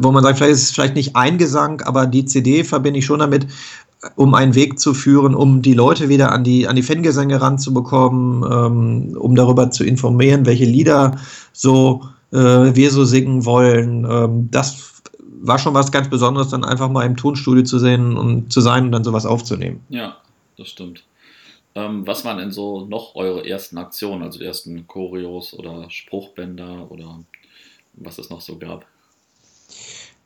wo 0.00 0.10
man 0.10 0.22
sagt, 0.22 0.38
vielleicht 0.38 0.54
ist 0.54 0.62
es 0.62 0.70
vielleicht 0.70 0.94
nicht 0.94 1.16
ein 1.16 1.38
Gesang, 1.38 1.82
aber 1.82 2.06
die 2.06 2.24
CD 2.24 2.64
verbinde 2.64 2.98
ich 2.98 3.04
schon 3.04 3.20
damit, 3.20 3.46
um 4.16 4.34
einen 4.34 4.54
Weg 4.54 4.80
zu 4.80 4.94
führen, 4.94 5.34
um 5.34 5.62
die 5.62 5.74
Leute 5.74 6.08
wieder 6.08 6.32
an 6.32 6.44
die, 6.44 6.66
an 6.66 6.76
die 6.76 6.82
Fangesänge 6.82 7.40
ranzubekommen, 7.40 8.42
ähm, 8.50 9.16
um 9.16 9.34
darüber 9.34 9.70
zu 9.70 9.84
informieren, 9.84 10.46
welche 10.46 10.64
Lieder 10.64 11.18
so 11.52 12.02
äh, 12.32 12.36
wir 12.36 12.90
so 12.90 13.04
singen 13.04 13.44
wollen. 13.44 14.06
Ähm, 14.08 14.48
das 14.50 15.02
war 15.42 15.58
schon 15.58 15.74
was 15.74 15.92
ganz 15.92 16.08
Besonderes, 16.08 16.48
dann 16.48 16.64
einfach 16.64 16.88
mal 16.88 17.04
im 17.04 17.16
Tonstudio 17.16 17.64
zu 17.64 17.78
sehen 17.78 18.16
und 18.16 18.52
zu 18.52 18.60
sein 18.60 18.86
und 18.86 18.92
dann 18.92 19.04
sowas 19.04 19.26
aufzunehmen. 19.26 19.80
Ja, 19.88 20.16
das 20.56 20.68
stimmt. 20.68 21.04
Ähm, 21.74 22.06
was 22.06 22.24
waren 22.24 22.38
denn 22.38 22.50
so 22.50 22.84
noch 22.86 23.14
eure 23.14 23.46
ersten 23.48 23.78
Aktionen, 23.78 24.22
also 24.22 24.38
die 24.38 24.44
ersten 24.44 24.86
Choreos 24.86 25.54
oder 25.54 25.88
Spruchbänder 25.88 26.90
oder 26.90 27.20
was 27.94 28.18
es 28.18 28.30
noch 28.30 28.40
so 28.40 28.58
gab? 28.58 28.84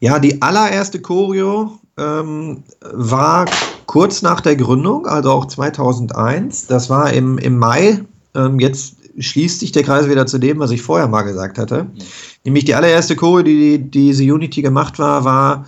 Ja, 0.00 0.18
die 0.18 0.42
allererste 0.42 1.00
Choreo 1.00 1.78
ähm, 1.98 2.62
war 2.80 3.46
kurz 3.86 4.22
nach 4.22 4.40
der 4.40 4.56
Gründung, 4.56 5.06
also 5.06 5.30
auch 5.30 5.46
2001. 5.46 6.66
Das 6.66 6.90
war 6.90 7.12
im, 7.12 7.38
im 7.38 7.58
Mai. 7.58 8.04
Ähm, 8.34 8.60
jetzt 8.60 8.96
schließt 9.18 9.60
sich 9.60 9.72
der 9.72 9.82
Kreis 9.82 10.08
wieder 10.08 10.26
zu 10.26 10.38
dem, 10.38 10.58
was 10.58 10.70
ich 10.70 10.82
vorher 10.82 11.08
mal 11.08 11.22
gesagt 11.22 11.58
hatte. 11.58 11.84
Mhm. 11.84 11.90
Nämlich 12.44 12.64
die 12.64 12.74
allererste 12.74 13.16
Choreo, 13.16 13.42
die, 13.42 13.78
die 13.78 13.88
diese 13.88 14.24
Unity 14.24 14.62
gemacht 14.62 14.98
war, 14.98 15.24
war 15.24 15.66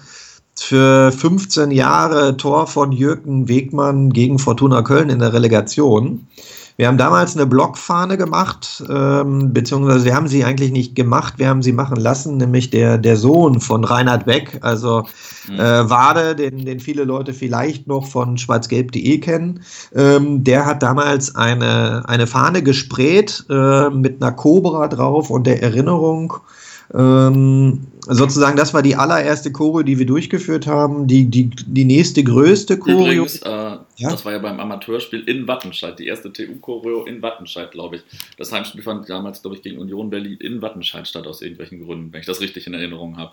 für 0.55 1.13
15 1.13 1.71
Jahre 1.71 2.37
Tor 2.37 2.67
von 2.67 2.93
Jürgen 2.93 3.49
Wegmann 3.49 4.13
gegen 4.13 4.39
Fortuna 4.39 4.83
Köln 4.83 5.09
in 5.09 5.21
der 5.21 5.33
Relegation. 5.33 6.27
Wir 6.79 6.87
haben 6.87 6.97
damals 6.97 7.35
eine 7.35 7.45
Blockfahne 7.45 8.17
gemacht, 8.17 8.85
ähm, 8.89 9.53
beziehungsweise 9.53 10.05
wir 10.05 10.15
haben 10.15 10.29
sie 10.29 10.45
eigentlich 10.45 10.71
nicht 10.71 10.95
gemacht, 10.95 11.35
wir 11.37 11.49
haben 11.49 11.61
sie 11.61 11.73
machen 11.73 11.97
lassen, 11.97 12.37
nämlich 12.37 12.71
der, 12.71 12.99
der 12.99 13.17
Sohn 13.17 13.61
von 13.61 13.83
Reinhard 13.83 14.27
Beck, 14.27 14.61
also 14.61 15.03
mhm. 15.49 15.59
äh, 15.59 15.91
Wade, 15.91 16.37
den, 16.37 16.65
den 16.65 16.79
viele 16.79 17.03
Leute 17.03 17.35
vielleicht 17.35 17.89
noch 17.89 18.07
von 18.07 18.39
schwarzgelb.de 18.39 19.19
kennen. 19.19 19.65
Ähm, 19.93 20.45
der 20.45 20.67
hat 20.67 20.85
damals 20.85 21.35
eine, 21.35 22.09
eine 22.09 22.29
Fahne 22.29 22.63
gesprayt 22.63 23.45
äh, 23.51 23.91
mit 23.91 24.23
einer 24.23 24.31
Cobra 24.31 24.87
drauf 24.87 25.31
und 25.31 25.49
der 25.49 25.61
Erinnerung 25.61 26.35
ähm, 26.95 27.89
sozusagen, 28.07 28.57
das 28.57 28.73
war 28.73 28.83
die 28.83 28.95
allererste 28.95 29.51
Choreo, 29.51 29.83
die 29.83 29.99
wir 29.99 30.07
durchgeführt 30.07 30.69
haben. 30.69 31.09
Die, 31.09 31.25
die, 31.25 31.51
die 31.51 31.85
nächste 31.85 32.23
größte 32.23 32.79
Choreo. 32.79 33.25
Übrigens, 33.25 33.43
äh, 33.43 33.79
ja? 33.99 34.11
das 34.11 34.25
war 34.25 34.33
ja 34.33 34.39
beim 34.39 34.59
Amateurspiel 34.61 35.21
in 35.29 35.47
Wattenscheid, 35.47 35.99
die 35.99 36.07
erste 36.07 36.33
TU-Choreo 36.33 37.05
in 37.05 37.21
Wattenscheid, 37.23 37.71
glaube 37.71 37.97
ich. 37.97 38.03
Das 38.37 38.53
Heimspiel 38.53 38.83
fand 38.83 39.09
damals, 39.09 39.43
glaube 39.43 39.57
ich, 39.57 39.63
gegen 39.63 39.79
Union 39.79 40.11
Berlin 40.11 40.39
in 40.41 40.63
Wattenscheid 40.63 41.07
statt, 41.07 41.27
aus 41.27 41.43
irgendwelchen 41.43 41.85
Gründen, 41.85 42.13
wenn 42.13 42.21
ich 42.21 42.27
das 42.27 42.41
richtig 42.41 42.67
in 42.67 42.75
Erinnerung 42.75 43.17
habe. 43.17 43.33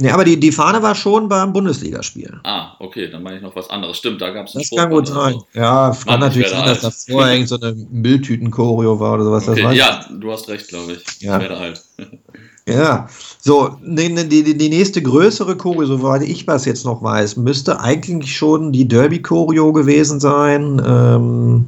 Ja, 0.00 0.14
aber 0.14 0.24
die, 0.24 0.38
die 0.40 0.50
Fahne 0.50 0.82
war 0.82 0.96
schon 0.96 1.28
beim 1.28 1.52
Bundesligaspiel. 1.52 2.40
Ah, 2.42 2.72
okay, 2.80 3.08
dann 3.08 3.22
meine 3.22 3.36
ich 3.36 3.42
noch 3.42 3.54
was 3.54 3.70
anderes. 3.70 3.96
Stimmt, 3.96 4.20
da 4.20 4.30
gab 4.30 4.46
es 4.46 4.54
Das 4.54 4.70
kann 4.70 4.90
gut 4.90 5.06
sein. 5.06 5.34
So. 5.34 5.46
Ja, 5.54 5.90
Mann, 5.90 6.04
kann 6.04 6.20
natürlich 6.20 6.48
sein, 6.48 6.66
dass 6.66 6.80
das 6.80 7.04
vorher 7.04 7.34
irgend 7.34 7.48
so 7.48 7.60
eine 7.60 7.74
Mülltüten-Choreo 7.74 8.98
war 8.98 9.14
oder 9.14 9.24
sowas. 9.24 9.48
Okay, 9.48 9.76
ja, 9.76 10.04
du 10.10 10.32
hast 10.32 10.48
recht, 10.48 10.66
glaube 10.68 10.94
ich. 10.94 11.22
Ja. 11.22 11.36
Ich 11.36 11.42
werde 11.42 11.56
alt. 11.56 11.84
Ja, 12.66 13.08
so, 13.40 13.76
die, 13.82 14.14
die, 14.28 14.56
die 14.56 14.68
nächste 14.70 15.02
größere 15.02 15.54
Choreo, 15.56 15.84
soweit 15.84 16.22
ich 16.22 16.46
was 16.46 16.64
jetzt 16.64 16.86
noch 16.86 17.02
weiß, 17.02 17.36
müsste 17.36 17.80
eigentlich 17.80 18.34
schon 18.34 18.72
die 18.72 18.88
Derby-Choreo 18.88 19.72
gewesen 19.74 20.18
sein. 20.18 20.80
Ähm, 20.86 21.66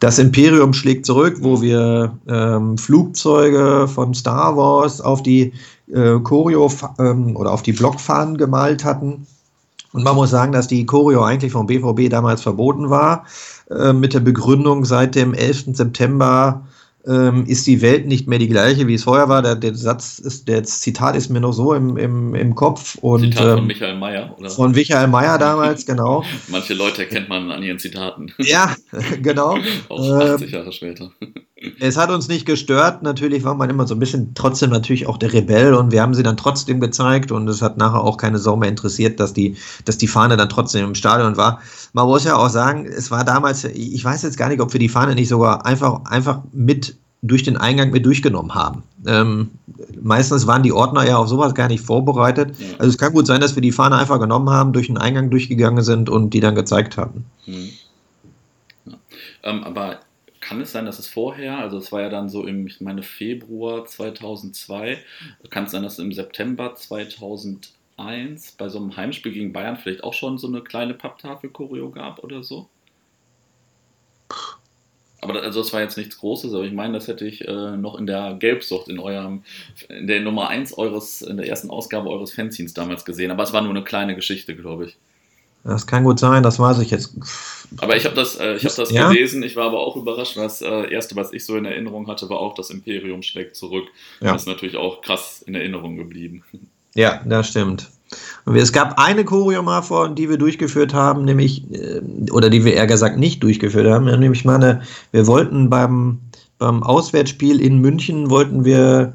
das 0.00 0.18
Imperium 0.18 0.74
schlägt 0.74 1.06
zurück, 1.06 1.38
wo 1.40 1.62
wir 1.62 2.18
ähm, 2.28 2.76
Flugzeuge 2.76 3.88
von 3.88 4.12
Star 4.12 4.54
Wars 4.58 5.00
auf 5.00 5.22
die 5.22 5.54
äh, 5.90 6.18
Choreo 6.18 6.70
ähm, 6.98 7.34
oder 7.34 7.52
auf 7.52 7.62
die 7.62 7.72
Blockfahnen 7.72 8.36
gemalt 8.36 8.84
hatten. 8.84 9.26
Und 9.94 10.04
man 10.04 10.16
muss 10.16 10.28
sagen, 10.28 10.52
dass 10.52 10.68
die 10.68 10.84
Choreo 10.84 11.22
eigentlich 11.22 11.52
vom 11.52 11.66
BVB 11.66 12.10
damals 12.10 12.42
verboten 12.42 12.90
war, 12.90 13.24
äh, 13.70 13.94
mit 13.94 14.12
der 14.12 14.20
Begründung 14.20 14.84
seit 14.84 15.14
dem 15.14 15.32
11. 15.32 15.76
September 15.76 16.60
ähm, 17.06 17.44
ist 17.46 17.66
die 17.66 17.82
Welt 17.82 18.06
nicht 18.06 18.26
mehr 18.26 18.38
die 18.38 18.48
gleiche, 18.48 18.86
wie 18.86 18.94
es 18.94 19.04
vorher 19.04 19.28
war. 19.28 19.42
Der, 19.42 19.54
der 19.54 19.74
Satz 19.74 20.18
ist, 20.18 20.48
der 20.48 20.64
Zitat 20.64 21.16
ist 21.16 21.28
mir 21.28 21.40
noch 21.40 21.52
so 21.52 21.74
im, 21.74 21.96
im, 21.96 22.34
im 22.34 22.54
Kopf. 22.54 22.96
Und, 23.00 23.20
Zitat 23.20 23.50
von 23.50 23.58
ähm, 23.58 23.66
Michael 23.66 23.98
Mayer, 23.98 24.34
oder? 24.38 24.50
Von 24.50 24.72
Michael 24.72 25.08
Mayer 25.08 25.38
damals, 25.38 25.84
genau. 25.86 26.24
Manche 26.48 26.74
Leute 26.74 27.06
kennt 27.06 27.28
man 27.28 27.50
an 27.50 27.62
ihren 27.62 27.78
Zitaten. 27.78 28.32
Ja, 28.38 28.74
genau. 29.22 29.58
Auch 29.88 30.20
80 30.20 30.50
Jahre 30.50 30.72
später. 30.72 31.10
Es 31.80 31.96
hat 31.96 32.10
uns 32.10 32.28
nicht 32.28 32.46
gestört. 32.46 33.02
Natürlich 33.02 33.44
war 33.44 33.54
man 33.54 33.70
immer 33.70 33.86
so 33.86 33.94
ein 33.94 33.98
bisschen 33.98 34.34
trotzdem 34.34 34.70
natürlich 34.70 35.06
auch 35.06 35.16
der 35.16 35.32
Rebell 35.32 35.74
und 35.74 35.92
wir 35.92 36.02
haben 36.02 36.14
sie 36.14 36.22
dann 36.22 36.36
trotzdem 36.36 36.80
gezeigt 36.80 37.32
und 37.32 37.48
es 37.48 37.62
hat 37.62 37.76
nachher 37.76 38.02
auch 38.02 38.16
keine 38.16 38.38
Sau 38.38 38.56
mehr 38.56 38.68
interessiert, 38.68 39.20
dass 39.20 39.32
die, 39.32 39.56
dass 39.84 39.98
die 39.98 40.08
Fahne 40.08 40.36
dann 40.36 40.48
trotzdem 40.48 40.84
im 40.84 40.94
Stadion 40.94 41.36
war. 41.36 41.60
Man 41.92 42.06
muss 42.06 42.24
ja 42.24 42.36
auch 42.36 42.48
sagen, 42.48 42.86
es 42.86 43.10
war 43.10 43.24
damals, 43.24 43.64
ich 43.64 44.04
weiß 44.04 44.22
jetzt 44.22 44.36
gar 44.36 44.48
nicht, 44.48 44.60
ob 44.60 44.72
wir 44.72 44.80
die 44.80 44.88
Fahne 44.88 45.14
nicht 45.14 45.28
sogar 45.28 45.64
einfach, 45.64 46.04
einfach 46.06 46.40
mit 46.52 46.96
durch 47.24 47.42
den 47.42 47.56
Eingang 47.56 47.90
mit 47.90 48.04
durchgenommen 48.04 48.54
haben. 48.54 48.82
Ähm, 49.06 49.50
meistens 50.02 50.46
waren 50.46 50.62
die 50.62 50.72
Ordner 50.72 51.06
ja 51.06 51.16
auf 51.16 51.26
sowas 51.26 51.54
gar 51.54 51.68
nicht 51.68 51.82
vorbereitet. 51.82 52.54
Ja. 52.58 52.66
Also 52.78 52.90
es 52.90 52.98
kann 52.98 53.14
gut 53.14 53.26
sein, 53.26 53.40
dass 53.40 53.54
wir 53.54 53.62
die 53.62 53.72
Fahne 53.72 53.96
einfach 53.96 54.20
genommen 54.20 54.50
haben, 54.50 54.74
durch 54.74 54.88
den 54.88 54.98
Eingang 54.98 55.30
durchgegangen 55.30 55.82
sind 55.82 56.10
und 56.10 56.30
die 56.30 56.40
dann 56.40 56.54
gezeigt 56.54 56.98
haben. 56.98 57.24
Mhm. 57.46 57.70
Ja. 58.84 58.92
Ähm, 59.44 59.64
aber 59.64 60.00
kann 60.44 60.60
es 60.60 60.72
sein, 60.72 60.84
dass 60.84 60.98
es 60.98 61.08
vorher, 61.08 61.58
also 61.58 61.78
es 61.78 61.90
war 61.90 62.02
ja 62.02 62.10
dann 62.10 62.28
so 62.28 62.46
im, 62.46 62.66
ich 62.66 62.80
meine, 62.82 63.02
Februar 63.02 63.86
2002, 63.86 64.98
kann 65.48 65.64
es 65.64 65.70
sein, 65.70 65.82
dass 65.82 65.94
es 65.94 65.98
im 66.00 66.12
September 66.12 66.74
2001 66.74 68.52
bei 68.52 68.68
so 68.68 68.78
einem 68.78 68.94
Heimspiel 68.94 69.32
gegen 69.32 69.54
Bayern 69.54 69.76
vielleicht 69.76 70.04
auch 70.04 70.12
schon 70.12 70.36
so 70.36 70.46
eine 70.46 70.60
kleine 70.60 70.92
Papptafel-Choreo 70.92 71.90
gab 71.90 72.22
oder 72.22 72.42
so? 72.42 72.68
Aber 75.22 75.40
also 75.40 75.62
das 75.62 75.72
war 75.72 75.80
jetzt 75.80 75.96
nichts 75.96 76.18
Großes, 76.18 76.52
aber 76.52 76.64
ich 76.64 76.74
meine, 76.74 76.92
das 76.92 77.08
hätte 77.08 77.26
ich 77.26 77.48
äh, 77.48 77.76
noch 77.78 77.94
in 77.94 78.06
der 78.06 78.34
Gelbsucht, 78.34 78.88
in 78.88 78.98
eurem, 78.98 79.44
in 79.88 80.06
der 80.06 80.20
Nummer 80.20 80.48
1 80.48 80.76
eures, 80.76 81.22
in 81.22 81.38
der 81.38 81.48
ersten 81.48 81.70
Ausgabe 81.70 82.10
eures 82.10 82.34
Fanzines 82.34 82.74
damals 82.74 83.06
gesehen. 83.06 83.30
Aber 83.30 83.42
es 83.42 83.54
war 83.54 83.62
nur 83.62 83.70
eine 83.70 83.84
kleine 83.84 84.14
Geschichte, 84.14 84.54
glaube 84.54 84.86
ich. 84.86 84.96
Das 85.64 85.86
kann 85.86 86.04
gut 86.04 86.18
sein, 86.20 86.42
das 86.42 86.58
weiß 86.58 86.78
ich 86.80 86.90
jetzt. 86.90 87.16
Aber 87.78 87.96
ich 87.96 88.04
habe 88.04 88.14
das, 88.14 88.36
äh, 88.36 88.54
ich 88.56 88.66
hab 88.66 88.76
das 88.76 88.90
ja? 88.90 89.08
gelesen, 89.08 89.42
ich 89.42 89.56
war 89.56 89.66
aber 89.66 89.80
auch 89.80 89.96
überrascht. 89.96 90.36
Das 90.36 90.60
äh, 90.60 90.92
erste, 90.92 91.16
was 91.16 91.32
ich 91.32 91.44
so 91.44 91.56
in 91.56 91.64
Erinnerung 91.64 92.06
hatte, 92.06 92.28
war 92.28 92.38
auch 92.38 92.54
das 92.54 92.70
Imperium 92.70 93.22
schlägt 93.22 93.56
zurück. 93.56 93.86
Ja. 94.20 94.32
Das 94.32 94.42
ist 94.42 94.48
natürlich 94.48 94.76
auch 94.76 95.00
krass 95.00 95.42
in 95.46 95.54
Erinnerung 95.54 95.96
geblieben. 95.96 96.44
Ja, 96.94 97.22
das 97.24 97.48
stimmt. 97.48 97.90
Es 98.46 98.72
gab 98.72 98.98
eine 98.98 99.24
Choreo 99.24 99.62
mal 99.62 99.82
vor, 99.82 100.10
die 100.10 100.28
wir 100.28 100.36
durchgeführt 100.36 100.92
haben, 100.92 101.24
nämlich, 101.24 101.64
äh, 101.72 102.00
oder 102.30 102.50
die 102.50 102.64
wir 102.64 102.74
eher 102.74 102.86
gesagt 102.86 103.18
nicht 103.18 103.42
durchgeführt 103.42 103.86
haben, 103.86 104.04
nämlich 104.04 104.44
mal 104.44 104.56
eine, 104.56 104.82
wir 105.12 105.26
wollten 105.26 105.70
beim, 105.70 106.20
beim 106.58 106.82
Auswärtsspiel 106.82 107.60
in 107.60 107.78
München, 107.78 108.30
wollten 108.30 108.64
wir 108.64 109.14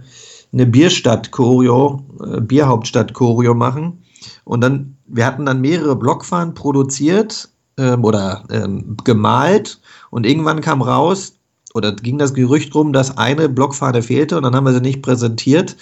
eine 0.52 0.66
Bierstadt-Choreo, 0.66 2.04
äh, 2.26 2.42
Bierhauptstadt-Choreo 2.42 3.54
machen. 3.54 4.04
Und 4.50 4.62
dann, 4.62 4.98
wir 5.06 5.28
hatten 5.28 5.46
dann 5.46 5.62
mehrere 5.62 5.96
Blockfahnen 5.96 6.56
produziert 6.56 7.50
ähm, 7.78 8.04
oder 8.04 8.46
ähm, 8.50 8.98
gemalt 9.04 9.80
und 10.10 10.26
irgendwann 10.26 10.60
kam 10.62 10.82
raus, 10.82 11.34
oder 11.76 11.92
ging 11.92 12.18
das 12.18 12.34
Gerücht 12.34 12.74
rum, 12.74 12.92
dass 12.92 13.16
eine 13.16 13.48
Blockfahne 13.48 14.02
fehlte 14.02 14.38
und 14.38 14.42
dann 14.42 14.56
haben 14.56 14.64
wir 14.64 14.74
sie 14.74 14.82
nicht 14.82 15.04
präsentiert. 15.04 15.76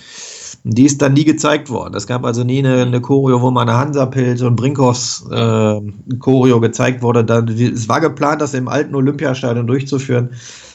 Die 0.66 0.84
ist 0.84 1.02
dann 1.02 1.14
nie 1.14 1.24
gezeigt 1.24 1.70
worden. 1.70 1.96
Es 1.96 2.08
gab 2.08 2.26
also 2.26 2.44
nie 2.44 2.60
eine, 2.60 2.82
eine 2.82 3.00
Choreo, 3.00 3.42
wo 3.42 3.52
mal 3.52 3.62
eine 3.62 3.78
Hansapilz 3.78 4.42
und 4.42 4.58
Brinkhoffs 4.58 5.26
äh, 5.32 5.82
Choreo 6.20 6.60
gezeigt 6.60 7.02
wurde. 7.02 7.24
Dann, 7.24 7.48
es 7.48 7.88
war 7.88 8.02
geplant, 8.02 8.42
das 8.42 8.54
im 8.54 8.68
alten 8.68 8.96
Olympiastadion 8.96 9.66
durchzuführen, 9.66 10.32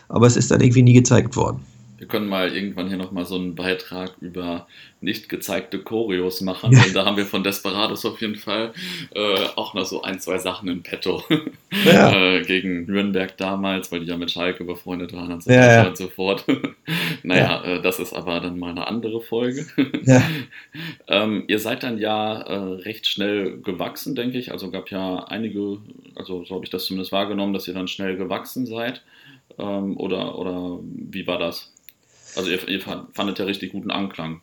aber 0.09 0.27
es 0.27 0.39
ist 0.39 0.51
dann 0.51 0.63
irgendwie 0.63 0.83
nie 0.83 0.95
gezeigt 0.95 1.37
worden. 1.37 1.61
Wir 2.03 2.09
können 2.09 2.27
mal 2.27 2.53
irgendwann 2.53 2.89
hier 2.89 2.97
nochmal 2.97 3.25
so 3.27 3.37
einen 3.37 3.55
Beitrag 3.55 4.17
über 4.21 4.67
nicht 5.01 5.29
gezeigte 5.29 5.79
Choreos 5.79 6.41
machen. 6.41 6.73
Ja. 6.73 6.83
Und 6.83 6.97
da 6.97 7.05
haben 7.05 7.17
wir 7.17 7.27
von 7.27 7.45
Desperados 7.45 8.05
auf 8.05 8.21
jeden 8.21 8.35
Fall 8.35 8.73
äh, 9.15 9.47
auch 9.55 9.73
noch 9.75 9.85
so 9.85 10.03
ein, 10.03 10.19
zwei 10.19 10.39
Sachen 10.39 10.69
im 10.69 10.83
Petto. 10.83 11.23
Ja. 11.85 12.13
äh, 12.39 12.43
gegen 12.43 12.87
Nürnberg 12.87 13.37
damals, 13.37 13.93
weil 13.93 14.01
die 14.01 14.07
ja 14.07 14.17
mit 14.17 14.33
Schalke 14.33 14.65
befreundet 14.65 15.13
waren 15.13 15.31
und 15.31 15.45
so 15.45 15.51
weiter 15.51 15.75
ja, 15.75 15.87
und 15.87 15.97
so 15.97 16.09
fort. 16.09 16.45
naja, 17.23 17.63
äh, 17.63 17.83
das 17.83 18.01
ist 18.01 18.15
aber 18.15 18.41
dann 18.41 18.59
mal 18.59 18.73
eine 18.73 18.89
andere 18.89 19.21
Folge. 19.21 19.65
ähm, 21.07 21.45
ihr 21.47 21.61
seid 21.61 21.85
dann 21.85 21.99
ja 21.99 22.41
äh, 22.41 22.83
recht 22.83 23.07
schnell 23.07 23.59
gewachsen, 23.59 24.17
denke 24.17 24.39
ich. 24.39 24.51
Also 24.51 24.73
gab 24.73 24.91
ja 24.91 25.23
einige, 25.29 25.79
also 26.17 26.45
so 26.45 26.57
habe 26.57 26.65
ich 26.65 26.71
das 26.73 26.85
zumindest 26.87 27.13
wahrgenommen, 27.13 27.53
dass 27.53 27.69
ihr 27.69 27.75
dann 27.75 27.87
schnell 27.87 28.17
gewachsen 28.17 28.67
seid. 28.67 29.03
Ähm, 29.57 29.97
oder, 29.97 30.37
oder 30.37 30.81
wie 30.83 31.29
war 31.29 31.39
das? 31.39 31.73
Also 32.37 32.51
ihr, 32.51 32.69
ihr 32.69 32.81
fandet 32.81 33.39
ja 33.39 33.45
richtig 33.45 33.73
guten 33.73 33.91
Anklang. 33.91 34.41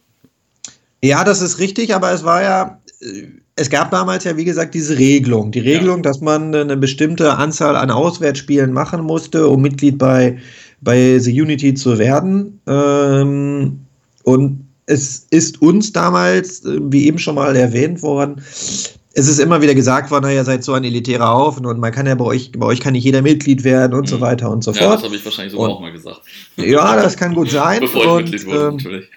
Ja, 1.03 1.23
das 1.23 1.41
ist 1.41 1.59
richtig, 1.59 1.95
aber 1.95 2.11
es 2.11 2.23
war 2.23 2.41
ja, 2.41 2.81
äh, 3.01 3.27
es 3.55 3.69
gab 3.69 3.91
damals 3.91 4.23
ja, 4.23 4.37
wie 4.37 4.45
gesagt, 4.45 4.73
diese 4.73 4.97
Regelung. 4.97 5.51
Die 5.51 5.59
Regelung, 5.59 5.97
ja. 5.97 6.03
dass 6.03 6.21
man 6.21 6.53
eine 6.53 6.77
bestimmte 6.77 7.37
Anzahl 7.37 7.75
an 7.75 7.91
Auswärtsspielen 7.91 8.71
machen 8.71 9.01
musste, 9.01 9.47
um 9.47 9.61
Mitglied 9.61 9.97
bei, 9.97 10.37
bei 10.81 11.19
The 11.19 11.41
Unity 11.41 11.73
zu 11.73 11.97
werden. 11.97 12.61
Ähm, 12.67 13.79
und 14.23 14.65
es 14.85 15.27
ist 15.29 15.61
uns 15.61 15.91
damals, 15.91 16.65
äh, 16.65 16.79
wie 16.81 17.05
eben 17.07 17.19
schon 17.19 17.35
mal 17.35 17.55
erwähnt 17.55 18.01
worden, 18.01 18.41
es 19.13 19.27
ist 19.27 19.39
immer 19.39 19.61
wieder 19.61 19.73
gesagt 19.73 20.11
worden, 20.11 20.29
ihr 20.29 20.43
seid 20.43 20.63
so 20.63 20.73
ein 20.73 20.83
elitärer 20.83 21.29
Haufen 21.29 21.65
und 21.65 21.79
man 21.79 21.91
kann 21.91 22.05
ja 22.05 22.15
bei 22.15 22.25
euch, 22.25 22.51
bei 22.51 22.67
euch 22.67 22.79
kann 22.79 22.93
nicht 22.93 23.03
jeder 23.03 23.21
Mitglied 23.21 23.63
werden 23.63 23.93
und 23.93 24.01
mhm. 24.01 24.07
so 24.07 24.21
weiter 24.21 24.49
und 24.51 24.63
so 24.63 24.71
fort. 24.71 24.83
Ja, 24.83 24.93
das 24.93 25.03
habe 25.03 25.15
ich 25.15 25.25
wahrscheinlich 25.25 25.53
sogar 25.53 25.69
und, 25.69 25.75
auch 25.75 25.81
mal 25.81 25.91
gesagt. 25.91 26.21
Ja, 26.57 26.95
das 26.95 27.17
kann 27.17 27.33
gut 27.33 27.49
sein. 27.49 27.79
Bevor 27.81 28.01
ich 28.01 28.07
und, 28.07 28.31
Mitglied 28.31 28.45
wurde, 28.45 28.67
ähm, 28.67 28.75
natürlich. 28.75 29.09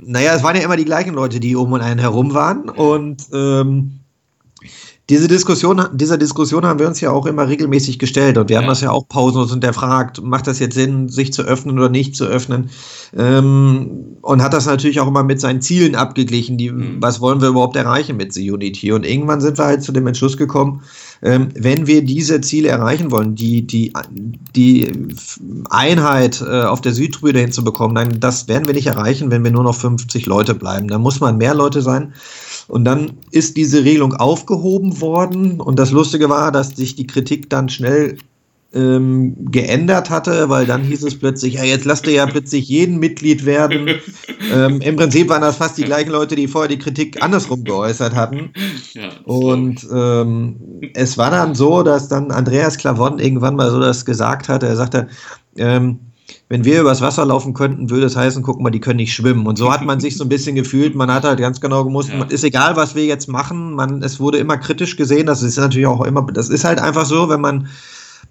naja, 0.00 0.34
es 0.36 0.42
waren 0.42 0.56
ja 0.56 0.62
immer 0.62 0.76
die 0.76 0.84
gleichen 0.84 1.14
Leute, 1.14 1.40
die 1.40 1.56
um 1.56 1.72
und 1.72 1.80
einen 1.80 2.00
herum 2.00 2.32
waren 2.32 2.68
und 2.68 3.22
ähm, 3.32 4.01
diese 5.10 5.26
Diskussion, 5.26 5.82
dieser 5.92 6.16
Diskussion 6.16 6.64
haben 6.64 6.78
wir 6.78 6.86
uns 6.86 7.00
ja 7.00 7.10
auch 7.10 7.26
immer 7.26 7.48
regelmäßig 7.48 7.98
gestellt 7.98 8.38
und 8.38 8.48
wir 8.48 8.58
haben 8.58 8.68
das 8.68 8.82
ja 8.82 8.90
auch 8.92 9.08
pausenlos 9.08 9.50
hinterfragt, 9.50 10.22
macht 10.22 10.46
das 10.46 10.60
jetzt 10.60 10.74
Sinn, 10.74 11.08
sich 11.08 11.32
zu 11.32 11.42
öffnen 11.42 11.76
oder 11.76 11.88
nicht 11.88 12.14
zu 12.14 12.24
öffnen? 12.24 12.70
Ähm, 13.16 14.16
und 14.22 14.42
hat 14.42 14.52
das 14.52 14.66
natürlich 14.66 15.00
auch 15.00 15.08
immer 15.08 15.24
mit 15.24 15.40
seinen 15.40 15.60
Zielen 15.60 15.96
abgeglichen, 15.96 16.56
die, 16.56 16.70
mhm. 16.70 16.96
was 17.00 17.20
wollen 17.20 17.40
wir 17.40 17.48
überhaupt 17.48 17.74
erreichen 17.74 18.16
mit 18.16 18.32
The 18.32 18.48
Unity? 18.48 18.92
Und 18.92 19.04
irgendwann 19.04 19.40
sind 19.40 19.58
wir 19.58 19.64
halt 19.64 19.82
zu 19.82 19.90
dem 19.90 20.06
Entschluss 20.06 20.36
gekommen, 20.36 20.82
ähm, 21.22 21.48
wenn 21.54 21.86
wir 21.86 22.04
diese 22.04 22.40
Ziele 22.40 22.68
erreichen 22.68 23.10
wollen, 23.10 23.34
die, 23.34 23.66
die, 23.66 23.92
die 24.54 24.90
Einheit 25.68 26.40
äh, 26.40 26.62
auf 26.62 26.80
der 26.80 26.92
Südtribüne 26.92 27.40
hinzubekommen, 27.40 27.96
dann 27.96 28.20
das 28.20 28.46
werden 28.46 28.66
wir 28.66 28.74
nicht 28.74 28.86
erreichen, 28.86 29.30
wenn 29.30 29.42
wir 29.42 29.50
nur 29.50 29.64
noch 29.64 29.74
50 29.74 30.26
Leute 30.26 30.54
bleiben. 30.54 30.88
Da 30.88 30.98
muss 30.98 31.20
man 31.20 31.38
mehr 31.38 31.54
Leute 31.54 31.82
sein. 31.82 32.14
Und 32.72 32.86
dann 32.86 33.18
ist 33.30 33.58
diese 33.58 33.84
Regelung 33.84 34.14
aufgehoben 34.14 35.02
worden. 35.02 35.60
Und 35.60 35.78
das 35.78 35.90
Lustige 35.90 36.30
war, 36.30 36.50
dass 36.50 36.70
sich 36.70 36.96
die 36.96 37.06
Kritik 37.06 37.50
dann 37.50 37.68
schnell 37.68 38.16
ähm, 38.72 39.36
geändert 39.50 40.08
hatte, 40.08 40.48
weil 40.48 40.64
dann 40.64 40.82
hieß 40.82 41.02
es 41.02 41.18
plötzlich, 41.18 41.56
ja, 41.56 41.64
jetzt 41.64 41.84
lasst 41.84 42.06
ihr 42.06 42.14
ja 42.14 42.24
plötzlich 42.24 42.66
jeden 42.70 42.98
Mitglied 42.98 43.44
werden. 43.44 44.00
ähm, 44.54 44.80
Im 44.80 44.96
Prinzip 44.96 45.28
waren 45.28 45.42
das 45.42 45.58
fast 45.58 45.76
die 45.76 45.82
gleichen 45.82 46.12
Leute, 46.12 46.34
die 46.34 46.48
vorher 46.48 46.70
die 46.70 46.78
Kritik 46.78 47.22
andersrum 47.22 47.62
geäußert 47.62 48.14
hatten. 48.14 48.54
Ja, 48.94 49.10
und 49.24 49.86
ähm, 49.92 50.56
es 50.94 51.18
war 51.18 51.30
dann 51.30 51.54
so, 51.54 51.82
dass 51.82 52.08
dann 52.08 52.30
Andreas 52.30 52.78
Clavon 52.78 53.18
irgendwann 53.18 53.54
mal 53.54 53.70
so 53.70 53.80
das 53.80 54.06
gesagt 54.06 54.48
hat. 54.48 54.62
Er 54.62 54.76
sagte, 54.76 55.08
ähm, 55.58 55.98
wenn 56.52 56.66
wir 56.66 56.82
übers 56.82 57.00
Wasser 57.00 57.24
laufen 57.24 57.54
könnten, 57.54 57.88
würde 57.88 58.04
es 58.04 58.14
heißen, 58.14 58.42
guck 58.42 58.60
mal, 58.60 58.68
die 58.68 58.78
können 58.78 58.98
nicht 58.98 59.14
schwimmen. 59.14 59.46
Und 59.46 59.56
so 59.56 59.72
hat 59.72 59.86
man 59.86 60.00
sich 60.00 60.18
so 60.18 60.24
ein 60.24 60.28
bisschen 60.28 60.54
gefühlt. 60.54 60.94
Man 60.94 61.10
hat 61.10 61.24
halt 61.24 61.38
ganz 61.40 61.62
genau 61.62 61.82
gemusst, 61.82 62.10
ja. 62.10 62.22
ist 62.24 62.44
egal, 62.44 62.76
was 62.76 62.94
wir 62.94 63.06
jetzt 63.06 63.26
machen. 63.26 63.72
Man, 63.72 64.02
es 64.02 64.20
wurde 64.20 64.36
immer 64.36 64.58
kritisch 64.58 64.96
gesehen. 64.96 65.24
Das 65.24 65.42
ist 65.42 65.56
natürlich 65.56 65.86
auch 65.86 66.04
immer, 66.04 66.26
das 66.30 66.50
ist 66.50 66.64
halt 66.64 66.78
einfach 66.78 67.06
so, 67.06 67.30
wenn 67.30 67.40
man 67.40 67.68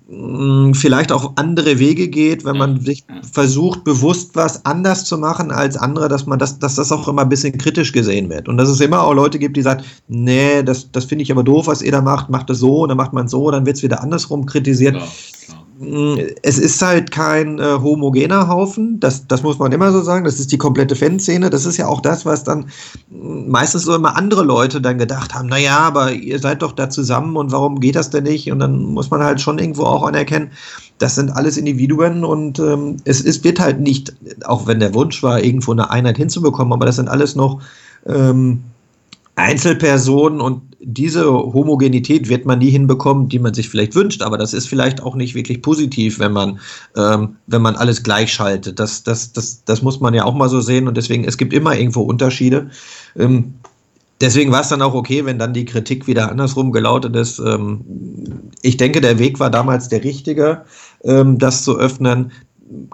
mh, 0.07 0.75
vielleicht 0.75 1.11
auch 1.11 1.31
andere 1.37 1.79
Wege 1.79 2.09
geht, 2.09 2.45
wenn 2.45 2.57
man 2.57 2.79
sich 2.79 3.05
versucht, 3.31 3.83
bewusst 3.85 4.35
was 4.35 4.65
anders 4.65 5.05
zu 5.05 5.17
machen 5.17 5.49
als 5.49 5.75
andere, 5.75 6.07
dass 6.07 6.27
man 6.27 6.37
das, 6.37 6.59
dass 6.59 6.75
das 6.75 6.91
auch 6.91 7.07
immer 7.07 7.23
ein 7.23 7.29
bisschen 7.29 7.57
kritisch 7.57 7.91
gesehen 7.91 8.29
wird. 8.29 8.47
Und 8.47 8.57
dass 8.57 8.69
es 8.69 8.81
immer 8.81 9.01
auch 9.01 9.15
Leute 9.15 9.39
gibt, 9.39 9.57
die 9.57 9.63
sagen, 9.63 9.83
nee, 10.07 10.61
das, 10.61 10.91
das 10.91 11.05
finde 11.05 11.23
ich 11.23 11.31
aber 11.31 11.43
doof, 11.43 11.65
was 11.65 11.81
ihr 11.81 11.91
da 11.91 12.01
macht, 12.01 12.29
macht 12.29 12.51
das 12.51 12.59
so, 12.59 12.85
dann 12.85 12.97
macht 12.97 13.13
man 13.13 13.27
so, 13.27 13.49
dann 13.49 13.65
wird 13.65 13.77
es 13.77 13.81
wieder 13.81 14.03
andersrum 14.03 14.45
kritisiert. 14.45 14.95
Ja 14.95 15.07
es 16.43 16.59
ist 16.59 16.81
halt 16.81 17.11
kein 17.11 17.57
äh, 17.57 17.77
homogener 17.81 18.47
Haufen, 18.47 18.99
das, 18.99 19.25
das 19.27 19.41
muss 19.41 19.57
man 19.57 19.71
immer 19.71 19.91
so 19.91 20.01
sagen, 20.01 20.25
das 20.25 20.39
ist 20.39 20.51
die 20.51 20.57
komplette 20.57 20.95
Fanszene, 20.95 21.49
das 21.49 21.65
ist 21.65 21.77
ja 21.77 21.87
auch 21.87 22.01
das, 22.01 22.25
was 22.25 22.43
dann 22.43 22.67
meistens 23.09 23.83
so 23.83 23.95
immer 23.95 24.15
andere 24.15 24.43
Leute 24.43 24.79
dann 24.79 24.99
gedacht 24.99 25.33
haben, 25.33 25.49
naja, 25.49 25.79
aber 25.79 26.11
ihr 26.11 26.37
seid 26.39 26.61
doch 26.61 26.73
da 26.73 26.89
zusammen 26.89 27.35
und 27.35 27.51
warum 27.51 27.79
geht 27.79 27.95
das 27.95 28.11
denn 28.11 28.25
nicht? 28.25 28.51
Und 28.51 28.59
dann 28.59 28.83
muss 28.83 29.09
man 29.09 29.23
halt 29.23 29.41
schon 29.41 29.57
irgendwo 29.57 29.83
auch 29.83 30.03
anerkennen, 30.03 30.51
das 30.99 31.15
sind 31.15 31.31
alles 31.31 31.57
Individuen 31.57 32.23
und 32.23 32.59
ähm, 32.59 32.97
es 33.05 33.21
ist, 33.21 33.43
wird 33.43 33.59
halt 33.59 33.79
nicht, 33.79 34.13
auch 34.45 34.67
wenn 34.67 34.79
der 34.79 34.93
Wunsch 34.93 35.23
war, 35.23 35.43
irgendwo 35.43 35.71
eine 35.71 35.89
Einheit 35.89 36.17
hinzubekommen, 36.17 36.73
aber 36.73 36.85
das 36.85 36.97
sind 36.97 37.09
alles 37.09 37.35
noch 37.35 37.59
ähm, 38.05 38.63
Einzelpersonen 39.35 40.41
und 40.41 40.61
diese 40.83 41.31
Homogenität 41.31 42.27
wird 42.27 42.45
man 42.45 42.59
nie 42.59 42.71
hinbekommen, 42.71 43.29
die 43.29 43.39
man 43.39 43.53
sich 43.53 43.69
vielleicht 43.69 43.95
wünscht, 43.95 44.21
aber 44.23 44.37
das 44.37 44.53
ist 44.53 44.67
vielleicht 44.67 45.01
auch 45.01 45.15
nicht 45.15 45.35
wirklich 45.35 45.61
positiv, 45.61 46.19
wenn 46.19 46.31
man, 46.31 46.59
ähm, 46.97 47.37
wenn 47.47 47.61
man 47.61 47.75
alles 47.75 48.03
gleichschaltet. 48.03 48.79
Das, 48.79 49.03
das, 49.03 49.31
das, 49.31 49.63
das 49.63 49.81
muss 49.81 49.99
man 49.99 50.13
ja 50.13 50.25
auch 50.25 50.33
mal 50.33 50.49
so 50.49 50.59
sehen 50.59 50.87
und 50.87 50.97
deswegen, 50.97 51.23
es 51.23 51.37
gibt 51.37 51.53
immer 51.53 51.77
irgendwo 51.77 52.01
Unterschiede. 52.01 52.71
Ähm, 53.15 53.53
deswegen 54.21 54.51
war 54.51 54.61
es 54.61 54.69
dann 54.69 54.81
auch 54.81 54.95
okay, 54.95 55.25
wenn 55.25 55.39
dann 55.39 55.53
die 55.53 55.65
Kritik 55.65 56.07
wieder 56.07 56.31
andersrum 56.31 56.71
gelautet 56.71 57.15
ist. 57.15 57.39
Ähm, 57.39 57.81
ich 58.61 58.77
denke, 58.77 59.01
der 59.01 59.19
Weg 59.19 59.39
war 59.39 59.51
damals 59.51 59.87
der 59.87 60.03
richtige, 60.03 60.63
ähm, 61.03 61.37
das 61.37 61.63
zu 61.63 61.77
öffnen 61.77 62.31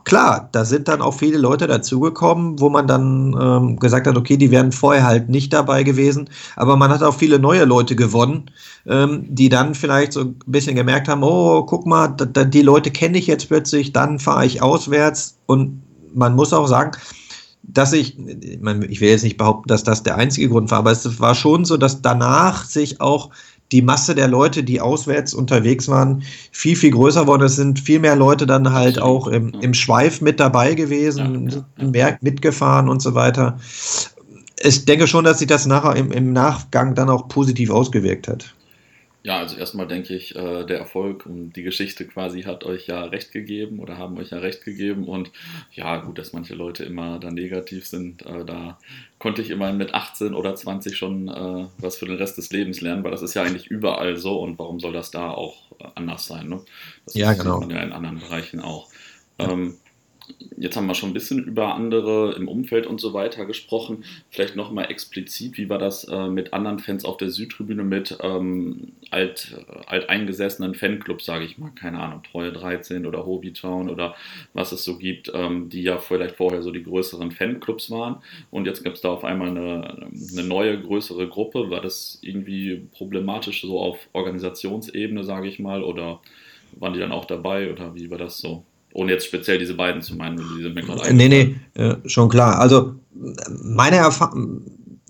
klar, 0.03 0.49
da 0.51 0.65
sind 0.65 0.87
dann 0.87 1.01
auch 1.01 1.13
viele 1.13 1.37
Leute 1.37 1.67
dazugekommen, 1.67 2.59
wo 2.59 2.69
man 2.69 2.87
dann 2.87 3.35
ähm, 3.39 3.79
gesagt 3.79 4.07
hat, 4.07 4.17
okay, 4.17 4.37
die 4.37 4.51
wären 4.51 4.71
vorher 4.71 5.05
halt 5.05 5.29
nicht 5.29 5.53
dabei 5.53 5.83
gewesen, 5.83 6.29
aber 6.55 6.77
man 6.77 6.89
hat 6.89 7.03
auch 7.03 7.15
viele 7.15 7.39
neue 7.39 7.65
Leute 7.65 7.95
gewonnen, 7.95 8.49
ähm, 8.87 9.25
die 9.29 9.49
dann 9.49 9.75
vielleicht 9.75 10.13
so 10.13 10.21
ein 10.21 10.39
bisschen 10.45 10.75
gemerkt 10.75 11.07
haben, 11.07 11.23
oh, 11.23 11.63
guck 11.63 11.85
mal, 11.85 12.07
die 12.07 12.61
Leute 12.61 12.91
kenne 12.91 13.17
ich 13.17 13.27
jetzt 13.27 13.47
plötzlich, 13.47 13.93
dann 13.93 14.19
fahre 14.19 14.45
ich 14.45 14.61
auswärts. 14.61 15.37
Und 15.45 15.81
man 16.13 16.35
muss 16.35 16.53
auch 16.53 16.67
sagen, 16.67 16.91
dass 17.63 17.93
ich, 17.93 18.17
ich 18.17 19.01
will 19.01 19.09
jetzt 19.09 19.23
nicht 19.23 19.37
behaupten, 19.37 19.67
dass 19.67 19.83
das 19.83 20.03
der 20.03 20.15
einzige 20.15 20.49
Grund 20.49 20.71
war, 20.71 20.79
aber 20.79 20.91
es 20.91 21.19
war 21.19 21.35
schon 21.35 21.65
so, 21.65 21.77
dass 21.77 22.01
danach 22.01 22.65
sich 22.65 23.01
auch 23.01 23.29
die 23.71 23.81
Masse 23.81 24.15
der 24.15 24.27
Leute, 24.27 24.63
die 24.63 24.79
auswärts 24.79 25.33
unterwegs 25.33 25.87
waren, 25.87 26.23
viel, 26.51 26.75
viel 26.75 26.91
größer 26.91 27.27
worden. 27.27 27.43
Es 27.43 27.55
sind 27.55 27.79
viel 27.79 27.99
mehr 27.99 28.15
Leute 28.15 28.45
dann 28.45 28.71
halt 28.71 29.01
auch 29.01 29.27
im, 29.27 29.53
im 29.61 29.73
Schweif 29.73 30.21
mit 30.21 30.39
dabei 30.39 30.73
gewesen, 30.73 31.49
ja, 31.77 31.85
ja, 31.85 32.09
ja. 32.09 32.17
mitgefahren 32.21 32.89
und 32.89 33.01
so 33.01 33.13
weiter. 33.13 33.59
Ich 34.59 34.85
denke 34.85 35.07
schon, 35.07 35.25
dass 35.25 35.39
sich 35.39 35.47
das 35.47 35.65
nachher 35.65 35.95
im, 35.95 36.11
im 36.11 36.33
Nachgang 36.33 36.95
dann 36.95 37.09
auch 37.09 37.27
positiv 37.27 37.69
ausgewirkt 37.69 38.27
hat. 38.27 38.55
Ja, 39.27 39.39
also 39.39 39.57
erstmal 39.57 39.89
denke 39.89 40.15
ich, 40.15 40.37
äh, 40.37 40.63
der 40.63 40.79
Erfolg 40.79 41.25
und 41.25 41.51
die 41.51 41.63
Geschichte 41.63 42.07
quasi 42.07 42.43
hat 42.43 42.63
euch 42.63 42.87
ja 42.87 43.03
recht 43.03 43.33
gegeben 43.33 43.79
oder 43.79 43.97
haben 43.97 44.17
euch 44.17 44.29
ja 44.29 44.37
recht 44.37 44.63
gegeben. 44.63 45.03
Und 45.03 45.31
ja, 45.73 45.97
gut, 45.97 46.17
dass 46.17 46.31
manche 46.31 46.55
Leute 46.55 46.85
immer 46.85 47.19
da 47.19 47.29
negativ 47.29 47.85
sind, 47.85 48.25
äh, 48.25 48.45
da 48.45 48.79
konnte 49.19 49.41
ich 49.41 49.49
immerhin 49.49 49.75
mit 49.75 49.93
18 49.93 50.33
oder 50.33 50.55
20 50.55 50.95
schon 50.95 51.27
äh, 51.27 51.67
was 51.77 51.97
für 51.97 52.05
den 52.05 52.15
Rest 52.15 52.37
des 52.37 52.53
Lebens 52.53 52.79
lernen, 52.79 53.03
weil 53.03 53.11
das 53.11 53.21
ist 53.21 53.33
ja 53.33 53.43
eigentlich 53.43 53.67
überall 53.67 54.15
so 54.15 54.39
und 54.39 54.57
warum 54.59 54.79
soll 54.79 54.93
das 54.93 55.11
da 55.11 55.31
auch 55.31 55.57
anders 55.95 56.25
sein? 56.25 56.47
Ne? 56.47 56.61
Das 57.03 57.15
ja, 57.15 57.33
genau. 57.33 57.61
ja 57.63 57.81
in 57.81 57.91
anderen 57.91 58.19
Bereichen 58.19 58.61
auch. 58.61 58.87
Ja. 59.41 59.49
Ähm, 59.49 59.75
Jetzt 60.57 60.75
haben 60.75 60.87
wir 60.87 60.95
schon 60.95 61.11
ein 61.11 61.13
bisschen 61.13 61.43
über 61.43 61.75
andere 61.75 62.33
im 62.35 62.47
Umfeld 62.47 62.87
und 62.87 62.99
so 62.99 63.13
weiter 63.13 63.45
gesprochen. 63.45 64.03
Vielleicht 64.29 64.55
nochmal 64.55 64.89
explizit, 64.89 65.57
wie 65.57 65.69
war 65.69 65.77
das 65.77 66.05
äh, 66.05 66.27
mit 66.27 66.53
anderen 66.53 66.79
Fans 66.79 67.05
auf 67.05 67.17
der 67.17 67.29
Südtribüne, 67.29 67.83
mit 67.83 68.17
ähm, 68.21 68.93
alt, 69.11 69.55
alteingesessenen 69.85 70.73
Fanclubs, 70.73 71.25
sage 71.25 71.45
ich 71.45 71.57
mal, 71.57 71.71
keine 71.71 71.99
Ahnung, 71.99 72.23
Treue 72.23 72.51
13 72.51 73.05
oder 73.05 73.25
Hobbytown 73.25 73.89
oder 73.89 74.15
was 74.53 74.71
es 74.71 74.83
so 74.83 74.97
gibt, 74.97 75.31
ähm, 75.33 75.69
die 75.69 75.83
ja 75.83 75.99
vielleicht 75.99 76.35
vorher 76.35 76.63
so 76.63 76.71
die 76.71 76.83
größeren 76.83 77.31
Fanclubs 77.31 77.91
waren. 77.91 78.17
Und 78.49 78.65
jetzt 78.65 78.83
gibt 78.83 78.95
es 78.95 79.01
da 79.01 79.09
auf 79.09 79.23
einmal 79.23 79.49
eine, 79.49 80.09
eine 80.33 80.43
neue, 80.43 80.81
größere 80.81 81.27
Gruppe. 81.27 81.69
War 81.69 81.81
das 81.81 82.17
irgendwie 82.21 82.87
problematisch 82.93 83.61
so 83.61 83.79
auf 83.79 83.99
Organisationsebene, 84.13 85.23
sage 85.23 85.47
ich 85.47 85.59
mal, 85.59 85.83
oder 85.83 86.19
waren 86.73 86.93
die 86.93 86.99
dann 86.99 87.11
auch 87.11 87.25
dabei 87.25 87.71
oder 87.71 87.95
wie 87.95 88.09
war 88.09 88.17
das 88.17 88.39
so? 88.39 88.63
Ohne 88.93 89.11
jetzt 89.11 89.25
speziell 89.25 89.59
diese 89.59 89.75
beiden 89.75 90.01
zu 90.01 90.15
meinen, 90.15 90.37
die 90.37 90.63
sind 90.63 90.73
mir 90.73 90.81
gerade 90.81 91.13
Nee, 91.13 91.29
nee, 91.29 91.55
äh, 91.75 91.95
schon 92.05 92.29
klar. 92.29 92.59
Also 92.59 92.95
meine 93.63 93.97
Erfahrung, 93.97 94.61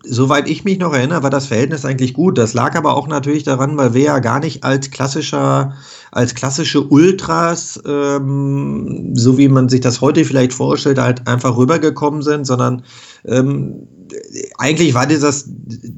soweit 0.03 0.49
ich 0.49 0.63
mich 0.63 0.79
noch 0.79 0.93
erinnere, 0.93 1.23
war 1.23 1.29
das 1.29 1.47
Verhältnis 1.47 1.85
eigentlich 1.85 2.13
gut. 2.13 2.37
Das 2.37 2.53
lag 2.53 2.75
aber 2.75 2.95
auch 2.95 3.07
natürlich 3.07 3.43
daran, 3.43 3.77
weil 3.77 3.93
wir 3.93 4.03
ja 4.03 4.19
gar 4.19 4.39
nicht 4.39 4.63
als 4.63 4.91
klassischer, 4.91 5.73
als 6.11 6.35
klassische 6.35 6.81
Ultras, 6.81 7.81
ähm, 7.85 9.15
so 9.15 9.37
wie 9.37 9.49
man 9.49 9.69
sich 9.69 9.81
das 9.81 10.01
heute 10.01 10.25
vielleicht 10.25 10.53
vorstellt, 10.53 10.99
halt 10.99 11.27
einfach 11.27 11.57
rübergekommen 11.57 12.21
sind, 12.21 12.45
sondern 12.45 12.83
ähm, 13.25 13.87
eigentlich 14.57 14.93
war 14.93 15.05
dieses, 15.05 15.49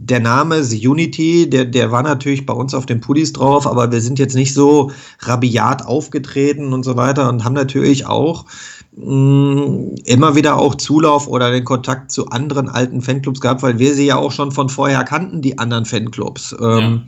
der 0.10 0.20
Name 0.20 0.64
The 0.64 0.88
Unity, 0.88 1.50
der, 1.50 1.66
der 1.66 1.92
war 1.92 2.04
natürlich 2.04 2.46
bei 2.46 2.54
uns 2.54 2.74
auf 2.74 2.86
den 2.86 3.00
Pullis 3.00 3.32
drauf, 3.34 3.68
aber 3.68 3.92
wir 3.92 4.02
sind 4.02 4.20
jetzt 4.20 4.36
nicht 4.36 4.54
so 4.54 4.92
rabiat 5.20 5.86
aufgetreten 5.86 6.74
und 6.74 6.84
so 6.84 6.96
weiter 6.96 7.30
und 7.30 7.44
haben 7.44 7.54
natürlich 7.54 8.08
auch 8.08 8.46
mh, 8.96 9.06
mm, 9.06 9.96
immer 10.06 10.36
wieder 10.36 10.58
auch 10.58 10.76
Zulauf 10.76 11.28
oder 11.28 11.52
den 11.52 11.64
Kontakt 11.64 12.12
zu 12.12 12.28
anderen 12.30 12.70
alten 12.70 13.02
Fanclubs 13.02 13.40
gehabt, 13.40 13.62
weil 13.62 13.78
wir 13.78 13.94
sie 13.94 14.08
ja 14.08 14.18
auch 14.18 14.32
schon 14.32 14.52
von 14.52 14.70
vorher 14.70 15.04
kannten, 15.04 15.42
die 15.42 15.58
anderen 15.58 15.86
Fanclubs. 15.86 16.56
Ähm, 16.60 16.80
ja. 16.80 17.02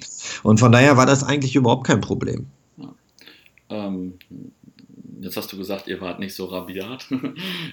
Und 0.43 0.59
von 0.59 0.71
daher 0.71 0.97
war 0.97 1.05
das 1.05 1.23
eigentlich 1.23 1.55
überhaupt 1.55 1.87
kein 1.87 2.01
Problem. 2.01 2.45
Ja. 2.77 2.89
Ähm, 3.69 4.13
jetzt 5.21 5.37
hast 5.37 5.53
du 5.53 5.57
gesagt, 5.57 5.87
ihr 5.87 6.01
wart 6.01 6.19
nicht 6.19 6.35
so 6.35 6.45
rabiat. 6.45 7.07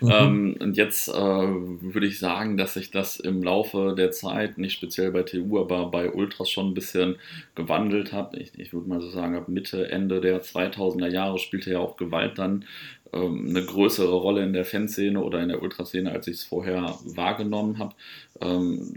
Mhm. 0.01 0.11
ähm, 0.12 0.57
und 0.61 0.76
jetzt 0.76 1.09
äh, 1.09 1.12
würde 1.12 2.07
ich 2.07 2.18
sagen, 2.18 2.57
dass 2.57 2.74
sich 2.74 2.90
das 2.90 3.18
im 3.18 3.42
Laufe 3.42 3.94
der 3.96 4.12
Zeit, 4.12 4.59
nicht 4.59 4.74
speziell 4.74 5.11
bei 5.11 5.22
TU, 5.22 5.59
aber 5.59 5.90
bei 5.90 6.12
Ultras 6.12 6.51
schon 6.51 6.68
ein 6.68 6.74
bisschen 6.74 7.16
gewandelt 7.55 8.12
hat. 8.12 8.36
Ich, 8.36 8.57
ich 8.59 8.72
würde 8.72 8.88
mal 8.88 9.01
so 9.01 9.11
sagen, 9.11 9.34
ab 9.34 9.49
Mitte, 9.49 9.90
Ende 9.90 10.20
der 10.20 10.42
2000er 10.42 11.09
Jahre 11.09 11.38
spielte 11.38 11.72
ja 11.72 11.78
auch 11.80 11.96
Gewalt 11.96 12.38
dann 12.38 12.64
ähm, 13.12 13.46
eine 13.49 13.64
größere 13.64 14.14
Rolle 14.14 14.44
in 14.44 14.53
der 14.53 14.64
Fanszene 14.64 15.22
oder 15.22 15.40
in 15.42 15.49
der 15.49 15.62
Ultraszene, 15.62 16.11
als 16.11 16.26
ich 16.28 16.36
es 16.36 16.44
vorher 16.44 16.99
wahrgenommen 17.05 17.78
habe. 17.78 17.94
Ähm, 18.40 18.92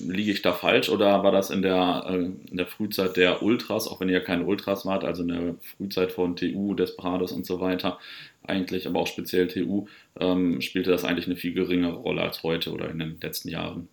liege 0.00 0.32
ich 0.32 0.42
da 0.42 0.52
falsch 0.52 0.88
oder 0.88 1.22
war 1.22 1.32
das 1.32 1.50
in 1.50 1.62
der, 1.62 2.04
äh, 2.08 2.16
in 2.16 2.56
der 2.56 2.66
Frühzeit 2.66 3.16
der 3.16 3.42
Ultras, 3.42 3.88
auch 3.88 4.00
wenn 4.00 4.08
ihr 4.08 4.20
keine 4.20 4.44
Ultras 4.44 4.86
wart, 4.86 5.04
also 5.04 5.22
in 5.22 5.28
der 5.28 5.54
Frühzeit 5.76 6.12
von 6.12 6.36
TU, 6.36 6.74
Desperados 6.74 7.32
und 7.32 7.46
so 7.46 7.60
weiter, 7.60 7.98
eigentlich, 8.42 8.86
aber 8.86 9.00
auch 9.00 9.06
speziell 9.06 9.48
TU, 9.48 9.86
ähm, 10.18 10.60
spielte 10.60 10.90
das 10.90 11.04
eigentlich 11.04 11.26
eine 11.26 11.36
viel 11.36 11.52
geringere 11.52 11.96
Rolle 11.96 12.22
als 12.22 12.42
heute 12.42 12.72
oder 12.72 12.90
in 12.90 12.98
den 12.98 13.18
letzten 13.20 13.48
Jahren? 13.48 13.88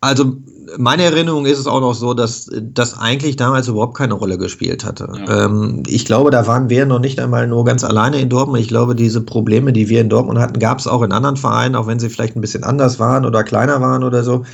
Also 0.00 0.36
meine 0.78 1.04
Erinnerung 1.04 1.46
ist 1.46 1.58
es 1.58 1.66
auch 1.66 1.80
noch 1.80 1.94
so, 1.94 2.12
dass 2.12 2.50
das 2.60 2.98
eigentlich 2.98 3.36
damals 3.36 3.68
überhaupt 3.68 3.96
keine 3.96 4.14
Rolle 4.14 4.36
gespielt 4.36 4.84
hatte. 4.84 5.08
Ja. 5.26 5.44
Ähm, 5.44 5.82
ich 5.86 6.04
glaube, 6.04 6.30
da 6.30 6.46
waren 6.46 6.68
wir 6.68 6.86
noch 6.86 6.98
nicht 6.98 7.20
einmal 7.20 7.46
nur 7.46 7.64
ganz 7.64 7.84
alleine 7.84 8.20
in 8.20 8.28
Dortmund. 8.28 8.60
Ich 8.60 8.68
glaube, 8.68 8.94
diese 8.94 9.20
Probleme, 9.20 9.72
die 9.72 9.88
wir 9.88 10.00
in 10.00 10.08
Dortmund 10.08 10.38
hatten, 10.38 10.58
gab 10.58 10.78
es 10.78 10.86
auch 10.86 11.02
in 11.02 11.12
anderen 11.12 11.36
Vereinen, 11.36 11.76
auch 11.76 11.86
wenn 11.86 11.98
sie 11.98 12.10
vielleicht 12.10 12.36
ein 12.36 12.40
bisschen 12.40 12.64
anders 12.64 12.98
waren 12.98 13.24
oder 13.24 13.44
kleiner 13.44 13.80
waren 13.80 14.02
oder 14.02 14.22
so. 14.24 14.44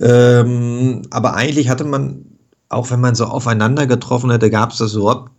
Ähm, 0.00 1.02
aber 1.10 1.34
eigentlich 1.34 1.68
hatte 1.68 1.84
man, 1.84 2.24
auch 2.68 2.90
wenn 2.90 3.00
man 3.00 3.14
so 3.14 3.24
aufeinander 3.24 3.86
getroffen 3.86 4.30
hätte, 4.30 4.50
gab 4.50 4.72
es 4.72 4.78
das 4.78 4.94
überhaupt 4.94 5.30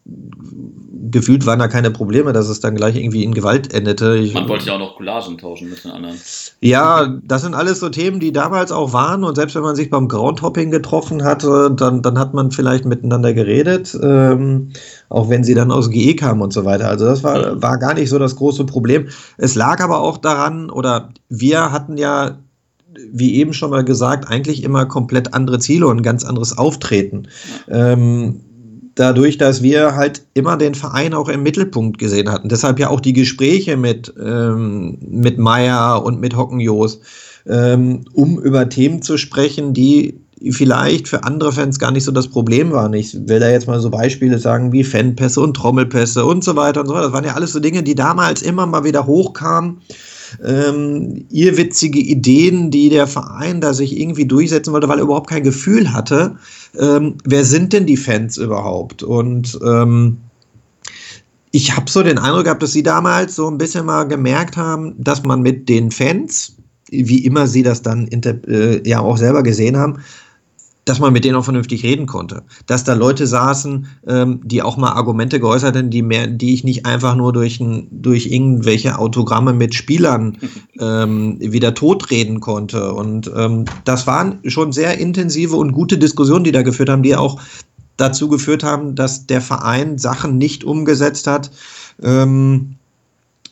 gefühlt 1.14 1.45
waren 1.45 1.60
da 1.60 1.68
keine 1.68 1.91
Probleme, 1.91 2.34
dass 2.34 2.49
es 2.49 2.60
dann 2.60 2.76
gleich 2.76 2.95
irgendwie 2.95 3.24
in 3.24 3.34
Gewalt 3.34 3.74
endete. 3.74 4.18
Ich, 4.18 4.34
Man 4.34 4.49
wollte 4.49 4.66
ja 4.66 4.74
auch 4.74 4.80
noch 4.80 4.95
Collagen 4.97 5.38
tauschen 5.38 5.70
mit 5.70 5.84
den 5.84 5.91
anderen. 5.91 6.20
Ja, 6.64 7.20
das 7.24 7.41
sind 7.41 7.55
alles 7.55 7.82
so 7.82 7.89
Themen, 7.89 8.22
die 8.22 8.32
damals 8.32 8.72
auch 8.72 8.93
waren 8.93 9.26
und 9.26 9.36
selbst 9.36 9.53
wenn 9.53 9.64
man 9.64 9.76
sich 9.76 9.89
beim 9.89 10.07
Groundhopping 10.07 10.72
getroffen 10.72 11.26
hatte, 11.26 11.70
dann, 11.76 12.01
dann 12.01 12.18
hat 12.18 12.34
man 12.34 12.51
vielleicht 12.51 12.86
miteinander 12.86 13.34
geredet, 13.34 13.97
ähm, 14.01 14.70
auch 15.09 15.30
wenn 15.30 15.43
sie 15.43 15.55
dann 15.55 15.72
aus 15.72 15.89
GE 15.89 16.16
kamen 16.16 16.41
und 16.41 16.53
so 16.53 16.64
weiter. 16.64 16.88
Also 16.88 17.03
das 17.03 17.22
war, 17.22 17.61
war 17.61 17.78
gar 17.80 17.95
nicht 17.95 18.09
so 18.09 18.18
das 18.18 18.38
große 18.38 18.66
Problem. 18.66 19.09
Es 19.38 19.55
lag 19.55 19.82
aber 19.84 19.99
auch 19.99 20.18
daran, 20.18 20.70
oder 20.70 21.09
wir 21.28 21.74
hatten 21.74 21.97
ja 21.97 22.38
wie 23.11 23.36
eben 23.36 23.53
schon 23.53 23.72
mal 23.72 23.84
gesagt, 23.84 24.30
eigentlich 24.30 24.64
immer 24.64 24.86
komplett 24.86 25.34
andere 25.34 25.59
Ziele 25.59 25.88
und 25.88 25.97
ein 25.97 26.03
ganz 26.03 26.24
anderes 26.24 26.57
Auftreten. 26.57 27.28
Ähm, 27.68 28.41
dadurch, 28.95 29.37
dass 29.37 29.61
wir 29.61 29.95
halt 29.95 30.23
immer 30.33 30.57
den 30.57 30.75
Verein 30.75 31.13
auch 31.13 31.29
im 31.29 31.43
Mittelpunkt 31.43 31.97
gesehen 31.97 32.31
hatten. 32.31 32.49
Deshalb 32.49 32.79
ja 32.79 32.89
auch 32.89 32.99
die 32.99 33.13
Gespräche 33.13 33.77
mit, 33.77 34.13
ähm, 34.23 34.97
mit 35.01 35.37
Meier 35.37 36.03
und 36.03 36.19
mit 36.19 36.35
Hockenjos, 36.35 36.99
ähm, 37.47 38.05
um 38.13 38.39
über 38.39 38.69
Themen 38.69 39.01
zu 39.01 39.17
sprechen, 39.17 39.73
die 39.73 40.19
vielleicht 40.51 41.07
für 41.07 41.23
andere 41.23 41.53
Fans 41.53 41.79
gar 41.79 41.91
nicht 41.91 42.03
so 42.03 42.11
das 42.11 42.27
Problem 42.27 42.71
waren. 42.71 42.93
Ich 42.93 43.15
will 43.27 43.39
da 43.39 43.49
jetzt 43.49 43.67
mal 43.67 43.79
so 43.79 43.89
Beispiele 43.89 44.37
sagen 44.39 44.71
wie 44.73 44.83
Fanpässe 44.83 45.39
und 45.39 45.55
Trommelpässe 45.55 46.25
und 46.25 46.43
so 46.43 46.55
weiter 46.55 46.81
und 46.81 46.87
so 46.87 46.93
weiter. 46.93 47.05
Das 47.05 47.13
waren 47.13 47.23
ja 47.23 47.33
alles 47.33 47.53
so 47.53 47.59
Dinge, 47.59 47.81
die 47.81 47.95
damals 47.95 48.41
immer 48.41 48.65
mal 48.65 48.83
wieder 48.83 49.05
hochkamen 49.05 49.81
ähm, 50.43 51.25
irrwitzige 51.29 51.99
Ideen, 51.99 52.71
die 52.71 52.89
der 52.89 53.07
Verein 53.07 53.61
da 53.61 53.73
sich 53.73 53.99
irgendwie 53.99 54.25
durchsetzen 54.25 54.73
wollte, 54.73 54.88
weil 54.88 54.99
er 54.99 55.03
überhaupt 55.03 55.29
kein 55.29 55.43
Gefühl 55.43 55.93
hatte, 55.93 56.38
ähm, 56.79 57.15
wer 57.23 57.45
sind 57.45 57.73
denn 57.73 57.86
die 57.86 57.97
Fans 57.97 58.38
überhaupt? 58.38 59.03
Und 59.03 59.59
ähm, 59.65 60.17
ich 61.51 61.75
habe 61.75 61.89
so 61.89 62.01
den 62.01 62.17
Eindruck 62.17 62.45
gehabt, 62.45 62.63
dass 62.63 62.73
sie 62.73 62.84
damals 62.84 63.36
so 63.36 63.47
ein 63.47 63.57
bisschen 63.57 63.86
mal 63.86 64.05
gemerkt 64.05 64.57
haben, 64.57 64.95
dass 64.97 65.23
man 65.23 65.41
mit 65.41 65.69
den 65.69 65.91
Fans, 65.91 66.55
wie 66.89 67.25
immer 67.25 67.47
sie 67.47 67.61
das 67.61 67.81
dann 67.81 68.07
äh, 68.07 68.88
ja 68.88 68.99
auch 68.99 69.17
selber 69.17 69.43
gesehen 69.43 69.77
haben, 69.77 69.99
dass 70.86 70.99
man 70.99 71.13
mit 71.13 71.23
denen 71.23 71.36
auch 71.36 71.45
vernünftig 71.45 71.84
reden 71.84 72.07
konnte. 72.07 72.43
Dass 72.65 72.84
da 72.84 72.93
Leute 72.93 73.25
saßen, 73.25 73.88
ähm, 74.07 74.41
die 74.43 74.61
auch 74.61 74.75
mal 74.75 74.91
Argumente 74.91 75.39
geäußert 75.39 75.77
haben, 75.77 75.89
die, 75.89 76.01
mehr, 76.01 76.27
die 76.27 76.53
ich 76.53 76.63
nicht 76.63 76.86
einfach 76.86 77.15
nur 77.15 77.31
durch, 77.31 77.59
ein, 77.59 77.88
durch 77.91 78.27
irgendwelche 78.27 78.97
Autogramme 78.99 79.53
mit 79.53 79.75
Spielern 79.75 80.38
ähm, 80.79 81.38
wieder 81.39 81.73
totreden 81.73 82.41
konnte. 82.41 82.93
Und 82.93 83.31
ähm, 83.36 83.65
das 83.86 84.07
waren 84.07 84.39
schon 84.47 84.73
sehr 84.73 84.97
intensive 84.97 85.55
und 85.55 85.71
gute 85.71 85.97
Diskussionen, 85.97 86.43
die 86.43 86.51
da 86.51 86.63
geführt 86.63 86.89
haben, 86.89 87.03
die 87.03 87.15
auch 87.15 87.39
dazu 87.95 88.27
geführt 88.27 88.63
haben, 88.63 88.95
dass 88.95 89.27
der 89.27 89.41
Verein 89.41 89.97
Sachen 89.97 90.38
nicht 90.38 90.63
umgesetzt 90.63 91.27
hat, 91.27 91.51
ähm, 92.01 92.75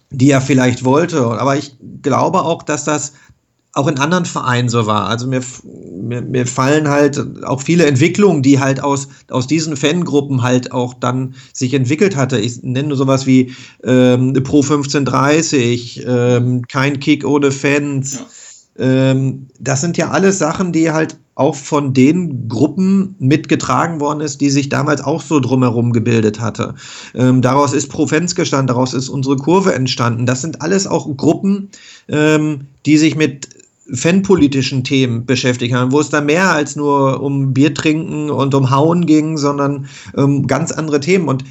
die 0.10 0.32
er 0.32 0.42
vielleicht 0.42 0.84
wollte. 0.84 1.26
Aber 1.26 1.56
ich 1.56 1.76
glaube 2.02 2.42
auch, 2.42 2.64
dass 2.64 2.84
das 2.84 3.14
auch 3.74 3.88
in 3.88 3.98
anderen 3.98 4.26
Vereinen 4.26 4.70
so 4.70 4.86
war. 4.86 5.08
Also 5.08 5.28
mir, 5.28 5.42
mir, 6.02 6.22
mir 6.22 6.46
fallen 6.46 6.90
halt 6.90 7.44
auch 7.44 7.62
viele 7.62 7.86
Entwicklungen, 7.86 8.42
die 8.42 8.60
halt 8.60 8.84
aus, 8.84 9.08
aus 9.30 9.48
diesen 9.48 9.78
Fangruppen 9.78 10.42
halt 10.42 10.72
auch 10.74 10.94
dann 10.94 11.36
sich 11.54 11.74
entwickelt 11.74 12.16
hatte. 12.16 12.38
Ich 12.38 12.64
nenne 12.64 12.90
nur 12.90 12.98
sowas 12.98 13.26
wie 13.26 13.54
ähm, 13.84 14.34
Pro 14.44 14.62
1530, 14.62 16.06
ähm, 16.06 16.68
kein 16.68 17.00
Kick 17.00 17.26
ohne 17.26 17.52
Fans. 17.52 18.20
Ja. 18.78 19.12
Ähm, 19.12 19.48
das 19.60 19.82
sind 19.82 19.98
ja 19.98 20.10
alles 20.10 20.38
Sachen, 20.38 20.74
die 20.74 20.92
halt 20.92 21.18
auch 21.36 21.56
von 21.56 21.94
den 21.94 22.50
Gruppen 22.50 23.16
mitgetragen 23.20 24.00
worden 24.02 24.20
ist, 24.20 24.42
die 24.42 24.50
sich 24.50 24.68
damals 24.68 25.02
auch 25.02 25.22
so 25.22 25.40
drumherum 25.40 25.94
gebildet 25.94 26.42
hatte. 26.42 26.76
Ähm, 27.16 27.42
daraus 27.42 27.74
ist 27.74 27.88
Profens 27.88 28.36
gestanden, 28.36 28.68
daraus 28.68 28.94
ist 28.94 29.08
unsere 29.08 29.38
Kurve 29.38 29.74
entstanden. 29.74 30.26
Das 30.26 30.42
sind 30.42 30.62
alles 30.62 30.88
auch 30.88 31.16
Gruppen, 31.16 31.70
ähm, 32.10 32.68
die 32.86 32.98
sich 32.98 33.16
mit 33.16 33.61
fanpolitischen 33.94 34.84
Themen 34.84 35.26
beschäftigt 35.26 35.74
haben, 35.74 35.92
wo 35.92 36.00
es 36.00 36.10
da 36.10 36.22
mehr 36.22 36.52
als 36.52 36.76
nur 36.76 37.22
um 37.22 37.54
Bier 37.54 37.74
trinken 37.74 38.30
und 38.30 38.54
um 38.54 38.70
Hauen 38.70 39.06
ging, 39.06 39.38
sondern 39.38 39.88
um 40.14 40.48
ganz 40.48 40.72
andere 40.72 41.00
Themen. 41.00 41.28
Und 41.28 41.44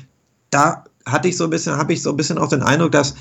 da 0.51 0.85
hatte 1.07 1.29
ich 1.29 1.37
so 1.37 1.45
ein 1.45 1.51
bisschen, 1.51 1.77
habe 1.77 1.93
ich 1.93 2.03
so 2.03 2.11
ein 2.11 2.17
bisschen 2.17 2.39
auch 2.39 2.49
den 2.49 2.63
Eindruck, 2.63 2.93
dass 2.93 3.15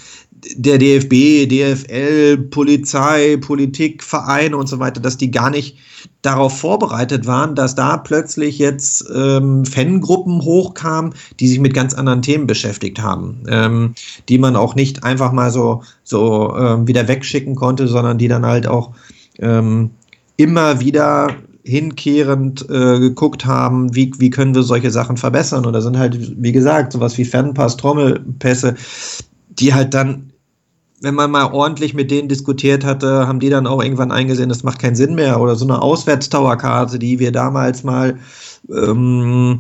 der 0.56 0.78
DFB, 0.78 1.48
DFL, 1.48 2.38
Polizei, 2.50 3.38
Politik, 3.38 4.04
Vereine 4.04 4.58
und 4.58 4.68
so 4.68 4.80
weiter, 4.80 5.02
dass 5.02 5.18
die 5.18 5.32
gar 5.32 5.50
nicht 5.50 5.78
darauf 6.22 6.60
vorbereitet 6.60 7.26
waren, 7.26 7.56
dass 7.56 7.76
da 7.76 7.98
plötzlich 7.98 8.60
jetzt 8.60 9.06
ähm, 9.14 9.66
Fangruppen 9.66 10.42
hochkamen, 10.42 11.14
die 11.40 11.48
sich 11.48 11.60
mit 11.60 11.74
ganz 11.74 11.94
anderen 11.94 12.22
Themen 12.22 12.48
beschäftigt 12.48 13.02
haben, 13.02 13.44
ähm, 13.48 13.96
die 14.28 14.38
man 14.38 14.56
auch 14.56 14.76
nicht 14.76 15.04
einfach 15.04 15.32
mal 15.32 15.52
so, 15.52 15.84
so 16.04 16.56
ähm, 16.58 16.88
wieder 16.88 17.08
wegschicken 17.08 17.56
konnte, 17.56 17.88
sondern 17.88 18.18
die 18.18 18.28
dann 18.28 18.46
halt 18.46 18.68
auch 18.68 18.92
ähm, 19.40 19.92
immer 20.36 20.80
wieder 20.80 21.36
hinkehrend 21.70 22.70
äh, 22.70 23.00
geguckt 23.00 23.46
haben, 23.46 23.96
wie, 23.96 24.12
wie 24.18 24.30
können 24.30 24.56
wir 24.56 24.64
solche 24.64 24.92
Sachen 24.92 25.18
verbessern. 25.18 25.66
Und 25.66 25.74
da 25.74 25.82
sind 25.82 25.98
halt, 25.98 26.18
wie 26.42 26.52
gesagt, 26.52 26.94
sowas 26.94 27.18
wie 27.18 27.26
Fanpass, 27.26 27.78
Trommelpässe, 27.78 28.76
die 29.50 29.74
halt 29.74 29.94
dann, 29.94 30.32
wenn 31.02 31.16
man 31.16 31.32
mal 31.32 31.54
ordentlich 31.54 31.94
mit 31.94 32.10
denen 32.12 32.28
diskutiert 32.28 32.84
hatte, 32.84 33.28
haben 33.28 33.40
die 33.40 33.50
dann 33.50 33.68
auch 33.68 33.84
irgendwann 33.84 34.12
eingesehen, 34.12 34.50
das 34.50 34.64
macht 34.64 34.80
keinen 34.80 34.96
Sinn 34.96 35.16
mehr. 35.16 35.40
Oder 35.40 35.56
so 35.56 35.66
eine 35.66 35.82
Auswärtstowerkarte, 35.82 36.98
die 36.98 37.20
wir 37.20 37.32
damals 37.32 37.84
mal 37.84 38.18
ähm, 38.70 39.60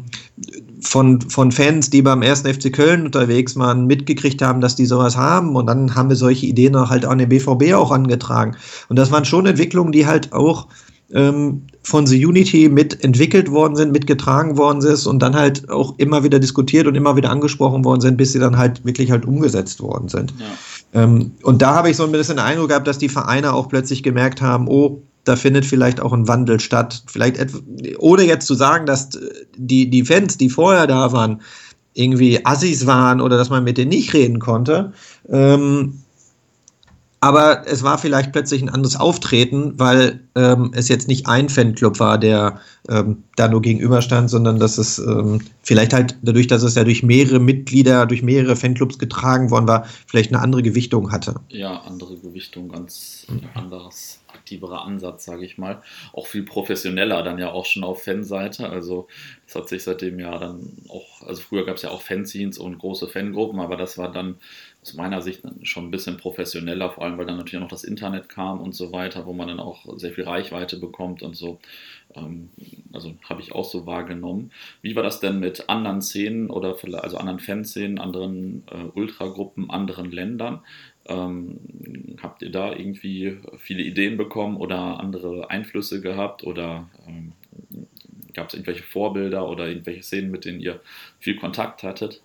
von, 0.81 1.21
von 1.21 1.51
Fans, 1.51 1.89
die 1.89 2.01
beim 2.01 2.23
ersten 2.23 2.51
FC 2.51 2.73
Köln 2.73 3.05
unterwegs 3.05 3.55
waren, 3.55 3.85
mitgekriegt 3.85 4.41
haben, 4.41 4.61
dass 4.61 4.75
die 4.75 4.85
sowas 4.85 5.15
haben. 5.15 5.55
Und 5.55 5.67
dann 5.67 5.93
haben 5.95 6.09
wir 6.09 6.15
solche 6.15 6.47
Ideen 6.47 6.75
halt 6.89 7.05
an 7.05 7.19
den 7.19 7.29
BVB 7.29 7.73
auch 7.73 7.91
angetragen. 7.91 8.55
Und 8.89 8.97
das 8.97 9.11
waren 9.11 9.25
schon 9.25 9.45
Entwicklungen, 9.45 9.91
die 9.91 10.07
halt 10.07 10.33
auch 10.33 10.67
ähm, 11.13 11.63
von 11.83 12.05
The 12.05 12.25
Unity 12.25 12.69
mitentwickelt 12.69 13.51
worden 13.51 13.75
sind, 13.75 13.91
mitgetragen 13.91 14.57
worden 14.57 14.81
ist 14.81 15.07
und 15.07 15.19
dann 15.19 15.35
halt 15.35 15.69
auch 15.69 15.95
immer 15.97 16.23
wieder 16.23 16.39
diskutiert 16.39 16.87
und 16.87 16.95
immer 16.95 17.15
wieder 17.15 17.29
angesprochen 17.29 17.85
worden 17.85 18.01
sind, 18.01 18.17
bis 18.17 18.33
sie 18.33 18.39
dann 18.39 18.57
halt 18.57 18.85
wirklich 18.85 19.11
halt 19.11 19.25
umgesetzt 19.25 19.81
worden 19.81 20.09
sind. 20.09 20.33
Ja. 20.39 21.03
Ähm, 21.03 21.31
und 21.43 21.61
da 21.61 21.75
habe 21.75 21.89
ich 21.89 21.97
so 21.97 22.03
ein 22.03 22.11
bisschen 22.11 22.37
den 22.37 22.45
Eindruck 22.45 22.69
gehabt, 22.69 22.87
dass 22.87 22.97
die 22.97 23.09
Vereine 23.09 23.53
auch 23.53 23.69
plötzlich 23.69 24.03
gemerkt 24.03 24.41
haben, 24.41 24.67
oh, 24.67 25.01
da 25.23 25.35
findet 25.35 25.65
vielleicht 25.65 25.99
auch 25.99 26.13
ein 26.13 26.27
Wandel 26.27 26.59
statt. 26.59 27.03
Vielleicht 27.07 27.37
ohne 27.99 28.23
jetzt 28.23 28.47
zu 28.47 28.55
sagen, 28.55 28.85
dass 28.85 29.09
die, 29.57 29.89
die 29.89 30.03
Fans, 30.03 30.37
die 30.37 30.49
vorher 30.49 30.87
da 30.87 31.11
waren, 31.11 31.41
irgendwie 31.93 32.45
Assis 32.45 32.85
waren 32.85 33.21
oder 33.21 33.37
dass 33.37 33.49
man 33.49 33.63
mit 33.63 33.77
denen 33.77 33.89
nicht 33.89 34.13
reden 34.13 34.39
konnte. 34.39 34.93
Ähm, 35.29 35.99
aber 37.21 37.67
es 37.67 37.83
war 37.83 37.97
vielleicht 37.97 38.31
plötzlich 38.31 38.61
ein 38.61 38.69
anderes 38.69 38.95
Auftreten, 38.95 39.77
weil 39.77 40.21
ähm, 40.35 40.71
es 40.73 40.87
jetzt 40.87 41.07
nicht 41.07 41.27
ein 41.27 41.49
Fanclub 41.49 41.99
war, 41.99 42.17
der 42.17 42.61
ähm, 42.87 43.23
da 43.35 43.47
nur 43.47 43.61
gegenüberstand, 43.61 44.29
sondern 44.29 44.59
dass 44.59 44.77
es 44.77 44.99
ähm, 44.99 45.41
vielleicht 45.61 45.93
halt 45.93 46.17
dadurch, 46.21 46.47
dass 46.47 46.63
es 46.63 46.75
ja 46.75 46.83
durch 46.83 47.03
mehrere 47.03 47.39
Mitglieder, 47.39 48.05
durch 48.05 48.23
mehrere 48.23 48.55
Fanclubs 48.55 48.99
getragen 48.99 49.51
worden 49.51 49.67
war, 49.67 49.85
vielleicht 50.07 50.33
eine 50.33 50.41
andere 50.41 50.63
Gewichtung 50.63 51.11
hatte. 51.11 51.35
Ja, 51.49 51.81
andere 51.81 52.15
Gewichtung, 52.17 52.69
ganz 52.69 53.27
mhm. 53.29 53.41
anderes, 53.53 54.21
aktiverer 54.33 54.85
Ansatz, 54.85 55.25
sage 55.25 55.45
ich 55.45 55.57
mal. 55.57 55.81
Auch 56.13 56.25
viel 56.25 56.43
professioneller 56.43 57.21
dann 57.23 57.37
ja 57.37 57.51
auch 57.51 57.65
schon 57.65 57.83
auf 57.83 58.03
Fanseite. 58.03 58.69
Also 58.69 59.07
das 59.45 59.55
hat 59.55 59.69
sich 59.69 59.83
seitdem 59.83 60.19
ja 60.19 60.37
dann 60.37 60.77
auch, 60.87 61.27
also 61.27 61.41
früher 61.41 61.65
gab 61.65 61.75
es 61.75 61.81
ja 61.81 61.89
auch 61.89 62.01
Fanzines 62.01 62.57
und 62.57 62.79
große 62.79 63.07
Fangruppen, 63.07 63.59
aber 63.59 63.75
das 63.75 63.97
war 63.97 64.11
dann 64.11 64.35
aus 64.81 64.93
meiner 64.93 65.21
Sicht 65.21 65.43
schon 65.63 65.85
ein 65.85 65.91
bisschen 65.91 66.17
professioneller, 66.17 66.89
vor 66.89 67.03
allem 67.03 67.17
weil 67.17 67.25
dann 67.25 67.37
natürlich 67.37 67.59
noch 67.59 67.69
das 67.69 67.83
Internet 67.83 68.29
kam 68.29 68.61
und 68.61 68.73
so 68.73 68.93
weiter, 68.93 69.25
wo 69.25 69.33
man 69.33 69.49
dann 69.49 69.59
auch 69.59 69.85
sehr 69.97 70.13
viel 70.13 70.23
Reichweite 70.23 70.77
bekommt 70.77 71.21
und 71.21 71.35
so. 71.35 71.59
Ähm, 72.15 72.49
also 72.93 73.13
habe 73.27 73.41
ich 73.41 73.51
auch 73.51 73.65
so 73.65 73.85
wahrgenommen. 73.85 74.51
Wie 74.81 74.95
war 74.95 75.03
das 75.03 75.19
denn 75.19 75.39
mit 75.39 75.69
anderen 75.69 76.01
Szenen 76.01 76.49
oder 76.49 76.75
also 77.01 77.17
anderen 77.17 77.39
Fanszenen, 77.39 77.99
anderen 77.99 78.63
äh, 78.71 78.97
Ultragruppen, 78.97 79.69
anderen 79.69 80.11
Ländern? 80.11 80.61
Ähm, 81.07 81.59
habt 82.21 82.41
ihr 82.41 82.51
da 82.51 82.71
irgendwie 82.71 83.37
viele 83.57 83.83
Ideen 83.83 84.15
bekommen 84.15 84.57
oder 84.57 84.99
andere 84.99 85.49
Einflüsse 85.49 86.01
gehabt 86.01 86.43
oder 86.43 86.89
ähm, 87.05 87.33
gab 88.33 88.47
es 88.47 88.53
irgendwelche 88.53 88.83
Vorbilder 88.83 89.49
oder 89.49 89.67
irgendwelche 89.67 90.03
Szenen, 90.03 90.31
mit 90.31 90.45
denen 90.45 90.61
ihr 90.61 90.79
viel 91.19 91.35
Kontakt 91.35 91.83
hattet? 91.83 92.21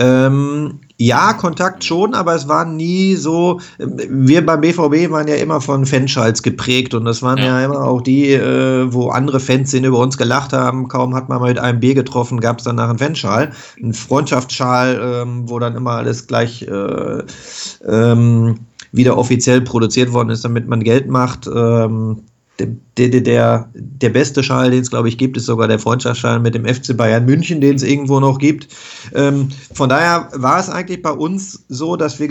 Ähm, 0.00 0.80
ja, 0.96 1.34
Kontakt 1.34 1.84
schon, 1.84 2.14
aber 2.14 2.34
es 2.34 2.48
war 2.48 2.64
nie 2.64 3.16
so. 3.16 3.60
Wir 3.78 4.44
beim 4.44 4.62
BVB 4.62 5.10
waren 5.10 5.28
ja 5.28 5.34
immer 5.34 5.60
von 5.60 5.84
Fanschals 5.84 6.42
geprägt 6.42 6.94
und 6.94 7.04
das 7.04 7.22
waren 7.22 7.36
ja, 7.36 7.60
ja 7.60 7.64
immer 7.66 7.84
auch 7.84 8.00
die, 8.00 8.32
äh, 8.32 8.90
wo 8.92 9.10
andere 9.10 9.40
Fans 9.40 9.70
sind 9.70 9.84
über 9.84 9.98
uns 9.98 10.16
gelacht 10.16 10.54
haben. 10.54 10.88
Kaum 10.88 11.14
hat 11.14 11.28
man 11.28 11.40
mal 11.40 11.48
mit 11.48 11.58
einem 11.58 11.80
B 11.80 11.92
getroffen, 11.92 12.40
gab 12.40 12.58
es 12.58 12.64
danach 12.64 12.88
einen 12.88 12.98
Fanschal, 12.98 13.52
einen 13.78 13.92
Freundschaftsschal, 13.92 15.22
ähm, 15.22 15.42
wo 15.50 15.58
dann 15.58 15.76
immer 15.76 15.92
alles 15.92 16.26
gleich 16.26 16.62
äh, 16.62 17.22
ähm, 17.86 18.56
wieder 18.92 19.18
offiziell 19.18 19.60
produziert 19.60 20.14
worden 20.14 20.30
ist, 20.30 20.46
damit 20.46 20.66
man 20.66 20.82
Geld 20.82 21.08
macht. 21.08 21.46
Ähm, 21.46 22.22
der, 22.60 23.08
der, 23.08 23.20
der, 23.20 23.68
der 23.74 24.08
beste 24.10 24.42
Schal, 24.42 24.70
den 24.70 24.80
es, 24.80 24.90
glaube 24.90 25.08
ich, 25.08 25.18
gibt, 25.18 25.36
ist 25.36 25.46
sogar 25.46 25.68
der 25.68 25.78
Freundschaftsschal 25.78 26.40
mit 26.40 26.54
dem 26.54 26.66
FC 26.66 26.96
Bayern 26.96 27.24
München, 27.24 27.60
den 27.60 27.76
es 27.76 27.82
irgendwo 27.82 28.20
noch 28.20 28.38
gibt. 28.38 28.68
Ähm, 29.14 29.48
von 29.72 29.88
daher 29.88 30.28
war 30.34 30.60
es 30.60 30.68
eigentlich 30.68 31.02
bei 31.02 31.12
uns 31.12 31.64
so, 31.68 31.96
dass 31.96 32.20
wir 32.20 32.28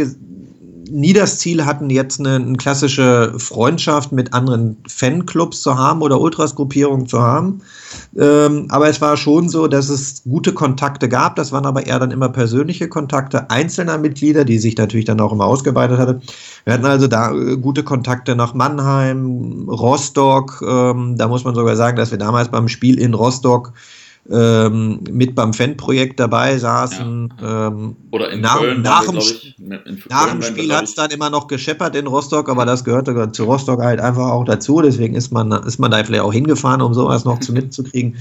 nie 0.89 1.13
das 1.13 1.39
Ziel 1.39 1.65
hatten, 1.65 1.89
jetzt 1.89 2.19
eine, 2.19 2.35
eine, 2.35 2.57
klassische 2.57 3.33
Freundschaft 3.37 4.11
mit 4.11 4.33
anderen 4.33 4.77
Fanclubs 4.87 5.61
zu 5.61 5.77
haben 5.77 6.01
oder 6.01 6.19
Ultras-Gruppierungen 6.19 7.07
zu 7.07 7.21
haben. 7.21 7.61
Ähm, 8.17 8.67
aber 8.69 8.89
es 8.89 9.01
war 9.01 9.17
schon 9.17 9.49
so, 9.49 9.67
dass 9.67 9.89
es 9.89 10.23
gute 10.23 10.53
Kontakte 10.53 11.09
gab. 11.09 11.35
Das 11.35 11.51
waren 11.51 11.65
aber 11.65 11.85
eher 11.85 11.99
dann 11.99 12.11
immer 12.11 12.29
persönliche 12.29 12.87
Kontakte 12.87 13.49
einzelner 13.49 13.97
Mitglieder, 13.97 14.45
die 14.45 14.59
sich 14.59 14.77
natürlich 14.77 15.05
dann 15.05 15.19
auch 15.21 15.31
immer 15.31 15.45
ausgeweitet 15.45 15.97
hatte. 15.97 16.21
Wir 16.65 16.73
hatten 16.73 16.85
also 16.85 17.07
da 17.07 17.31
äh, 17.31 17.57
gute 17.57 17.83
Kontakte 17.83 18.35
nach 18.35 18.53
Mannheim, 18.53 19.67
Rostock. 19.69 20.63
Ähm, 20.67 21.15
da 21.17 21.27
muss 21.27 21.43
man 21.43 21.55
sogar 21.55 21.75
sagen, 21.75 21.97
dass 21.97 22.11
wir 22.11 22.17
damals 22.17 22.49
beim 22.49 22.67
Spiel 22.67 22.99
in 22.99 23.13
Rostock 23.13 23.73
ähm, 24.31 24.99
mit 25.09 25.33
beim 25.33 25.53
Fan-Projekt 25.53 26.19
dabei 26.19 26.57
saßen. 26.57 27.33
Ja. 27.41 27.67
Ähm, 27.67 27.95
Oder 28.11 28.29
in 28.31 28.41
nach, 28.41 28.59
Köln. 28.59 28.81
Nach, 28.81 29.05
dem, 29.05 29.17
ich, 29.17 29.55
nach 30.09 30.31
dem 30.31 30.41
Spiel 30.41 30.73
hat 30.73 30.83
es 30.83 30.95
dann 30.95 31.09
immer 31.09 31.29
noch 31.29 31.47
gescheppert 31.47 31.95
in 31.95 32.07
Rostock, 32.07 32.49
aber 32.49 32.65
das 32.65 32.83
gehörte 32.83 33.31
zu 33.31 33.45
Rostock 33.45 33.81
halt 33.81 33.99
einfach 33.99 34.29
auch 34.29 34.45
dazu. 34.45 34.81
Deswegen 34.81 35.15
ist 35.15 35.31
man, 35.31 35.51
ist 35.51 35.79
man 35.79 35.91
da 35.91 36.03
vielleicht 36.03 36.23
auch 36.23 36.33
hingefahren, 36.33 36.81
um 36.81 36.93
sowas 36.93 37.25
noch 37.25 37.39
zu 37.39 37.53
mitzukriegen. 37.53 38.17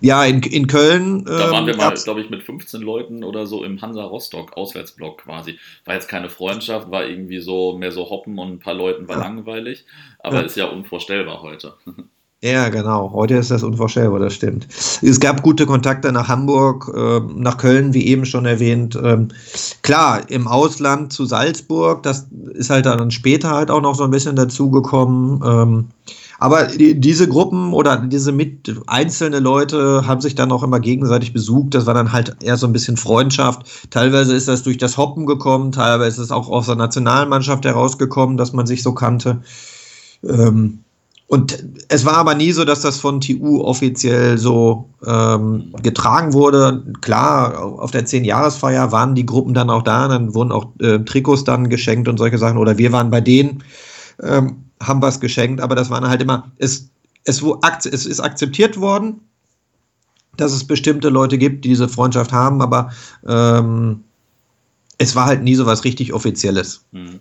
Ja, 0.00 0.24
in, 0.24 0.42
in 0.42 0.66
Köln. 0.66 1.24
da 1.24 1.50
waren 1.50 1.66
wir 1.66 1.74
ähm, 1.74 1.78
mal, 1.78 1.94
glaube 1.94 2.20
ich, 2.20 2.30
mit 2.30 2.42
15 2.42 2.80
Leuten 2.80 3.24
oder 3.24 3.46
so 3.46 3.64
im 3.64 3.80
Hansa 3.82 4.04
Rostock 4.04 4.56
Auswärtsblock 4.56 5.24
quasi. 5.24 5.58
War 5.84 5.94
jetzt 5.94 6.08
keine 6.08 6.30
Freundschaft, 6.30 6.90
war 6.90 7.06
irgendwie 7.06 7.40
so 7.40 7.76
mehr 7.76 7.90
so 7.90 8.08
hoppen 8.10 8.38
und 8.38 8.48
ein 8.48 8.58
paar 8.60 8.74
Leuten 8.74 9.08
war 9.08 9.16
ja. 9.16 9.22
langweilig. 9.22 9.84
Aber 10.20 10.36
ja. 10.36 10.42
ist 10.42 10.56
ja 10.56 10.66
unvorstellbar 10.66 11.42
heute. 11.42 11.74
Ja, 12.40 12.68
genau. 12.68 13.10
Heute 13.12 13.34
ist 13.34 13.50
das 13.50 13.64
unvorstellbar, 13.64 14.20
das 14.20 14.34
stimmt. 14.34 14.68
Es 15.02 15.18
gab 15.18 15.42
gute 15.42 15.66
Kontakte 15.66 16.12
nach 16.12 16.28
Hamburg, 16.28 16.88
äh, 16.94 17.20
nach 17.34 17.56
Köln, 17.56 17.94
wie 17.94 18.06
eben 18.06 18.24
schon 18.26 18.46
erwähnt. 18.46 18.96
Ähm, 19.02 19.28
klar, 19.82 20.20
im 20.30 20.46
Ausland 20.46 21.12
zu 21.12 21.26
Salzburg, 21.26 22.04
das 22.04 22.28
ist 22.54 22.70
halt 22.70 22.86
dann 22.86 23.10
später 23.10 23.50
halt 23.50 23.72
auch 23.72 23.80
noch 23.80 23.96
so 23.96 24.04
ein 24.04 24.12
bisschen 24.12 24.36
dazugekommen. 24.36 25.42
Ähm, 25.44 25.86
aber 26.38 26.66
die, 26.66 27.00
diese 27.00 27.26
Gruppen 27.26 27.72
oder 27.72 27.96
diese 27.96 28.30
mit 28.30 28.72
einzelne 28.86 29.40
Leute 29.40 30.06
haben 30.06 30.20
sich 30.20 30.36
dann 30.36 30.52
auch 30.52 30.62
immer 30.62 30.78
gegenseitig 30.78 31.32
besucht. 31.32 31.74
Das 31.74 31.86
war 31.86 31.94
dann 31.94 32.12
halt 32.12 32.36
eher 32.40 32.56
so 32.56 32.68
ein 32.68 32.72
bisschen 32.72 32.96
Freundschaft. 32.96 33.90
Teilweise 33.90 34.36
ist 34.36 34.46
das 34.46 34.62
durch 34.62 34.78
das 34.78 34.96
Hoppen 34.96 35.26
gekommen, 35.26 35.72
teilweise 35.72 36.20
ist 36.20 36.26
es 36.26 36.30
auch 36.30 36.48
aus 36.48 36.66
der 36.66 36.76
Nationalmannschaft 36.76 37.64
herausgekommen, 37.64 38.36
dass 38.36 38.52
man 38.52 38.68
sich 38.68 38.84
so 38.84 38.92
kannte. 38.94 39.42
Ähm, 40.22 40.84
und 41.28 41.62
es 41.88 42.06
war 42.06 42.16
aber 42.16 42.34
nie 42.34 42.52
so, 42.52 42.64
dass 42.64 42.80
das 42.80 42.98
von 42.98 43.20
TU 43.20 43.60
offiziell 43.60 44.38
so 44.38 44.88
ähm, 45.06 45.74
getragen 45.82 46.32
wurde. 46.32 46.82
Klar, 47.02 47.62
auf 47.62 47.90
der 47.90 48.06
10-Jahresfeier 48.06 48.92
waren 48.92 49.14
die 49.14 49.26
Gruppen 49.26 49.52
dann 49.52 49.68
auch 49.68 49.82
da, 49.82 50.08
dann 50.08 50.34
wurden 50.34 50.52
auch 50.52 50.72
äh, 50.80 51.00
Trikots 51.00 51.44
dann 51.44 51.68
geschenkt 51.68 52.08
und 52.08 52.16
solche 52.16 52.38
Sachen. 52.38 52.56
Oder 52.56 52.78
wir 52.78 52.92
waren 52.92 53.10
bei 53.10 53.20
denen, 53.20 53.62
ähm, 54.22 54.64
haben 54.82 55.02
was 55.02 55.20
geschenkt, 55.20 55.60
aber 55.60 55.74
das 55.74 55.90
waren 55.90 56.08
halt 56.08 56.22
immer, 56.22 56.50
es, 56.56 56.88
es, 57.24 57.42
es 57.84 58.06
ist 58.06 58.20
akzeptiert 58.20 58.80
worden, 58.80 59.20
dass 60.38 60.52
es 60.52 60.66
bestimmte 60.66 61.10
Leute 61.10 61.36
gibt, 61.36 61.66
die 61.66 61.68
diese 61.68 61.90
Freundschaft 61.90 62.32
haben, 62.32 62.62
aber 62.62 62.90
ähm, 63.26 64.02
es 64.96 65.14
war 65.14 65.26
halt 65.26 65.42
nie 65.42 65.56
so 65.56 65.66
was 65.66 65.84
richtig 65.84 66.14
Offizielles. 66.14 66.86
Mhm. 66.92 67.20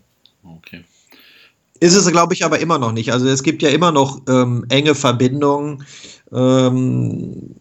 Ist 1.80 1.96
es, 1.96 2.12
glaube 2.12 2.34
ich, 2.34 2.44
aber 2.44 2.60
immer 2.60 2.80
noch 2.80 2.92
nicht. 2.92 3.12
Also 3.12 3.28
es 3.28 3.44
gibt 3.44 3.62
ja 3.62 3.70
immer 3.70 3.92
noch 3.92 4.22
ähm, 4.28 4.66
enge 4.70 4.96
Verbindungen 4.96 5.86
ähm, 6.32 7.56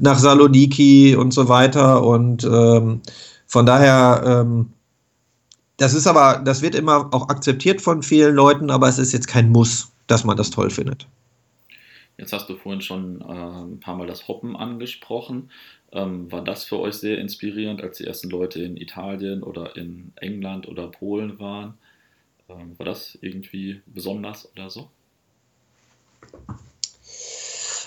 nach 0.00 0.18
Saloniki 0.18 1.16
und 1.16 1.32
so 1.32 1.48
weiter. 1.48 2.04
Und 2.04 2.44
ähm, 2.44 3.00
von 3.46 3.66
daher, 3.66 4.22
ähm, 4.24 4.72
das 5.76 5.94
ist 5.94 6.06
aber, 6.06 6.42
das 6.44 6.62
wird 6.62 6.74
immer 6.74 7.12
auch 7.12 7.28
akzeptiert 7.28 7.80
von 7.80 8.02
vielen 8.02 8.34
Leuten, 8.34 8.70
aber 8.70 8.88
es 8.88 8.98
ist 8.98 9.12
jetzt 9.12 9.28
kein 9.28 9.50
Muss, 9.50 9.92
dass 10.06 10.24
man 10.24 10.36
das 10.36 10.50
toll 10.50 10.70
findet. 10.70 11.06
Jetzt 12.18 12.32
hast 12.32 12.48
du 12.48 12.56
vorhin 12.56 12.82
schon 12.82 13.20
äh, 13.22 13.24
ein 13.24 13.80
paar 13.80 13.96
Mal 13.96 14.06
das 14.06 14.28
Hoppen 14.28 14.54
angesprochen. 14.54 15.50
Ähm, 15.92 16.30
war 16.30 16.42
das 16.44 16.64
für 16.64 16.78
euch 16.78 16.94
sehr 16.94 17.18
inspirierend, 17.18 17.82
als 17.82 17.98
die 17.98 18.04
ersten 18.04 18.30
Leute 18.30 18.62
in 18.62 18.76
Italien 18.76 19.42
oder 19.42 19.76
in 19.76 20.12
England 20.16 20.68
oder 20.68 20.88
Polen 20.88 21.38
waren? 21.38 21.74
Ähm, 22.58 22.78
war 22.78 22.86
das 22.86 23.18
irgendwie 23.20 23.82
besonders 23.86 24.50
oder 24.52 24.70
so? 24.70 24.90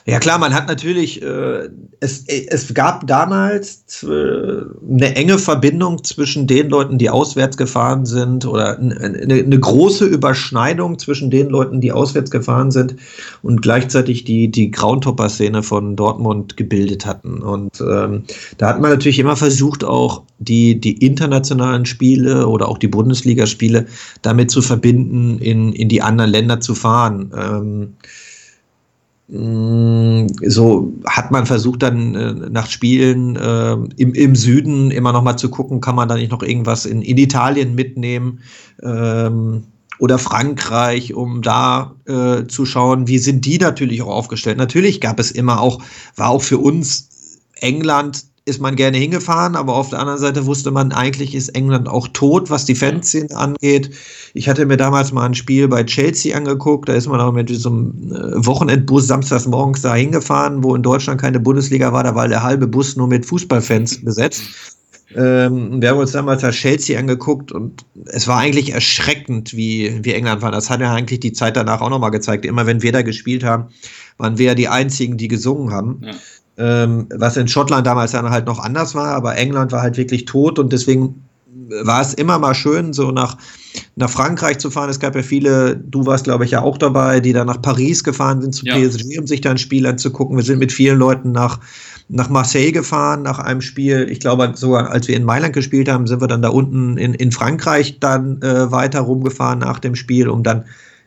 Ja 0.08 0.20
klar, 0.20 0.38
man 0.38 0.53
hat 0.53 0.68
natürlich, 0.68 1.24
äh, 1.24 1.68
es, 1.99 2.26
es 2.28 2.74
gab 2.76 3.08
damals 3.08 4.03
äh, 4.03 4.08
eine 4.08 5.16
enge 5.16 5.39
Verbindung 5.39 6.03
zwischen 6.03 6.45
den 6.45 6.70
Leuten, 6.70 6.99
die 6.99 7.10
auswärts 7.10 7.58
gefahren 7.58 8.06
sind 8.06 8.45
oder 8.45 8.78
eine, 8.78 8.99
eine, 8.99 9.60
große 9.60 10.06
Überschneidung 10.06 10.99
zwischen 10.99 11.32
den 11.32 11.49
Leuten, 11.49 11.82
die 11.82 11.91
auswärts 11.91 12.30
gefahren 12.30 12.70
sind 12.70 12.97
und 13.41 13.64
gleichzeitig 13.64 14.26
die, 14.26 14.51
die 14.51 14.70
Groundhopper-Szene 14.70 15.64
von 15.64 15.95
Dortmund 15.95 16.56
gebildet 16.56 17.08
hatten. 17.08 17.41
Und 17.41 17.82
ähm, 17.82 18.26
da 18.60 18.70
hat 18.70 18.82
man 18.82 18.91
natürlich 18.91 19.18
immer 19.18 19.36
versucht, 19.36 19.84
auch 19.84 20.22
die, 20.38 20.80
die 20.80 21.03
internationalen 21.03 21.88
Spiele 21.88 22.45
oder 22.45 22.70
auch 22.70 22.78
die 22.78 22.89
Bundesligaspiele 22.89 23.88
damit 24.22 24.51
zu 24.51 24.62
verbinden, 24.62 25.39
in, 25.39 25.74
in 25.74 25.89
die 25.89 26.03
anderen 26.03 26.30
Länder 26.30 26.60
zu 26.60 26.76
fahren. 26.76 27.34
Ähm, 27.36 27.93
so 29.28 30.93
hat 31.07 31.32
man 31.32 31.47
versucht 31.47 31.82
dann 31.82 32.13
äh, 32.13 32.34
nach 32.51 32.69
Spielen 32.69 33.36
äh, 33.36 33.73
im, 33.97 34.13
im 34.13 34.36
Süden 34.36 34.91
immer 34.91 35.13
noch 35.13 35.23
mal 35.23 35.36
zu 35.36 35.49
gucken, 35.49 35.82
kann 35.82 35.95
man 35.95 36.07
da 36.07 36.15
nicht 36.15 36.32
noch 36.32 36.43
irgendwas 36.43 36.86
in, 36.86 37.01
in 37.01 37.17
Italien 37.17 37.73
mitnehmen 37.73 38.41
ähm, 38.84 39.63
oder 39.97 40.19
Frankreich, 40.19 41.15
um 41.15 41.41
da 41.41 41.95
äh, 42.05 42.45
zu 42.45 42.65
schauen, 42.65 43.07
wie 43.07 43.17
sind 43.17 43.45
die 43.45 43.57
natürlich 43.57 44.03
auch 44.03 44.13
aufgestellt. 44.13 44.57
Natürlich 44.57 45.01
gab 45.01 45.19
es 45.19 45.32
immer 45.32 45.59
auch, 45.59 45.82
war 46.15 46.30
auch 46.30 46.43
für 46.43 46.59
uns 46.59 47.09
England 47.55 48.26
ist 48.47 48.61
man 48.61 48.75
gerne 48.75 48.97
hingefahren, 48.97 49.55
aber 49.55 49.75
auf 49.75 49.89
der 49.89 49.99
anderen 49.99 50.19
Seite 50.19 50.45
wusste 50.45 50.69
man, 50.69 50.91
eigentlich 50.91 51.33
ist 51.33 51.49
England 51.49 51.89
auch 51.89 52.07
tot, 52.09 52.51
was 52.51 52.65
die 52.65 52.75
Fanszene 52.75 53.35
angeht. 53.35 53.89
Ich 54.35 54.47
hatte 54.47 54.67
mir 54.67 54.77
damals 54.77 55.11
mal 55.11 55.25
ein 55.25 55.33
Spiel 55.33 55.67
bei 55.67 55.83
Chelsea 55.83 56.37
angeguckt, 56.37 56.87
da 56.87 56.93
ist 56.93 57.07
man 57.07 57.19
auch 57.19 57.33
mit 57.33 57.49
so 57.49 57.69
einem 57.69 58.13
äh, 58.13 58.45
Wochenendbus 58.45 59.07
samstags 59.07 59.47
morgens 59.47 59.81
da 59.81 59.95
hingefahren, 59.95 60.63
wo 60.63 60.75
in 60.75 60.83
Deutschland 60.83 61.19
keine 61.19 61.39
Bundesliga 61.39 61.91
war, 61.91 62.03
da 62.03 62.13
war 62.13 62.27
der 62.27 62.43
halbe 62.43 62.67
Bus 62.67 62.95
nur 62.95 63.07
mit 63.07 63.25
Fußballfans 63.25 64.05
besetzt. 64.05 64.43
Ähm, 65.15 65.81
wir 65.81 65.89
haben 65.89 65.99
uns 65.99 66.11
damals 66.11 66.41
das 66.41 66.55
Chelsea 66.55 66.99
angeguckt 66.99 67.51
und 67.51 67.83
es 68.05 68.27
war 68.27 68.37
eigentlich 68.37 68.73
erschreckend, 68.73 69.55
wie, 69.55 70.03
wie 70.03 70.13
England 70.13 70.43
war. 70.43 70.51
Das 70.51 70.69
hat 70.69 70.81
ja 70.81 70.93
eigentlich 70.93 71.19
die 71.19 71.33
Zeit 71.33 71.55
danach 71.55 71.81
auch 71.81 71.89
nochmal 71.89 72.11
gezeigt. 72.11 72.45
Immer 72.45 72.65
wenn 72.65 72.83
wir 72.83 72.91
da 72.91 73.01
gespielt 73.01 73.43
haben, 73.43 73.69
waren 74.17 74.37
wir 74.37 74.47
ja 74.47 74.55
die 74.55 74.67
Einzigen, 74.67 75.17
die 75.17 75.27
gesungen 75.27 75.71
haben. 75.71 76.01
Ja 76.03 76.13
ähm, 76.58 77.08
was 77.14 77.38
in 77.38 77.47
Schottland 77.47 77.86
damals 77.86 78.12
dann 78.12 78.30
halt 78.30 78.45
noch 78.45 78.60
anders 78.60 78.95
war, 78.95 79.14
aber 79.16 79.36
England 79.36 79.72
war 79.72 79.82
halt 79.82 79.97
wirklich 79.97 80.26
tot 80.26 80.60
und 80.60 80.72
deswegen 80.72 81.26
war 81.70 82.01
es 82.01 82.14
immer 82.14 82.39
mal 82.39 82.53
schön, 82.53 82.93
so 82.93 83.12
nach, 83.12 83.38
nach 83.95 84.10
Frankreich 84.10 84.60
zu 84.60 84.70
fahren. 84.70 84.89
Es 84.89 84.99
gab 84.99 85.16
ja 85.16 85.24
viele, 85.24 85.76
du 85.76 86.06
warst 86.06 86.26
glaube 86.26 86.45
ich 86.45 86.51
ja 86.51 86.62
auch 86.62 86.78
dabei, 86.78 87.20
die 87.20 87.34
dann 87.34 87.47
nach 87.47 87.62
Paris 87.62 88.03
gefahren 88.03 88.41
sind 88.41 88.53
zu 88.53 88.66
ja. 88.66 88.76
PSG, 88.76 89.20
um 89.20 89.28
sich 89.28 89.41
da 89.41 89.51
ein 89.51 89.58
Spiel 89.58 89.86
anzugucken. 89.86 90.38
Wir 90.38 90.43
sind 90.43 90.60
mit 90.60 90.72
vielen 90.72 90.97
Leuten 90.97 91.32
nach, 91.32 91.60
nach 92.08 92.30
Marseille 92.30 92.72
gefahren, 92.72 93.24
nach 93.24 93.39
einem 93.39 93.62
Spiel. 93.62 94.08
Ich 94.10 94.20
glaube 94.20 94.51
sogar, 94.56 94.91
als 94.91 95.08
wir 95.08 95.16
in 95.16 95.24
Mailand 95.24 95.53
gespielt 95.53 95.89
haben, 95.89 96.08
sind 96.08 96.22
wir 96.22 96.28
dann 96.28 96.41
da 96.41 96.49
unten 96.49 96.97
in, 96.97 97.14
in 97.14 97.32
Frankreich 97.32 97.99
dann 97.99 98.41
äh, 98.41 98.72
weiter 98.72 99.01
rumgefahren 99.01 99.60
nach 99.60 99.80
dem 99.80 99.95
Spiel, 99.95 100.30
um 100.30 100.43
dann 100.43 100.66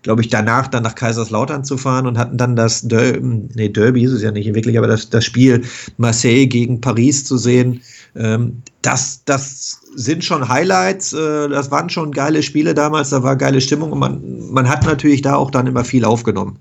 glaube 0.09 0.23
ich, 0.23 0.31
danach 0.31 0.69
dann 0.69 0.85
nach 0.85 0.95
Kaiserslautern 0.95 1.65
zu 1.65 1.77
fahren 1.77 2.07
und 2.07 2.17
hatten 2.17 2.39
dann 2.39 2.57
das 2.57 2.81
Derby, 2.81 3.21
nee, 3.55 3.69
Derby 3.69 4.05
ist 4.05 4.13
es 4.13 4.23
ja 4.23 4.31
nicht 4.31 4.55
wirklich, 4.55 4.79
aber 4.79 4.87
das, 4.87 5.11
das 5.11 5.23
Spiel 5.23 5.65
Marseille 5.99 6.47
gegen 6.47 6.81
Paris 6.81 7.27
zu 7.27 7.37
sehen. 7.37 7.83
Ähm, 8.17 8.63
das, 8.81 9.21
das 9.27 9.83
sind 9.97 10.25
schon 10.25 10.49
Highlights. 10.49 11.13
Äh, 11.13 11.51
das 11.51 11.71
waren 11.71 11.91
schon 11.91 12.13
geile 12.13 12.43
Spiele 12.43 12.73
damals, 12.73 13.11
da 13.11 13.23
war 13.23 13.37
geile 13.37 13.61
Stimmung 13.61 13.93
und 13.93 13.99
man, 13.99 14.51
man 14.51 14.67
hat 14.67 14.87
natürlich 14.87 15.21
da 15.21 15.35
auch 15.35 15.51
dann 15.51 15.67
immer 15.67 15.85
viel 15.85 16.07
aufgenommen. 16.07 16.59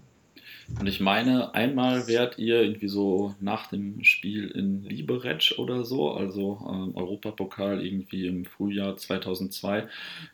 Und 0.80 0.88
ich 0.88 1.00
meine, 1.00 1.56
einmal 1.56 2.08
wärt 2.08 2.38
ihr 2.38 2.62
irgendwie 2.62 2.90
so 2.90 3.34
nach 3.40 3.68
dem 3.68 4.04
Spiel 4.04 4.50
in 4.50 4.84
Liberec 4.84 5.56
oder 5.58 5.86
so, 5.86 6.12
also 6.12 6.60
ähm, 6.70 6.96
Europapokal 6.96 7.84
irgendwie 7.84 8.28
im 8.28 8.46
Frühjahr 8.46 8.98
2002, 8.98 9.88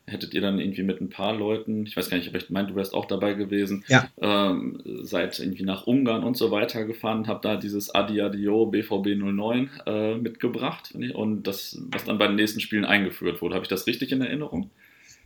hättet 0.07 0.34
ihr 0.34 0.41
dann 0.41 0.59
irgendwie 0.59 0.84
mit 0.84 0.99
ein 1.01 1.09
paar 1.09 1.34
Leuten, 1.34 1.86
ich 1.86 1.95
weiß 1.95 2.09
gar 2.09 2.17
nicht, 2.17 2.27
aber 2.27 2.38
ich 2.38 2.49
meine, 2.49 2.67
du 2.67 2.75
wärst 2.75 2.93
auch 2.93 3.05
dabei 3.05 3.34
gewesen, 3.34 3.86
ja. 3.88 4.09
ähm, 4.19 4.81
seid 5.03 5.39
irgendwie 5.39 5.63
nach 5.63 5.86
Ungarn 5.88 6.23
und 6.23 6.36
so 6.36 6.51
weiter 6.51 6.84
gefahren, 6.84 7.27
habt 7.27 7.45
da 7.45 7.55
dieses 7.55 7.93
Adi 7.93 8.19
Adio 8.19 8.65
BVB 8.65 9.15
09 9.15 9.69
äh, 9.86 10.15
mitgebracht 10.15 10.93
und 11.13 11.43
das, 11.43 11.79
was 11.91 12.05
dann 12.05 12.17
bei 12.17 12.27
den 12.27 12.36
nächsten 12.36 12.59
Spielen 12.59 12.86
eingeführt 12.86 13.41
wurde. 13.41 13.55
Habe 13.55 13.63
ich 13.63 13.69
das 13.69 13.88
richtig 13.88 14.11
in 14.11 14.21
Erinnerung? 14.21 14.71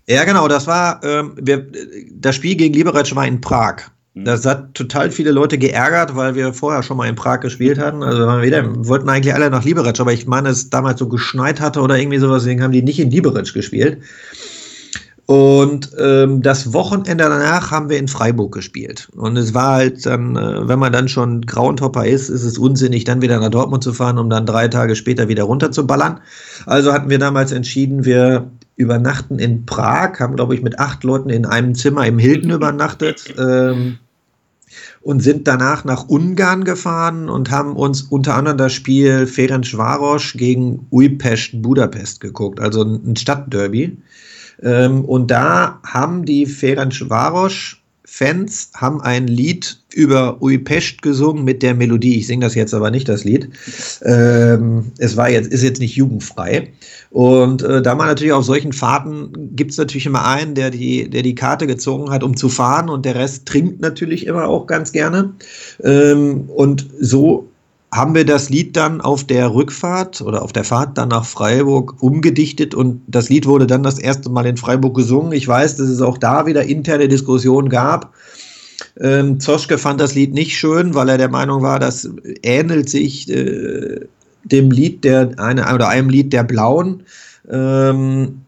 Ja, 0.08 0.24
genau, 0.26 0.48
das 0.48 0.68
war, 0.68 1.04
ähm, 1.04 1.34
wir, 1.42 1.68
das 2.12 2.36
Spiel 2.36 2.56
gegen 2.56 2.74
Liberec 2.74 3.14
war 3.16 3.28
in 3.28 3.42
Prag. 3.42 3.90
Mhm. 4.18 4.26
Das 4.26 4.46
hat 4.46 4.74
total 4.74 5.12
viele 5.12 5.32
Leute 5.32 5.58
geärgert, 5.58 6.16
weil 6.16 6.36
wir 6.36 6.54
vorher 6.54 6.84
schon 6.84 6.98
mal 6.98 7.08
in 7.08 7.16
Prag 7.16 7.40
gespielt 7.40 7.80
hatten. 7.80 8.04
Also 8.04 8.20
wir 8.20 8.42
wieder, 8.42 8.64
wollten 8.88 9.10
eigentlich 9.10 9.34
alle 9.34 9.50
nach 9.50 9.64
Liberec, 9.64 10.00
aber 10.00 10.14
ich 10.14 10.28
meine, 10.28 10.50
es 10.50 10.70
damals 10.70 11.00
so 11.00 11.08
geschneit 11.08 11.62
hatte 11.62 11.82
oder 11.82 11.98
irgendwie 11.98 12.20
sowas, 12.20 12.44
deswegen 12.44 12.64
haben 12.64 12.72
die 12.72 12.82
nicht 12.82 13.00
in 13.00 13.12
Liberec 13.12 13.54
gespielt. 13.54 14.00
Und 15.28 15.92
ähm, 16.00 16.42
das 16.42 16.72
Wochenende 16.72 17.26
danach 17.26 17.70
haben 17.70 17.90
wir 17.90 17.98
in 17.98 18.08
Freiburg 18.08 18.54
gespielt. 18.54 19.10
Und 19.14 19.36
es 19.36 19.54
war 19.54 19.74
halt 19.74 20.06
dann, 20.06 20.38
äh, 20.38 20.70
wenn 20.70 20.80
man 20.80 20.94
dann 20.94 21.10
schon 21.10 21.42
Grauentopper 21.42 22.06
ist, 22.06 22.30
ist 22.30 22.44
es 22.44 22.58
unsinnig, 22.58 23.04
dann 23.04 23.22
wieder 23.22 23.38
nach 23.42 23.50
Dortmund 23.50 23.84
zu 23.84 23.92
fahren, 23.92 24.20
um 24.20 24.30
dann 24.30 24.46
drei 24.46 24.70
Tage 24.70 24.96
später 24.96 25.28
wieder 25.28 25.44
runterzuballern. 25.44 26.22
Also 26.66 26.94
hatten 26.94 27.10
wir 27.10 27.20
damals 27.20 27.52
entschieden, 27.52 28.06
wir 28.06 28.50
übernachten 28.78 29.38
in 29.38 29.66
Prag, 29.66 30.18
haben, 30.22 30.38
glaube 30.38 30.56
ich, 30.56 30.62
mit 30.62 30.80
acht 30.80 31.04
Leuten 31.04 31.30
in 31.30 31.46
einem 31.46 31.76
Zimmer 31.76 32.08
im 32.08 32.20
Hilton 32.20 32.52
übernachtet. 32.52 33.26
Ähm, 33.38 33.98
und 35.08 35.22
sind 35.22 35.48
danach 35.48 35.86
nach 35.86 36.10
Ungarn 36.10 36.66
gefahren 36.66 37.30
und 37.30 37.50
haben 37.50 37.78
uns 37.78 38.02
unter 38.02 38.36
anderem 38.36 38.58
das 38.58 38.74
Spiel 38.74 39.26
Ferencvaros 39.26 40.34
gegen 40.34 40.86
Újpest 40.90 41.62
Budapest 41.62 42.20
geguckt, 42.20 42.60
also 42.60 42.84
ein 42.84 43.16
Stadtderby. 43.16 43.98
Ähm, 44.62 45.06
und 45.06 45.32
da 45.32 45.80
haben 45.86 46.26
die 46.26 46.46
Ferencvaros 46.46 47.78
Fans 48.18 48.72
haben 48.74 49.00
ein 49.00 49.28
Lied 49.28 49.78
über 49.94 50.42
Uipest 50.42 51.04
gesungen 51.04 51.44
mit 51.44 51.62
der 51.62 51.76
Melodie. 51.76 52.18
Ich 52.18 52.26
singe 52.26 52.46
das 52.46 52.56
jetzt 52.56 52.74
aber 52.74 52.90
nicht, 52.90 53.08
das 53.08 53.24
Lied. 53.24 53.50
Ähm, 54.04 54.92
es 54.98 55.16
war 55.18 55.30
jetzt, 55.30 55.54
ist 55.54 55.62
jetzt 55.62 55.80
nicht 55.80 55.96
jugendfrei. 55.96 56.74
Und 57.12 57.62
äh, 57.62 57.80
da 57.84 57.94
man 57.94 58.08
natürlich 58.08 58.34
auf 58.34 58.44
solchen 58.44 58.74
Fahrten 58.74 59.56
gibt 59.56 59.70
es 59.70 59.78
natürlich 59.78 60.08
immer 60.08 60.26
einen, 60.26 60.56
der 60.56 60.72
die, 60.72 61.08
der 61.08 61.22
die 61.22 61.36
Karte 61.36 61.68
gezogen 61.68 62.10
hat, 62.10 62.24
um 62.24 62.36
zu 62.36 62.50
fahren 62.50 62.90
und 62.90 63.06
der 63.06 63.14
Rest 63.14 63.46
trinkt 63.46 63.82
natürlich 63.82 64.26
immer 64.26 64.48
auch 64.48 64.66
ganz 64.66 64.92
gerne. 64.92 65.36
Ähm, 65.84 66.50
und 66.50 66.88
so 67.00 67.48
haben 67.92 68.16
wir 68.16 68.26
das 68.26 68.50
Lied 68.50 68.76
dann 68.76 69.00
auf 69.02 69.24
der 69.24 69.54
Rückfahrt 69.54 70.22
oder 70.22 70.42
auf 70.42 70.52
der 70.52 70.66
Fahrt 70.66 70.98
dann 70.98 71.10
nach 71.10 71.26
Freiburg 71.26 71.96
umgedichtet 72.02 72.76
und 72.76 73.02
das 73.08 73.30
Lied 73.30 73.46
wurde 73.46 73.66
dann 73.66 73.84
das 73.84 73.98
erste 73.98 74.30
Mal 74.30 74.46
in 74.46 74.58
Freiburg 74.58 74.96
gesungen. 74.96 75.32
Ich 75.32 75.48
weiß, 75.48 75.78
dass 75.78 75.88
es 75.88 76.02
auch 76.02 76.18
da 76.18 76.46
wieder 76.46 76.64
interne 76.64 77.08
Diskussionen 77.08 77.70
gab. 77.70 78.14
Ähm, 79.00 79.40
Zoschke 79.40 79.78
fand 79.78 80.02
das 80.02 80.16
Lied 80.16 80.34
nicht 80.34 80.58
schön, 80.58 80.96
weil 80.96 81.10
er 81.10 81.18
der 81.18 81.30
Meinung 81.30 81.62
war, 81.62 81.80
das 81.80 82.10
ähnelt 82.44 82.90
sich 82.90 83.30
äh, 83.30 84.02
dem 84.44 84.72
Lied 84.72 85.04
der 85.04 85.32
eine 85.38 85.74
oder 85.74 85.88
einem 85.88 86.10
Lied 86.10 86.34
der 86.34 86.44
Blauen. 86.44 87.04
Ähm, 87.50 88.42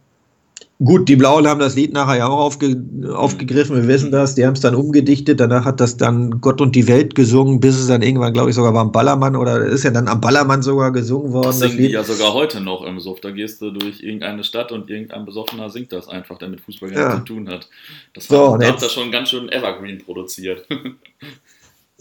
Gut, 0.81 1.09
die 1.09 1.17
Blauen 1.17 1.45
haben 1.45 1.59
das 1.59 1.75
Lied 1.75 1.91
nachher 1.91 2.19
ja 2.19 2.27
auch 2.27 2.39
aufge, 2.39 2.81
aufgegriffen, 3.13 3.75
wir 3.75 3.87
wissen 3.89 4.11
das, 4.11 4.35
die 4.35 4.45
haben 4.45 4.53
es 4.53 4.61
dann 4.61 4.75
umgedichtet, 4.75 5.37
danach 5.37 5.65
hat 5.65 5.81
das 5.81 5.97
dann 5.97 6.39
Gott 6.39 6.61
und 6.61 6.73
die 6.73 6.87
Welt 6.87 7.15
gesungen, 7.15 7.59
bis 7.59 7.77
es 7.77 7.87
dann 7.87 8.01
irgendwann, 8.01 8.31
glaube 8.31 8.49
ich, 8.49 8.55
sogar 8.55 8.73
war 8.73 8.83
am 8.83 8.93
Ballermann 8.93 9.35
oder 9.35 9.65
ist 9.65 9.83
ja 9.83 9.91
dann 9.91 10.07
am 10.07 10.21
Ballermann 10.21 10.61
sogar 10.61 10.93
gesungen 10.93 11.33
worden. 11.33 11.47
Das 11.47 11.59
singen 11.59 11.77
das 11.77 11.85
die 11.85 11.91
ja 11.91 12.03
sogar 12.05 12.33
heute 12.33 12.61
noch 12.61 12.85
im 12.85 12.97
Suff, 13.01 13.19
da 13.19 13.31
gehst 13.31 13.61
du 13.61 13.71
durch 13.71 14.01
irgendeine 14.01 14.45
Stadt 14.45 14.71
und 14.71 14.89
irgendein 14.89 15.25
Besoffener 15.25 15.69
singt 15.69 15.91
das 15.91 16.07
einfach, 16.07 16.37
der 16.37 16.47
mit 16.47 16.61
Fußball 16.61 16.93
ja. 16.93 17.17
zu 17.17 17.25
tun 17.25 17.49
hat. 17.49 17.67
Das 18.13 18.27
so, 18.27 18.57
hat, 18.57 18.81
das 18.81 18.93
schon 18.93 19.11
ganz 19.11 19.31
schön 19.31 19.49
Evergreen 19.49 19.97
produziert. 19.97 20.65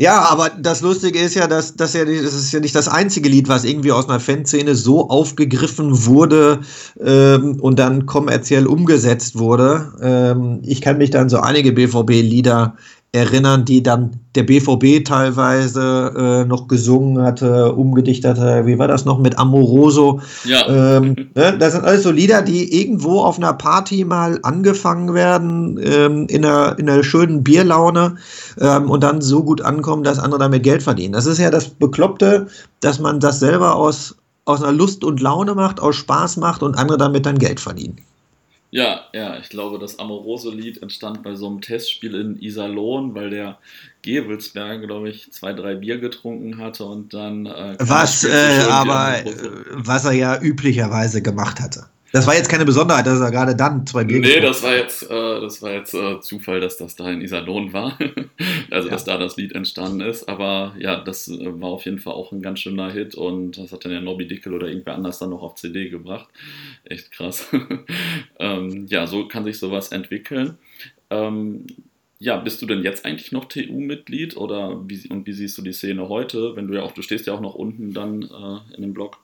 Ja, 0.01 0.31
aber 0.31 0.51
das 0.51 0.81
Lustige 0.81 1.19
ist 1.19 1.35
ja, 1.35 1.49
dass, 1.49 1.75
dass 1.75 1.93
ja, 1.93 2.05
das 2.05 2.33
ist 2.33 2.53
ja 2.53 2.61
nicht 2.61 2.77
das 2.77 2.87
einzige 2.87 3.29
Lied, 3.29 3.49
was 3.49 3.65
irgendwie 3.65 3.91
aus 3.91 4.09
einer 4.09 4.21
Fanszene 4.21 4.77
so 4.77 5.11
aufgegriffen 5.11 6.07
wurde 6.07 6.61
ähm, 7.01 7.59
und 7.61 7.81
dann 7.81 8.07
kommerziell 8.07 8.69
umgesetzt 8.69 9.41
wurde. 9.41 9.93
Ähm, 10.01 10.61
ich 10.63 10.83
kann 10.83 10.99
mich 10.99 11.11
dann 11.11 11.29
so 11.29 11.41
einige 11.41 11.73
BVB-Lieder 11.73 12.77
erinnern, 13.19 13.65
die 13.65 13.83
dann 13.83 14.21
der 14.35 14.45
BVB 14.45 15.05
teilweise 15.05 16.13
äh, 16.17 16.45
noch 16.45 16.69
gesungen 16.69 17.23
hatte, 17.23 17.73
umgedichtet 17.73 18.39
hatte. 18.39 18.67
Wie 18.67 18.79
war 18.79 18.89
das 18.89 19.05
noch 19.05 19.19
mit 19.19 19.39
Amoroso? 19.39 20.21
Ja. 20.45 20.67
Ähm, 20.69 21.17
ne? 21.35 21.57
Das 21.59 21.73
sind 21.73 21.85
alles 21.85 22.03
so 22.03 22.11
Lieder, 22.11 22.43
die 22.43 22.81
irgendwo 22.81 23.21
auf 23.21 23.39
einer 23.39 23.53
Party 23.53 24.05
mal 24.05 24.39
angefangen 24.43 25.15
werden, 25.15 25.79
ähm, 25.83 26.27
in, 26.29 26.45
einer, 26.45 26.79
in 26.79 26.89
einer 26.89 27.03
schönen 27.03 27.43
Bierlaune 27.43 28.17
ähm, 28.61 28.91
und 28.91 29.03
dann 29.03 29.21
so 29.21 29.43
gut 29.43 29.61
ankommen, 29.63 30.05
dass 30.05 30.19
andere 30.19 30.41
damit 30.41 30.63
Geld 30.63 30.83
verdienen. 30.83 31.13
Das 31.13 31.27
ist 31.27 31.39
ja 31.39 31.51
das 31.51 31.69
Bekloppte, 31.69 32.47
dass 32.81 33.01
man 33.01 33.21
das 33.21 33.41
selber 33.41 33.75
aus, 33.75 34.17
aus 34.45 34.63
einer 34.63 34.73
Lust 34.73 35.05
und 35.05 35.21
Laune 35.21 35.55
macht, 35.55 35.81
aus 35.81 35.97
Spaß 35.97 36.37
macht 36.37 36.63
und 36.63 36.79
andere 36.79 36.99
damit 36.99 37.27
dann 37.27 37.39
Geld 37.39 37.61
verdienen. 37.61 37.97
Ja, 38.71 39.05
ja, 39.15 39.39
ich 39.39 39.49
glaube, 39.49 39.79
das 39.79 39.99
Amoroso-Lied 39.99 40.83
entstand 40.83 41.23
bei 41.23 41.35
so 41.37 41.47
einem 41.47 41.63
Testspiel 41.63 42.15
in 42.15 42.41
Iserlohn, 42.41 43.15
weil 43.15 43.31
der 43.31 43.59
Gewelsberg, 44.03 44.83
glaube 44.83 45.09
ich, 45.09 45.33
zwei, 45.33 45.55
drei 45.55 45.75
Bier 45.75 45.99
getrunken 45.99 46.59
hatte 46.59 46.85
und 46.85 47.15
dann. 47.15 47.47
Äh, 47.47 47.77
was, 47.79 48.25
äh, 48.25 48.67
aber, 48.69 49.25
äh, 49.25 49.35
was 49.71 50.05
er 50.05 50.13
ja 50.13 50.41
üblicherweise 50.41 51.23
gemacht 51.23 51.61
hatte. 51.61 51.87
Das 52.13 52.27
war 52.27 52.35
jetzt 52.35 52.49
keine 52.49 52.65
Besonderheit, 52.65 53.07
dass 53.07 53.21
er 53.21 53.31
gerade 53.31 53.55
dann 53.55 53.87
zwei 53.87 54.05
Bier 54.05 54.21
Nee, 54.21 54.41
das 54.41 54.63
war 54.63 54.75
jetzt, 54.75 55.03
äh, 55.03 55.41
das 55.41 55.61
war 55.61 55.73
jetzt 55.73 55.93
äh, 55.95 56.21
Zufall, 56.21 56.61
dass 56.61 56.79
das 56.79 56.97
da 56.97 57.11
in 57.11 57.21
Iserlohn 57.21 57.73
war. 57.73 57.99
also, 58.71 58.89
ja. 58.89 58.95
dass 58.95 59.05
da 59.05 59.19
das 59.19 59.37
Lied 59.37 59.53
entstanden 59.53 60.01
ist. 60.01 60.29
Aber 60.29 60.75
ja, 60.79 61.01
das 61.01 61.29
äh, 61.29 61.61
war 61.61 61.69
auf 61.69 61.85
jeden 61.85 61.99
Fall 61.99 62.15
auch 62.15 62.33
ein 62.33 62.41
ganz 62.41 62.61
schöner 62.61 62.91
Hit 62.91 63.15
und 63.15 63.59
das 63.59 63.73
hat 63.73 63.85
dann 63.85 63.93
ja 63.93 64.01
Nobby 64.01 64.27
Dickel 64.27 64.55
oder 64.55 64.69
irgendwer 64.69 64.95
anders 64.95 65.19
dann 65.19 65.31
noch 65.31 65.43
auf 65.43 65.57
CD 65.57 65.91
gebracht. 65.91 66.29
Echt 66.85 67.13
krass. 67.13 67.47
ähm, 68.39 68.87
ja, 68.89 69.07
so 69.07 69.29
kann 69.29 69.45
sich 69.45 69.59
sowas 69.59 69.93
entwickeln. 69.93 70.57
Ähm, 71.11 71.67
ja, 72.19 72.37
bist 72.37 72.61
du 72.63 72.67
denn 72.67 72.83
jetzt 72.83 73.05
eigentlich 73.05 73.33
noch 73.33 73.45
TU-Mitglied 73.45 74.37
oder 74.37 74.83
wie, 74.89 75.09
und 75.09 75.27
wie 75.27 75.33
siehst 75.33 75.57
du 75.59 75.63
die 75.63 75.73
Szene 75.73 76.09
heute, 76.09 76.57
wenn 76.57 76.67
du 76.67 76.75
ja 76.75 76.83
auch, 76.83 76.93
du 76.93 77.03
stehst 77.03 77.27
ja 77.27 77.35
auch 77.35 77.41
noch 77.41 77.55
unten 77.55 77.93
dann 77.93 78.23
äh, 78.23 78.75
in 78.77 78.83
dem 78.83 78.95
Blog? 78.95 79.19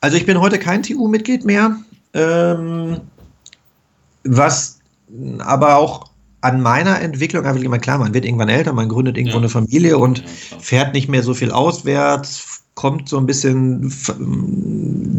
Also 0.00 0.16
ich 0.16 0.26
bin 0.26 0.40
heute 0.40 0.58
kein 0.58 0.82
TU-Mitglied 0.82 1.44
mehr, 1.44 1.76
ähm, 2.14 3.00
was 4.24 4.78
aber 5.38 5.76
auch 5.76 6.10
an 6.40 6.60
meiner 6.60 7.00
Entwicklung 7.00 7.44
einfach 7.44 7.62
immer 7.62 7.78
klar, 7.78 7.98
man 7.98 8.14
wird 8.14 8.24
irgendwann 8.24 8.48
älter, 8.48 8.72
man 8.72 8.88
gründet 8.88 9.16
irgendwo 9.16 9.36
ja. 9.38 9.42
eine 9.42 9.48
Familie 9.48 9.98
und 9.98 10.18
ja, 10.18 10.58
fährt 10.60 10.94
nicht 10.94 11.08
mehr 11.08 11.22
so 11.22 11.34
viel 11.34 11.50
auswärts, 11.50 12.62
kommt 12.74 13.08
so 13.08 13.16
ein 13.18 13.26
bisschen 13.26 13.92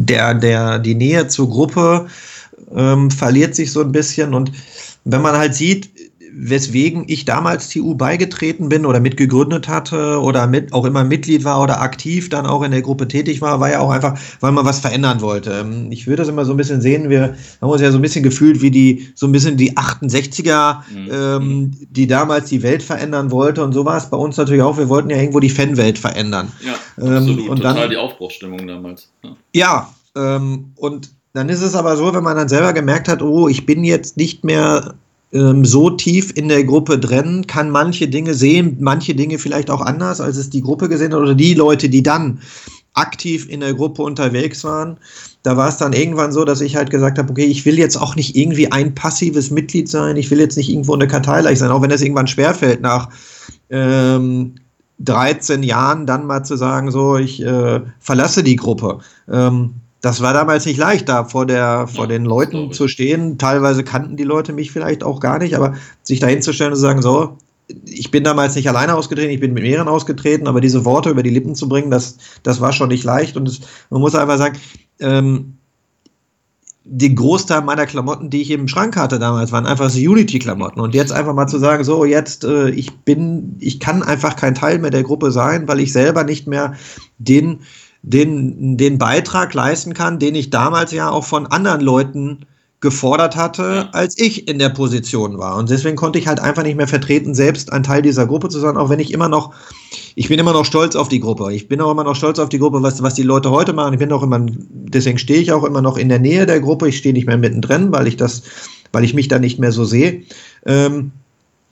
der, 0.06 0.34
der, 0.34 0.78
die 0.78 0.94
Nähe 0.94 1.28
zur 1.28 1.50
Gruppe, 1.50 2.06
ähm, 2.74 3.10
verliert 3.10 3.54
sich 3.54 3.72
so 3.72 3.80
ein 3.80 3.92
bisschen 3.92 4.32
und 4.32 4.52
wenn 5.04 5.22
man 5.22 5.36
halt 5.36 5.54
sieht, 5.54 5.90
weswegen 6.40 7.04
ich 7.08 7.24
damals 7.24 7.68
TU 7.68 7.96
beigetreten 7.96 8.68
bin 8.68 8.86
oder 8.86 9.00
mitgegründet 9.00 9.66
hatte 9.66 10.20
oder 10.20 10.46
mit, 10.46 10.72
auch 10.72 10.84
immer 10.84 11.02
Mitglied 11.02 11.42
war 11.42 11.60
oder 11.60 11.80
aktiv 11.80 12.28
dann 12.28 12.46
auch 12.46 12.62
in 12.62 12.70
der 12.70 12.82
Gruppe 12.82 13.08
tätig 13.08 13.40
war, 13.40 13.58
war 13.58 13.70
ja 13.70 13.80
auch 13.80 13.90
einfach, 13.90 14.16
weil 14.38 14.52
man 14.52 14.64
was 14.64 14.78
verändern 14.78 15.20
wollte. 15.20 15.50
Ähm, 15.50 15.90
ich 15.90 16.06
würde 16.06 16.22
das 16.22 16.28
immer 16.28 16.44
so 16.44 16.52
ein 16.52 16.56
bisschen 16.56 16.80
sehen, 16.80 17.10
wir 17.10 17.34
haben 17.60 17.70
uns 17.70 17.82
ja 17.82 17.90
so 17.90 17.98
ein 17.98 18.02
bisschen 18.02 18.22
gefühlt 18.22 18.62
wie 18.62 18.70
die, 18.70 19.08
so 19.16 19.26
ein 19.26 19.32
bisschen 19.32 19.56
die 19.56 19.76
68er, 19.76 20.76
mhm. 20.94 21.08
ähm, 21.12 21.70
die 21.90 22.06
damals 22.06 22.48
die 22.48 22.62
Welt 22.62 22.84
verändern 22.84 23.32
wollte 23.32 23.64
und 23.64 23.72
so 23.72 23.84
war 23.84 23.96
es 23.96 24.08
bei 24.08 24.16
uns 24.16 24.36
natürlich 24.36 24.62
auch, 24.62 24.78
wir 24.78 24.88
wollten 24.88 25.10
ja 25.10 25.16
irgendwo 25.16 25.40
die 25.40 25.50
Fanwelt 25.50 25.98
verändern. 25.98 26.52
Ja, 26.64 26.74
ähm, 27.04 27.16
absolut, 27.16 27.38
ähm, 27.40 27.50
und 27.50 27.56
total 27.56 27.74
dann, 27.74 27.90
die 27.90 27.96
Aufbruchsstimmung 27.96 28.64
damals. 28.64 29.10
Ja, 29.24 29.36
ja 29.52 29.94
ähm, 30.16 30.72
und 30.76 31.10
dann 31.32 31.48
ist 31.48 31.62
es 31.62 31.74
aber 31.74 31.96
so, 31.96 32.14
wenn 32.14 32.22
man 32.22 32.36
dann 32.36 32.48
selber 32.48 32.72
gemerkt 32.72 33.08
hat, 33.08 33.22
oh, 33.22 33.48
ich 33.48 33.66
bin 33.66 33.82
jetzt 33.82 34.16
nicht 34.16 34.44
mehr 34.44 34.94
ähm, 35.32 35.64
so 35.64 35.90
tief 35.90 36.32
in 36.34 36.48
der 36.48 36.64
Gruppe 36.64 36.98
drin, 36.98 37.46
kann 37.46 37.70
manche 37.70 38.08
Dinge 38.08 38.34
sehen, 38.34 38.76
manche 38.80 39.14
Dinge 39.14 39.38
vielleicht 39.38 39.70
auch 39.70 39.80
anders, 39.80 40.20
als 40.20 40.36
es 40.36 40.50
die 40.50 40.62
Gruppe 40.62 40.88
gesehen 40.88 41.12
hat 41.12 41.20
oder 41.20 41.34
die 41.34 41.54
Leute, 41.54 41.88
die 41.88 42.02
dann 42.02 42.40
aktiv 42.94 43.48
in 43.48 43.60
der 43.60 43.74
Gruppe 43.74 44.02
unterwegs 44.02 44.64
waren. 44.64 44.96
Da 45.42 45.56
war 45.56 45.68
es 45.68 45.76
dann 45.76 45.92
irgendwann 45.92 46.32
so, 46.32 46.44
dass 46.44 46.60
ich 46.60 46.76
halt 46.76 46.90
gesagt 46.90 47.18
habe, 47.18 47.30
okay, 47.30 47.44
ich 47.44 47.64
will 47.64 47.78
jetzt 47.78 47.96
auch 47.96 48.16
nicht 48.16 48.36
irgendwie 48.36 48.72
ein 48.72 48.94
passives 48.94 49.50
Mitglied 49.50 49.88
sein, 49.88 50.16
ich 50.16 50.30
will 50.30 50.40
jetzt 50.40 50.56
nicht 50.56 50.68
irgendwo 50.68 50.94
eine 50.94 51.06
Karteileich 51.06 51.58
sein, 51.58 51.70
auch 51.70 51.82
wenn 51.82 51.90
es 51.90 52.02
irgendwann 52.02 52.26
schwerfällt, 52.26 52.80
nach 52.80 53.08
ähm, 53.70 54.54
13 55.00 55.62
Jahren 55.62 56.06
dann 56.06 56.26
mal 56.26 56.42
zu 56.42 56.56
sagen, 56.56 56.90
so, 56.90 57.16
ich 57.16 57.40
äh, 57.42 57.80
verlasse 58.00 58.42
die 58.42 58.56
Gruppe. 58.56 58.98
Ähm, 59.30 59.74
das 60.00 60.20
war 60.22 60.32
damals 60.32 60.64
nicht 60.64 60.78
leicht, 60.78 61.08
da 61.08 61.24
vor, 61.24 61.46
der, 61.46 61.88
vor 61.88 62.04
ja, 62.04 62.08
den 62.08 62.24
Leuten 62.24 62.72
zu 62.72 62.86
stehen. 62.86 63.38
Teilweise 63.38 63.82
kannten 63.82 64.16
die 64.16 64.24
Leute 64.24 64.52
mich 64.52 64.70
vielleicht 64.70 65.02
auch 65.02 65.20
gar 65.20 65.38
nicht, 65.38 65.56
aber 65.56 65.74
sich 66.02 66.20
dahin 66.20 66.42
zu 66.42 66.52
stellen 66.52 66.70
und 66.70 66.76
zu 66.76 66.82
sagen, 66.82 67.02
so, 67.02 67.36
ich 67.84 68.10
bin 68.10 68.24
damals 68.24 68.54
nicht 68.54 68.68
alleine 68.68 68.94
ausgetreten, 68.94 69.30
ich 69.30 69.40
bin 69.40 69.52
mit 69.52 69.64
mehreren 69.64 69.88
ausgetreten, 69.88 70.46
aber 70.46 70.60
diese 70.60 70.84
Worte 70.84 71.10
über 71.10 71.22
die 71.22 71.30
Lippen 71.30 71.54
zu 71.54 71.68
bringen, 71.68 71.90
das, 71.90 72.16
das 72.42 72.60
war 72.60 72.72
schon 72.72 72.88
nicht 72.88 73.04
leicht. 73.04 73.36
Und 73.36 73.48
es, 73.48 73.60
man 73.90 74.00
muss 74.00 74.14
einfach 74.14 74.38
sagen, 74.38 74.58
ähm, 75.00 75.54
den 76.90 77.16
Großteil 77.16 77.60
meiner 77.62 77.84
Klamotten, 77.84 78.30
die 78.30 78.40
ich 78.40 78.50
im 78.50 78.66
Schrank 78.66 78.96
hatte 78.96 79.18
damals, 79.18 79.52
waren 79.52 79.66
einfach 79.66 79.90
so 79.90 79.98
Unity-Klamotten. 79.98 80.80
Und 80.80 80.94
jetzt 80.94 81.12
einfach 81.12 81.34
mal 81.34 81.46
zu 81.46 81.58
sagen, 81.58 81.84
so 81.84 82.06
jetzt, 82.06 82.44
äh, 82.44 82.70
ich 82.70 82.96
bin, 83.00 83.56
ich 83.58 83.78
kann 83.78 84.02
einfach 84.02 84.36
kein 84.36 84.54
Teil 84.54 84.78
mehr 84.78 84.90
der 84.90 85.02
Gruppe 85.02 85.30
sein, 85.30 85.68
weil 85.68 85.80
ich 85.80 85.92
selber 85.92 86.24
nicht 86.24 86.46
mehr 86.46 86.74
den, 87.18 87.60
den, 88.02 88.76
den 88.76 88.98
Beitrag 88.98 89.54
leisten 89.54 89.94
kann, 89.94 90.18
den 90.18 90.34
ich 90.34 90.50
damals 90.50 90.92
ja 90.92 91.10
auch 91.10 91.24
von 91.24 91.46
anderen 91.46 91.80
Leuten 91.80 92.46
gefordert 92.80 93.34
hatte, 93.34 93.88
als 93.92 94.16
ich 94.18 94.46
in 94.46 94.60
der 94.60 94.68
Position 94.68 95.36
war. 95.36 95.56
Und 95.56 95.68
deswegen 95.68 95.96
konnte 95.96 96.18
ich 96.18 96.28
halt 96.28 96.38
einfach 96.38 96.62
nicht 96.62 96.76
mehr 96.76 96.86
vertreten, 96.86 97.34
selbst 97.34 97.72
ein 97.72 97.82
Teil 97.82 98.02
dieser 98.02 98.26
Gruppe 98.26 98.48
zu 98.48 98.60
sein, 98.60 98.76
auch 98.76 98.88
wenn 98.88 99.00
ich 99.00 99.12
immer 99.12 99.28
noch, 99.28 99.52
ich 100.14 100.28
bin 100.28 100.38
immer 100.38 100.52
noch 100.52 100.64
stolz 100.64 100.94
auf 100.94 101.08
die 101.08 101.18
Gruppe. 101.18 101.52
Ich 101.52 101.66
bin 101.66 101.80
auch 101.80 101.90
immer 101.90 102.04
noch 102.04 102.14
stolz 102.14 102.38
auf 102.38 102.48
die 102.48 102.60
Gruppe, 102.60 102.80
was, 102.82 103.02
was 103.02 103.14
die 103.14 103.24
Leute 103.24 103.50
heute 103.50 103.72
machen. 103.72 103.94
Ich 103.94 103.98
bin 103.98 104.12
auch 104.12 104.22
immer, 104.22 104.46
deswegen 104.48 105.18
stehe 105.18 105.40
ich 105.40 105.50
auch 105.50 105.64
immer 105.64 105.82
noch 105.82 105.96
in 105.96 106.08
der 106.08 106.20
Nähe 106.20 106.46
der 106.46 106.60
Gruppe. 106.60 106.88
Ich 106.88 106.98
stehe 106.98 107.12
nicht 107.12 107.26
mehr 107.26 107.36
mittendrin, 107.36 107.90
weil 107.90 108.06
ich 108.06 108.16
das, 108.16 108.42
weil 108.92 109.02
ich 109.02 109.12
mich 109.12 109.26
da 109.26 109.40
nicht 109.40 109.58
mehr 109.58 109.72
so 109.72 109.84
sehe. 109.84 110.22
Ähm, 110.64 111.10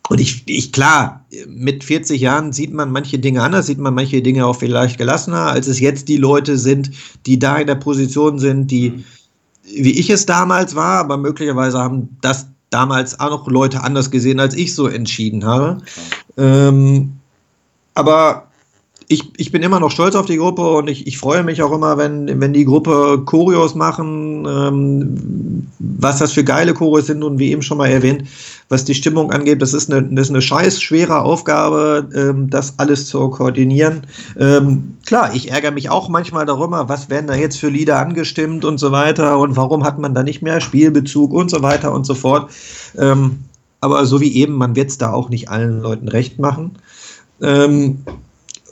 und 0.09 0.21
ich, 0.21 0.43
ich, 0.47 0.73
klar, 0.73 1.25
mit 1.49 1.83
40 1.83 2.21
Jahren 2.21 2.53
sieht 2.53 2.73
man 2.73 2.93
manche 2.93 3.19
Dinge 3.19 3.43
anders, 3.43 3.67
sieht 3.67 3.79
man 3.79 3.95
manche 3.95 4.23
Dinge 4.23 4.47
auch 4.47 4.57
vielleicht 4.57 4.99
gelassener, 4.99 5.47
als 5.47 5.67
es 5.67 5.81
jetzt 5.81 6.09
die 6.09 6.17
Leute 6.17 6.59
sind, 6.59 6.91
die 7.27 7.39
da 7.39 7.57
in 7.57 7.67
der 7.67 7.75
Position 7.75 8.39
sind, 8.39 8.71
die, 8.71 9.05
wie 9.65 9.99
ich 9.99 10.11
es 10.11 10.27
damals 10.27 10.75
war, 10.75 11.01
aber 11.01 11.17
möglicherweise 11.17 11.79
haben 11.79 12.17
das 12.21 12.47
damals 12.71 13.19
auch 13.19 13.31
noch 13.31 13.49
Leute 13.49 13.83
anders 13.83 14.11
gesehen, 14.11 14.39
als 14.39 14.55
ich 14.55 14.75
so 14.75 14.87
entschieden 14.87 15.45
habe. 15.45 15.79
Ähm, 16.37 17.13
aber 17.95 18.46
ich, 19.09 19.33
ich 19.37 19.53
bin 19.53 19.63
immer 19.63 19.79
noch 19.79 19.91
stolz 19.91 20.17
auf 20.17 20.27
die 20.27 20.37
Gruppe 20.37 20.69
und 20.69 20.89
ich, 20.89 21.07
ich 21.07 21.19
freue 21.19 21.45
mich 21.45 21.63
auch 21.63 21.71
immer, 21.71 21.97
wenn, 21.97 22.41
wenn 22.41 22.53
die 22.53 22.65
Gruppe 22.65 23.23
Choreos 23.25 23.75
machen, 23.75 24.45
ähm, 24.49 25.67
was 25.79 26.19
das 26.19 26.33
für 26.33 26.43
geile 26.43 26.75
Choreos 26.75 27.07
sind 27.07 27.23
und 27.23 27.39
wie 27.39 27.53
eben 27.53 27.63
schon 27.63 27.79
mal 27.79 27.89
erwähnt, 27.89 28.25
was 28.69 28.85
die 28.85 28.95
Stimmung 28.95 29.31
angeht, 29.31 29.63
das 29.63 29.75
ist 29.75 29.93
eine, 29.93 30.03
das 30.03 30.27
ist 30.27 30.31
eine 30.31 30.43
scheiß 30.43 30.83
schwere 30.83 31.23
Aufgabe, 31.23 32.09
ähm, 32.15 32.51
das 32.51 32.79
alles 32.79 33.07
zu 33.07 33.31
koordinieren. 33.31 34.03
Ähm, 34.39 34.97
klar, 35.07 35.33
ich 35.35 35.53
ärgere 35.53 35.71
mich 35.71 35.89
auch 35.89 36.09
manchmal 36.09 36.45
darüber, 36.45 36.89
was 36.89 37.09
werden 37.09 37.29
da 37.29 37.35
jetzt 37.35 37.61
für 37.61 37.69
Lieder 37.69 37.99
angestimmt 37.99 38.65
und 38.65 38.79
so 38.79 38.91
weiter 38.91 39.39
und 39.39 39.57
warum 39.57 39.85
hat 39.85 40.01
man 40.01 40.15
da 40.15 40.25
nicht 40.25 40.43
mehr 40.43 40.61
Spielbezug 40.61 41.33
und 41.33 41.49
so 41.49 41.63
weiter 41.63 41.93
und 41.93 42.07
so 42.07 42.15
fort. 42.15 42.51
Ähm, 42.99 43.39
aber 43.81 44.05
so 44.05 44.21
wie 44.21 44.35
eben, 44.35 44.55
man 44.55 44.75
wird 44.75 44.91
es 44.91 44.99
da 44.99 45.13
auch 45.13 45.29
nicht 45.29 45.49
allen 45.49 45.81
Leuten 45.81 46.09
recht 46.09 46.41
machen. 46.41 46.73
Ähm, 47.41 47.99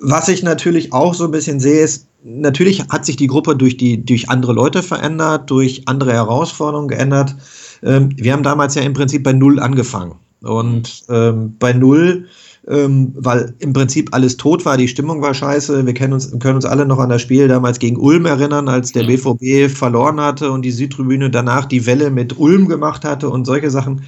was 0.04 0.28
ich 0.28 0.42
natürlich 0.42 0.92
auch 0.92 1.14
so 1.14 1.24
ein 1.24 1.30
bisschen 1.30 1.60
sehe, 1.60 1.80
ist, 1.80 2.06
natürlich 2.22 2.82
hat 2.88 3.06
sich 3.06 3.16
die 3.16 3.26
Gruppe 3.26 3.56
durch, 3.56 3.76
die, 3.76 4.04
durch 4.04 4.28
andere 4.28 4.52
Leute 4.52 4.82
verändert, 4.82 5.50
durch 5.50 5.82
andere 5.86 6.12
Herausforderungen 6.12 6.88
geändert. 6.88 7.34
Ähm, 7.82 8.10
wir 8.16 8.32
haben 8.32 8.42
damals 8.42 8.74
ja 8.74 8.82
im 8.82 8.92
Prinzip 8.92 9.22
bei 9.22 9.32
Null 9.32 9.58
angefangen. 9.60 10.14
Und 10.42 11.04
ähm, 11.08 11.56
bei 11.58 11.72
Null, 11.72 12.26
ähm, 12.68 13.12
weil 13.16 13.54
im 13.60 13.72
Prinzip 13.72 14.10
alles 14.12 14.36
tot 14.36 14.64
war, 14.64 14.76
die 14.76 14.88
Stimmung 14.88 15.22
war 15.22 15.32
scheiße. 15.32 15.86
Wir 15.86 15.94
kennen 15.94 16.12
uns, 16.12 16.30
können 16.38 16.56
uns 16.56 16.66
alle 16.66 16.84
noch 16.84 16.98
an 16.98 17.08
das 17.08 17.22
Spiel 17.22 17.48
damals 17.48 17.78
gegen 17.78 17.96
Ulm 17.96 18.26
erinnern, 18.26 18.68
als 18.68 18.92
der 18.92 19.04
BVB 19.04 19.74
verloren 19.74 20.20
hatte 20.20 20.50
und 20.50 20.62
die 20.62 20.70
Südtribüne 20.70 21.30
danach 21.30 21.64
die 21.64 21.86
Welle 21.86 22.10
mit 22.10 22.38
Ulm 22.38 22.68
gemacht 22.68 23.04
hatte 23.04 23.30
und 23.30 23.46
solche 23.46 23.70
Sachen. 23.70 24.02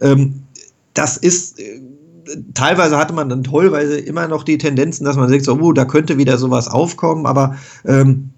Ähm, 0.00 0.42
das 0.94 1.16
ist 1.16 1.58
äh, 1.58 1.80
teilweise 2.54 2.96
hatte 2.96 3.12
man 3.12 3.28
dann 3.28 3.44
tollweise 3.44 3.98
immer 3.98 4.28
noch 4.28 4.44
die 4.44 4.58
Tendenzen, 4.58 5.04
dass 5.04 5.16
man 5.16 5.28
sagt, 5.28 5.44
so, 5.44 5.54
uh, 5.54 5.72
da 5.72 5.84
könnte 5.84 6.18
wieder 6.18 6.38
sowas 6.38 6.68
aufkommen, 6.68 7.26
aber 7.26 7.56
ähm, 7.84 8.30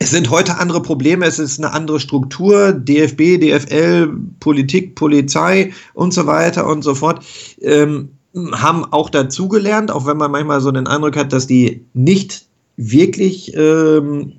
es 0.00 0.10
sind 0.10 0.30
heute 0.30 0.58
andere 0.58 0.80
Probleme, 0.80 1.26
es 1.26 1.38
ist 1.38 1.58
eine 1.58 1.72
andere 1.72 1.98
Struktur, 1.98 2.72
DFB, 2.72 3.40
DFL, 3.40 4.12
Politik, 4.38 4.94
Polizei 4.94 5.72
und 5.94 6.14
so 6.14 6.26
weiter 6.26 6.66
und 6.66 6.82
so 6.82 6.94
fort, 6.94 7.24
ähm, 7.60 8.10
haben 8.52 8.84
auch 8.84 9.10
dazugelernt, 9.10 9.90
auch 9.90 10.06
wenn 10.06 10.16
man 10.16 10.30
manchmal 10.30 10.60
so 10.60 10.70
den 10.70 10.86
Eindruck 10.86 11.16
hat, 11.16 11.32
dass 11.32 11.46
die 11.46 11.84
nicht 11.94 12.46
wirklich 12.76 13.52
ähm, 13.56 14.34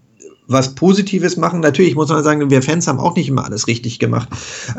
was 0.48 0.76
Positives 0.76 1.38
machen. 1.38 1.60
Natürlich 1.60 1.96
muss 1.96 2.10
man 2.10 2.24
sagen, 2.24 2.50
wir 2.50 2.64
Fans 2.64 2.88
haben 2.88 3.00
auch 3.00 3.16
nicht 3.16 3.28
immer 3.28 3.46
alles 3.46 3.68
richtig 3.68 4.00
gemacht. 4.00 4.30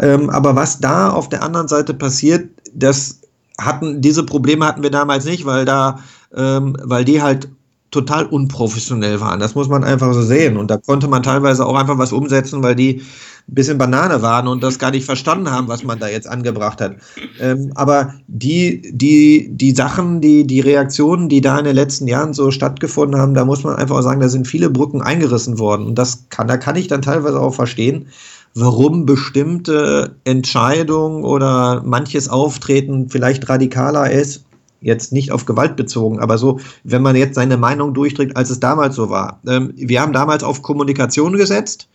Ähm, 0.01 0.31
aber 0.31 0.57
was 0.57 0.81
da 0.81 1.11
auf 1.11 1.29
der 1.29 1.43
anderen 1.43 1.69
Seite 1.69 1.93
passiert, 1.95 2.49
das 2.75 3.20
hatten, 3.65 4.01
diese 4.01 4.25
Probleme 4.25 4.67
hatten 4.67 4.83
wir 4.83 4.91
damals 4.91 5.25
nicht, 5.25 5.45
weil 5.45 5.65
da, 5.65 6.01
ähm, 6.35 6.77
weil 6.83 7.05
die 7.05 7.23
halt 7.23 7.49
total 7.91 8.27
unprofessionell 8.27 9.21
waren. 9.21 9.41
Das 9.41 9.55
muss 9.55 9.69
man 9.69 9.83
einfach 9.83 10.13
so 10.15 10.23
sehen. 10.23 10.57
Und 10.57 10.71
da 10.71 10.77
konnte 10.77 11.09
man 11.09 11.23
teilweise 11.23 11.67
auch 11.67 11.75
einfach 11.75 11.99
was 11.99 12.13
umsetzen, 12.13 12.63
weil 12.63 12.77
die 12.77 13.03
ein 13.49 13.55
bisschen 13.55 13.79
Banane 13.79 14.23
waren 14.23 14.47
und 14.47 14.63
das 14.63 14.79
gar 14.79 14.93
nicht 14.93 15.05
verstanden 15.05 15.51
haben, 15.51 15.67
was 15.67 15.83
man 15.83 15.99
da 15.99 16.07
jetzt 16.07 16.29
angebracht 16.29 16.81
hat. 16.81 16.97
Ähm, 17.41 17.73
aber 17.75 18.15
die, 18.29 18.83
die, 18.93 19.49
die 19.51 19.73
Sachen, 19.73 20.21
die, 20.21 20.47
die 20.47 20.61
Reaktionen, 20.61 21.29
die 21.29 21.41
da 21.41 21.59
in 21.59 21.65
den 21.65 21.75
letzten 21.75 22.07
Jahren 22.07 22.33
so 22.33 22.53
stattgefunden 22.53 23.21
haben, 23.21 23.35
da 23.35 23.45
muss 23.45 23.65
man 23.65 23.75
einfach 23.75 24.01
sagen, 24.03 24.21
da 24.21 24.29
sind 24.29 24.47
viele 24.47 24.71
Brücken 24.71 25.03
eingerissen 25.03 25.59
worden. 25.59 25.87
Und 25.87 25.97
das 25.97 26.27
kann, 26.29 26.47
da 26.47 26.59
kann 26.59 26.77
ich 26.77 26.87
dann 26.87 27.03
teilweise 27.03 27.41
auch 27.41 27.55
verstehen, 27.55 28.07
warum 28.55 29.07
bestimmte 29.07 30.17
Entscheidungen 30.25 31.25
oder 31.25 31.83
manches 31.85 32.29
Auftreten 32.29 33.09
vielleicht 33.09 33.49
radikaler 33.49 34.11
ist. 34.11 34.45
Jetzt 34.83 35.13
nicht 35.13 35.31
auf 35.31 35.45
Gewalt 35.45 35.77
bezogen, 35.77 36.21
aber 36.21 36.39
so, 36.39 36.59
wenn 36.85 37.03
man 37.03 37.15
jetzt 37.15 37.35
seine 37.35 37.59
Meinung 37.59 37.93
durchdrückt, 37.93 38.35
als 38.37 38.49
es 38.49 38.61
damals 38.61 38.97
so 38.97 39.11
war. 39.11 39.39
Ähm, 39.47 39.73
wir 39.77 40.01
haben 40.01 40.15
damals 40.15 40.43
auf 40.43 40.63
Kommunikation 40.63 41.35
gesetzt, 41.37 41.89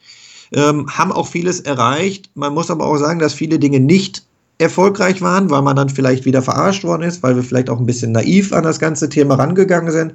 ähm, 0.51 0.88
haben 0.88 1.12
auch 1.12 1.28
vieles 1.28 1.62
erreicht. 1.62 2.30
Man 2.36 2.53
muss 2.53 2.70
aber 2.70 2.86
auch 2.86 2.97
sagen, 2.97 3.20
dass 3.20 3.34
viele 3.34 3.58
Dinge 3.58 3.80
nicht 3.80 4.24
erfolgreich 4.60 5.22
waren, 5.22 5.49
weil 5.49 5.64
man 5.64 5.76
dann 5.76 5.89
vielleicht 5.89 6.26
wieder 6.26 6.43
verarscht 6.43 6.84
worden 6.84 7.01
ist, 7.01 7.24
weil 7.24 7.36
wir 7.36 7.43
vielleicht 7.43 7.72
auch 7.72 7.80
ein 7.80 7.88
bisschen 7.88 8.12
naiv 8.12 8.53
an 8.53 8.64
das 8.64 8.80
ganze 8.80 9.10
Thema 9.10 9.36
rangegangen 9.36 9.91
sind. 9.91 10.14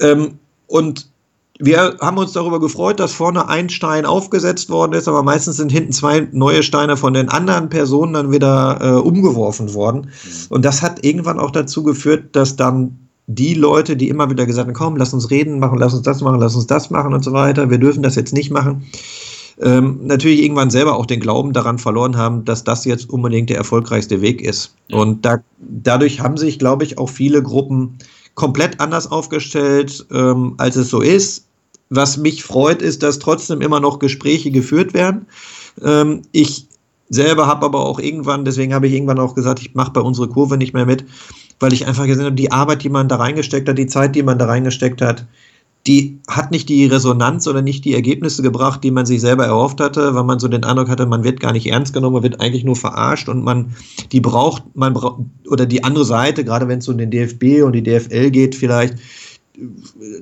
Ähm, 0.00 0.38
und 0.68 1.09
wir 1.62 1.96
haben 2.00 2.16
uns 2.16 2.32
darüber 2.32 2.58
gefreut, 2.58 2.98
dass 3.00 3.12
vorne 3.12 3.48
ein 3.48 3.68
Stein 3.68 4.06
aufgesetzt 4.06 4.70
worden 4.70 4.94
ist, 4.94 5.08
aber 5.08 5.22
meistens 5.22 5.58
sind 5.58 5.70
hinten 5.70 5.92
zwei 5.92 6.26
neue 6.32 6.62
Steine 6.62 6.96
von 6.96 7.12
den 7.12 7.28
anderen 7.28 7.68
Personen 7.68 8.14
dann 8.14 8.32
wieder 8.32 8.78
äh, 8.80 8.98
umgeworfen 8.98 9.74
worden. 9.74 10.06
Mhm. 10.06 10.46
Und 10.48 10.64
das 10.64 10.80
hat 10.80 11.04
irgendwann 11.04 11.38
auch 11.38 11.50
dazu 11.50 11.82
geführt, 11.82 12.34
dass 12.34 12.56
dann 12.56 12.98
die 13.26 13.54
Leute, 13.54 13.96
die 13.96 14.08
immer 14.08 14.30
wieder 14.30 14.46
gesagt 14.46 14.68
haben, 14.68 14.74
komm, 14.74 14.96
lass 14.96 15.12
uns 15.12 15.30
reden 15.30 15.58
machen, 15.58 15.78
lass 15.78 15.92
uns 15.92 16.02
das 16.02 16.22
machen, 16.22 16.40
lass 16.40 16.56
uns 16.56 16.66
das 16.66 16.90
machen 16.90 17.12
und 17.12 17.22
so 17.22 17.32
weiter, 17.32 17.70
wir 17.70 17.78
dürfen 17.78 18.02
das 18.02 18.16
jetzt 18.16 18.32
nicht 18.32 18.50
machen, 18.50 18.86
ähm, 19.60 20.00
natürlich 20.02 20.42
irgendwann 20.42 20.70
selber 20.70 20.96
auch 20.96 21.06
den 21.06 21.20
Glauben 21.20 21.52
daran 21.52 21.78
verloren 21.78 22.16
haben, 22.16 22.46
dass 22.46 22.64
das 22.64 22.86
jetzt 22.86 23.10
unbedingt 23.10 23.50
der 23.50 23.58
erfolgreichste 23.58 24.22
Weg 24.22 24.40
ist. 24.40 24.74
Ja. 24.88 24.98
Und 24.98 25.26
da, 25.26 25.42
dadurch 25.58 26.20
haben 26.20 26.38
sich, 26.38 26.58
glaube 26.58 26.84
ich, 26.84 26.98
auch 26.98 27.10
viele 27.10 27.42
Gruppen 27.42 27.98
komplett 28.34 28.80
anders 28.80 29.10
aufgestellt, 29.10 30.06
ähm, 30.10 30.54
als 30.56 30.76
es 30.76 30.88
so 30.88 31.02
ist 31.02 31.49
was 31.90 32.16
mich 32.16 32.44
freut, 32.44 32.80
ist, 32.80 33.02
dass 33.02 33.18
trotzdem 33.18 33.60
immer 33.60 33.80
noch 33.80 33.98
Gespräche 33.98 34.50
geführt 34.50 34.94
werden. 34.94 35.26
Ähm, 35.82 36.22
ich 36.32 36.68
selber 37.08 37.48
habe 37.48 37.66
aber 37.66 37.80
auch 37.80 37.98
irgendwann, 37.98 38.44
deswegen 38.44 38.72
habe 38.72 38.86
ich 38.86 38.94
irgendwann 38.94 39.18
auch 39.18 39.34
gesagt, 39.34 39.60
ich 39.60 39.74
mache 39.74 39.90
bei 39.90 40.00
unserer 40.00 40.28
Kurve 40.28 40.56
nicht 40.56 40.72
mehr 40.72 40.86
mit, 40.86 41.04
weil 41.58 41.72
ich 41.72 41.86
einfach 41.86 42.06
gesehen 42.06 42.24
habe, 42.24 42.36
die 42.36 42.52
Arbeit, 42.52 42.84
die 42.84 42.88
man 42.88 43.08
da 43.08 43.16
reingesteckt 43.16 43.68
hat, 43.68 43.76
die 43.76 43.88
Zeit, 43.88 44.14
die 44.14 44.22
man 44.22 44.38
da 44.38 44.46
reingesteckt 44.46 45.02
hat, 45.02 45.26
die 45.86 46.18
hat 46.28 46.52
nicht 46.52 46.68
die 46.68 46.86
Resonanz 46.86 47.48
oder 47.48 47.62
nicht 47.62 47.84
die 47.84 47.94
Ergebnisse 47.94 48.42
gebracht, 48.42 48.84
die 48.84 48.90
man 48.90 49.06
sich 49.06 49.20
selber 49.20 49.46
erhofft 49.46 49.80
hatte, 49.80 50.14
weil 50.14 50.24
man 50.24 50.38
so 50.38 50.46
den 50.46 50.62
Eindruck 50.62 50.88
hatte, 50.88 51.06
man 51.06 51.24
wird 51.24 51.40
gar 51.40 51.52
nicht 51.52 51.66
ernst 51.66 51.94
genommen, 51.94 52.14
man 52.14 52.22
wird 52.22 52.40
eigentlich 52.40 52.64
nur 52.64 52.76
verarscht 52.76 53.28
und 53.28 53.42
man 53.42 53.74
die 54.12 54.20
braucht, 54.20 54.62
man 54.74 54.92
braucht, 54.92 55.22
oder 55.48 55.66
die 55.66 55.82
andere 55.82 56.04
Seite, 56.04 56.44
gerade 56.44 56.68
wenn 56.68 56.80
es 56.80 56.88
um 56.88 56.98
den 56.98 57.10
DFB 57.10 57.62
und 57.64 57.72
die 57.72 57.82
DFL 57.82 58.30
geht, 58.30 58.54
vielleicht 58.54 58.94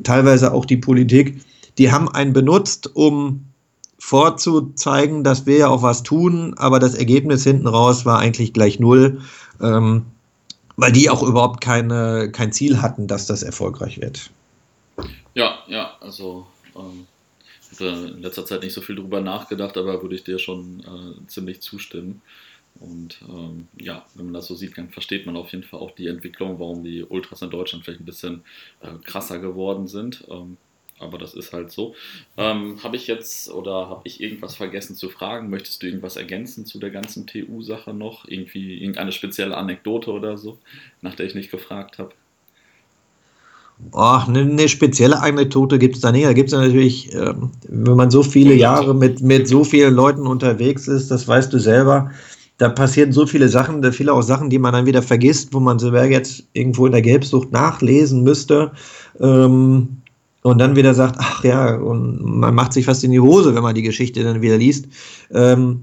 teilweise 0.05 0.53
auch 0.53 0.65
die 0.65 0.77
Politik, 0.77 1.41
die 1.79 1.91
haben 1.93 2.09
einen 2.09 2.33
benutzt, 2.33 2.95
um 2.95 3.47
vorzuzeigen, 3.99 5.25
dass 5.25 5.47
wir 5.47 5.59
ja 5.59 5.69
auch 5.69 5.83
was 5.83 6.03
tun, 6.03 6.55
aber 6.57 6.79
das 6.79 6.95
Ergebnis 6.95 7.43
hinten 7.45 7.67
raus 7.67 8.05
war 8.05 8.19
eigentlich 8.19 8.53
gleich 8.53 8.79
null, 8.79 9.23
ähm, 9.61 10.07
weil 10.77 10.93
die 10.93 11.11
auch 11.11 11.23
überhaupt 11.23 11.61
keine, 11.61 12.31
kein 12.31 12.53
Ziel 12.53 12.81
hatten, 12.81 13.09
dass 13.09 13.27
das 13.27 13.43
erfolgreich 13.43 14.01
wird. 14.01 14.31
Ja, 15.35 15.59
ja, 15.67 15.97
also 16.01 16.47
ähm, 16.77 17.07
habe 17.81 18.11
in 18.15 18.23
letzter 18.23 18.47
Zeit 18.47 18.63
nicht 18.63 18.73
so 18.73 18.81
viel 18.81 18.97
drüber 18.97 19.21
nachgedacht, 19.21 19.77
aber 19.77 20.01
würde 20.03 20.15
ich 20.15 20.25
dir 20.25 20.39
schon 20.39 20.81
äh, 20.81 21.27
ziemlich 21.29 21.61
zustimmen. 21.61 22.23
Und 22.81 23.21
ähm, 23.29 23.67
ja, 23.81 24.05
wenn 24.15 24.27
man 24.27 24.35
das 24.35 24.47
so 24.47 24.55
sieht, 24.55 24.79
dann 24.79 24.91
versteht 24.91 25.27
man 25.27 25.37
auf 25.37 25.51
jeden 25.51 25.65
Fall 25.65 25.81
auch 25.81 25.91
die 25.93 26.07
Entwicklung, 26.07 26.61
warum 26.61 26.85
die 26.85 27.03
Ultras 27.03 27.43
in 27.43 27.51
Deutschland 27.51 27.85
vielleicht 27.85 28.01
ein 28.01 28.07
bisschen 28.07 28.45
äh, 28.81 28.93
krasser 29.05 29.41
geworden 29.41 29.89
sind. 29.89 30.25
Ähm, 30.31 30.57
aber 31.01 31.19
das 31.19 31.35
ist 31.35 31.53
halt 31.53 31.71
so. 31.71 31.95
Ähm, 32.37 32.83
habe 32.83 32.97
ich 32.97 33.07
jetzt 33.07 33.51
oder 33.51 33.89
habe 33.89 34.03
ich 34.05 34.21
irgendwas 34.21 34.57
vergessen 34.57 34.97
zu 34.97 35.09
fragen? 35.09 35.51
Möchtest 35.51 35.83
du 35.83 35.87
irgendwas 35.87 36.17
ergänzen 36.17 36.67
zu 36.67 36.79
der 36.79 36.91
ganzen 36.91 37.27
TU-Sache 37.27 37.93
noch? 37.95 38.27
Irgendwie 38.27 38.79
irgendeine 38.79 39.13
spezielle 39.13 39.57
Anekdote 39.57 40.11
oder 40.11 40.39
so, 40.39 40.59
nach 41.03 41.15
der 41.15 41.27
ich 41.27 41.35
nicht 41.35 41.51
gefragt 41.51 41.99
habe? 41.99 42.13
Ach, 43.93 44.29
eine, 44.29 44.41
eine 44.41 44.69
spezielle 44.69 45.21
Anekdote 45.21 45.79
gibt 45.79 45.97
es 45.97 46.01
da 46.01 46.11
nicht. 46.11 46.27
Da 46.27 46.33
gibt 46.33 46.49
es 46.49 46.55
natürlich, 46.55 47.15
ähm, 47.15 47.51
wenn 47.69 47.97
man 47.97 48.11
so 48.11 48.23
viele 48.23 48.55
Jahre 48.55 48.95
mit, 48.95 49.21
mit 49.23 49.47
so 49.47 49.63
vielen 49.65 49.95
Leuten 49.95 50.27
unterwegs 50.27 50.89
ist, 50.89 51.11
das 51.11 51.29
weißt 51.29 51.53
du 51.53 51.59
selber, 51.59 52.11
da 52.59 52.69
passieren 52.69 53.13
so 53.13 53.25
viele 53.25 53.49
Sachen, 53.49 53.83
da 53.83 53.93
viele 53.93 54.13
auch 54.13 54.23
Sachen, 54.23 54.51
die 54.51 54.59
man 54.59 54.73
dann 54.73 54.87
wieder 54.87 55.03
vergisst, 55.03 55.55
wo 55.55 55.61
man 55.61 55.79
sogar 55.79 56.07
jetzt 56.07 56.43
irgendwo 56.55 56.87
in 56.87 56.93
der 56.93 57.03
Gelbsucht 57.03 57.53
nachlesen 57.53 58.25
müsste. 58.25 58.73
Ähm, 59.21 59.99
und 60.43 60.59
dann 60.59 60.77
wieder 60.77 60.95
sagt, 60.95 61.17
ach 61.19 61.45
ja, 61.45 61.75
und 61.77 62.23
man 62.23 62.55
macht 62.55 62.73
sich 62.73 62.87
fast 62.87 63.05
in 63.05 63.11
die 63.11 63.21
Hose, 63.21 63.55
wenn 63.55 63.63
man 63.63 63.75
die 63.75 63.83
Geschichte 63.83 64.23
dann 64.23 64.41
wieder 64.41 64.59
liest. 64.59 64.87
Ähm, 65.33 65.81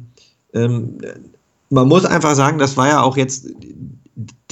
ähm, 0.53 0.97
man 1.70 1.88
muss 1.88 2.06
einfach 2.06 2.36
sagen, 2.36 2.58
das 2.58 2.78
war 2.78 2.88
ja 2.88 3.01
auch 3.01 3.18
jetzt 3.18 3.47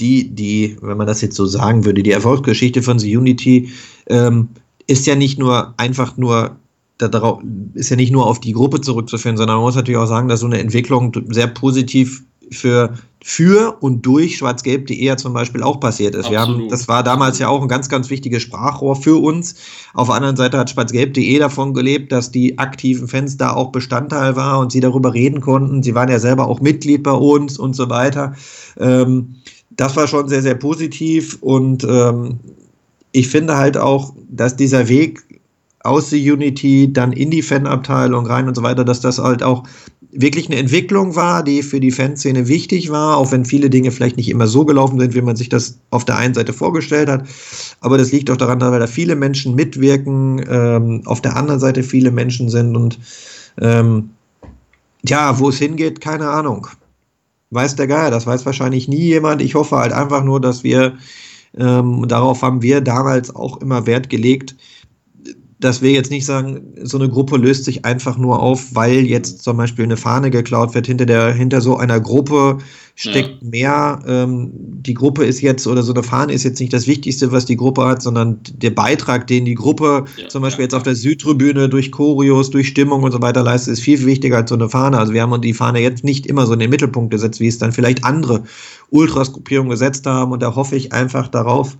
die, 0.00 0.28
die, 0.28 0.76
wenn 0.82 0.96
man 0.96 1.06
das 1.06 1.20
jetzt 1.20 1.36
so 1.36 1.46
sagen 1.46 1.84
würde, 1.84 2.02
die 2.02 2.10
Erfolgsgeschichte 2.10 2.82
von 2.82 2.98
The 2.98 3.16
Unity 3.16 3.70
ähm, 4.08 4.48
ist 4.86 5.06
ja 5.06 5.14
nicht 5.14 5.38
nur 5.38 5.72
einfach 5.78 6.16
nur 6.16 6.56
darauf, 6.98 7.42
ist 7.74 7.90
ja 7.90 7.96
nicht 7.96 8.12
nur 8.12 8.26
auf 8.26 8.40
die 8.40 8.52
Gruppe 8.52 8.80
zurückzuführen, 8.80 9.36
sondern 9.36 9.56
man 9.56 9.64
muss 9.64 9.76
natürlich 9.76 9.98
auch 9.98 10.06
sagen, 10.06 10.28
dass 10.28 10.40
so 10.40 10.46
eine 10.46 10.58
Entwicklung 10.58 11.12
sehr 11.28 11.46
positiv 11.46 12.22
für, 12.50 12.94
für 13.22 13.76
und 13.80 14.02
durch 14.02 14.38
schwarzgelb.de 14.38 15.02
ja 15.02 15.16
zum 15.16 15.32
Beispiel 15.32 15.62
auch 15.62 15.80
passiert 15.80 16.14
ist. 16.14 16.30
Wir 16.30 16.40
haben, 16.40 16.68
das 16.68 16.88
war 16.88 17.02
damals 17.02 17.38
ja 17.38 17.48
auch 17.48 17.62
ein 17.62 17.68
ganz, 17.68 17.88
ganz 17.88 18.10
wichtiges 18.10 18.42
Sprachrohr 18.42 18.96
für 18.96 19.20
uns. 19.22 19.54
Auf 19.94 20.08
der 20.08 20.16
anderen 20.16 20.36
Seite 20.36 20.58
hat 20.58 20.70
schwarzgelb.de 20.70 21.38
davon 21.38 21.74
gelebt, 21.74 22.12
dass 22.12 22.30
die 22.30 22.58
aktiven 22.58 23.08
Fans 23.08 23.36
da 23.36 23.52
auch 23.52 23.72
Bestandteil 23.72 24.36
war 24.36 24.58
und 24.58 24.72
sie 24.72 24.80
darüber 24.80 25.14
reden 25.14 25.40
konnten. 25.40 25.82
Sie 25.82 25.94
waren 25.94 26.08
ja 26.08 26.18
selber 26.18 26.46
auch 26.46 26.60
Mitglied 26.60 27.02
bei 27.02 27.12
uns 27.12 27.58
und 27.58 27.74
so 27.74 27.88
weiter. 27.88 28.34
Ähm, 28.78 29.36
das 29.70 29.96
war 29.96 30.06
schon 30.06 30.28
sehr, 30.28 30.42
sehr 30.42 30.54
positiv 30.54 31.38
und 31.40 31.84
ähm, 31.84 32.38
ich 33.12 33.28
finde 33.28 33.56
halt 33.56 33.76
auch, 33.76 34.12
dass 34.28 34.56
dieser 34.56 34.88
Weg 34.88 35.33
aus 35.84 36.10
der 36.10 36.18
Unity 36.18 36.92
dann 36.92 37.12
in 37.12 37.30
die 37.30 37.42
Fanabteilung 37.42 38.26
rein 38.26 38.48
und 38.48 38.56
so 38.56 38.62
weiter, 38.62 38.84
dass 38.84 39.00
das 39.00 39.18
halt 39.18 39.42
auch 39.42 39.62
wirklich 40.10 40.48
eine 40.48 40.56
Entwicklung 40.56 41.14
war, 41.14 41.42
die 41.42 41.62
für 41.62 41.80
die 41.80 41.90
Fanszene 41.90 42.48
wichtig 42.48 42.90
war, 42.90 43.16
auch 43.16 43.32
wenn 43.32 43.44
viele 43.44 43.70
Dinge 43.70 43.90
vielleicht 43.90 44.16
nicht 44.16 44.30
immer 44.30 44.46
so 44.46 44.64
gelaufen 44.64 44.98
sind, 44.98 45.14
wie 45.14 45.22
man 45.22 45.36
sich 45.36 45.48
das 45.48 45.78
auf 45.90 46.04
der 46.04 46.16
einen 46.16 46.34
Seite 46.34 46.52
vorgestellt 46.52 47.08
hat. 47.08 47.26
Aber 47.80 47.98
das 47.98 48.12
liegt 48.12 48.30
auch 48.30 48.36
daran, 48.36 48.60
weil 48.60 48.80
da 48.80 48.86
viele 48.86 49.16
Menschen 49.16 49.54
mitwirken, 49.54 50.44
ähm, 50.48 51.02
auf 51.04 51.20
der 51.20 51.36
anderen 51.36 51.60
Seite 51.60 51.82
viele 51.82 52.10
Menschen 52.10 52.48
sind 52.48 52.76
und 52.76 52.98
ähm, 53.60 54.10
ja, 55.06 55.38
wo 55.38 55.50
es 55.50 55.58
hingeht, 55.58 56.00
keine 56.00 56.28
Ahnung 56.30 56.68
weiß 57.54 57.76
der 57.76 57.86
Geier, 57.86 58.10
das 58.10 58.26
weiß 58.26 58.44
wahrscheinlich 58.46 58.88
nie 58.88 59.00
jemand. 59.00 59.40
Ich 59.40 59.54
hoffe 59.54 59.76
halt 59.76 59.92
einfach 59.92 60.24
nur, 60.24 60.40
dass 60.40 60.64
wir, 60.64 60.94
ähm, 61.56 62.06
darauf 62.08 62.42
haben 62.42 62.62
wir 62.62 62.80
damals 62.80 63.34
auch 63.34 63.60
immer 63.60 63.86
Wert 63.86 64.10
gelegt, 64.10 64.56
dass 65.64 65.80
wir 65.80 65.92
jetzt 65.92 66.10
nicht 66.10 66.26
sagen, 66.26 66.74
so 66.82 66.98
eine 66.98 67.08
Gruppe 67.08 67.38
löst 67.38 67.64
sich 67.64 67.86
einfach 67.86 68.18
nur 68.18 68.40
auf, 68.40 68.74
weil 68.74 69.06
jetzt 69.06 69.42
zum 69.42 69.56
Beispiel 69.56 69.84
eine 69.84 69.96
Fahne 69.96 70.30
geklaut 70.30 70.74
wird. 70.74 70.86
Hinter, 70.86 71.06
der, 71.06 71.32
hinter 71.32 71.62
so 71.62 71.78
einer 71.78 72.00
Gruppe 72.00 72.58
steckt 72.96 73.42
ja. 73.42 73.48
mehr. 73.48 73.98
Ähm, 74.06 74.50
die 74.52 74.92
Gruppe 74.92 75.24
ist 75.24 75.40
jetzt, 75.40 75.66
oder 75.66 75.82
so 75.82 75.94
eine 75.94 76.02
Fahne 76.02 76.34
ist 76.34 76.44
jetzt 76.44 76.60
nicht 76.60 76.74
das 76.74 76.86
Wichtigste, 76.86 77.32
was 77.32 77.46
die 77.46 77.56
Gruppe 77.56 77.86
hat, 77.86 78.02
sondern 78.02 78.40
der 78.56 78.72
Beitrag, 78.72 79.26
den 79.26 79.46
die 79.46 79.54
Gruppe 79.54 80.04
ja, 80.18 80.28
zum 80.28 80.42
Beispiel 80.42 80.64
ja, 80.64 80.66
jetzt 80.66 80.74
auf 80.74 80.82
der 80.82 80.96
Südtribüne 80.96 81.70
durch 81.70 81.90
Choreos, 81.90 82.50
durch 82.50 82.68
Stimmung 82.68 83.02
und 83.02 83.12
so 83.12 83.22
weiter 83.22 83.42
leistet, 83.42 83.72
ist 83.72 83.80
viel, 83.80 83.96
viel 83.96 84.06
wichtiger 84.06 84.36
als 84.36 84.50
so 84.50 84.56
eine 84.56 84.68
Fahne. 84.68 84.98
Also 84.98 85.14
wir 85.14 85.22
haben 85.22 85.40
die 85.40 85.54
Fahne 85.54 85.80
jetzt 85.80 86.04
nicht 86.04 86.26
immer 86.26 86.46
so 86.46 86.52
in 86.52 86.58
den 86.58 86.68
Mittelpunkt 86.68 87.10
gesetzt, 87.10 87.40
wie 87.40 87.48
es 87.48 87.56
dann 87.56 87.72
vielleicht 87.72 88.04
andere 88.04 88.42
Ultras-Gruppierungen 88.90 89.70
gesetzt 89.70 90.04
haben. 90.04 90.32
Und 90.32 90.42
da 90.42 90.54
hoffe 90.54 90.76
ich 90.76 90.92
einfach 90.92 91.28
darauf, 91.28 91.78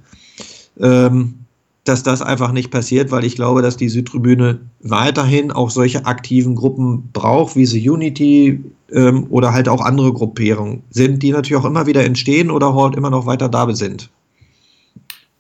ähm, 0.81 1.44
dass 1.85 2.03
das 2.03 2.23
einfach 2.23 2.53
nicht 2.53 2.71
passiert, 2.71 3.11
weil 3.11 3.25
ich 3.25 3.37
glaube, 3.37 3.61
dass 3.61 3.77
die 3.77 3.91
Südtribüne 3.91 4.61
weiterhin 4.81 5.53
auch 5.53 5.71
solche 5.71 6.07
aktiven 6.07 6.55
Gruppen 6.55 7.11
braucht, 7.13 7.57
wie 7.57 7.67
sie 7.67 7.89
Unity 7.89 8.65
ähm, 8.91 9.27
oder 9.29 9.53
halt 9.53 9.69
auch 9.69 9.83
andere 9.83 10.13
Gruppierungen 10.13 10.83
sind, 10.91 11.23
die 11.23 11.33
natürlich 11.33 11.61
auch 11.61 11.67
immer 11.67 11.87
wieder 11.87 12.05
entstehen 12.05 12.51
oder 12.51 12.75
halt 12.75 12.97
immer 12.97 13.11
noch 13.11 13.27
weiter 13.27 13.51
da 13.51 13.73
sind. 13.75 14.11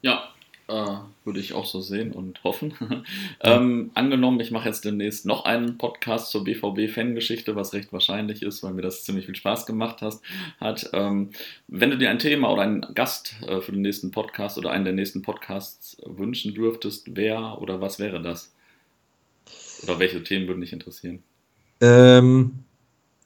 Ja, 0.02 0.20
äh, 0.68 0.96
würde 1.24 1.40
ich 1.40 1.52
auch 1.52 1.64
so 1.64 1.80
sehen 1.80 2.12
und 2.12 2.42
hoffen. 2.44 2.74
ähm, 3.40 3.90
angenommen, 3.94 4.40
ich 4.40 4.50
mache 4.50 4.68
jetzt 4.68 4.84
demnächst 4.84 5.26
noch 5.26 5.44
einen 5.44 5.78
Podcast 5.78 6.30
zur 6.30 6.44
BVB-Fangeschichte, 6.44 7.56
was 7.56 7.72
recht 7.72 7.92
wahrscheinlich 7.92 8.42
ist, 8.42 8.62
weil 8.62 8.74
mir 8.74 8.82
das 8.82 9.04
ziemlich 9.04 9.26
viel 9.26 9.36
Spaß 9.36 9.66
gemacht 9.66 10.02
hat. 10.02 10.90
Ähm, 10.92 11.30
wenn 11.68 11.90
du 11.90 11.98
dir 11.98 12.10
ein 12.10 12.18
Thema 12.18 12.50
oder 12.50 12.62
einen 12.62 12.86
Gast 12.94 13.36
äh, 13.46 13.60
für 13.60 13.72
den 13.72 13.82
nächsten 13.82 14.10
Podcast 14.10 14.58
oder 14.58 14.70
einen 14.70 14.84
der 14.84 14.94
nächsten 14.94 15.22
Podcasts 15.22 15.96
wünschen 16.04 16.54
dürftest, 16.54 17.16
wer 17.16 17.60
oder 17.60 17.80
was 17.80 17.98
wäre 17.98 18.20
das? 18.20 18.52
Oder 19.82 19.98
welche 19.98 20.22
Themen 20.22 20.46
würden 20.46 20.60
dich 20.60 20.72
interessieren? 20.72 21.22
Ähm, 21.80 22.52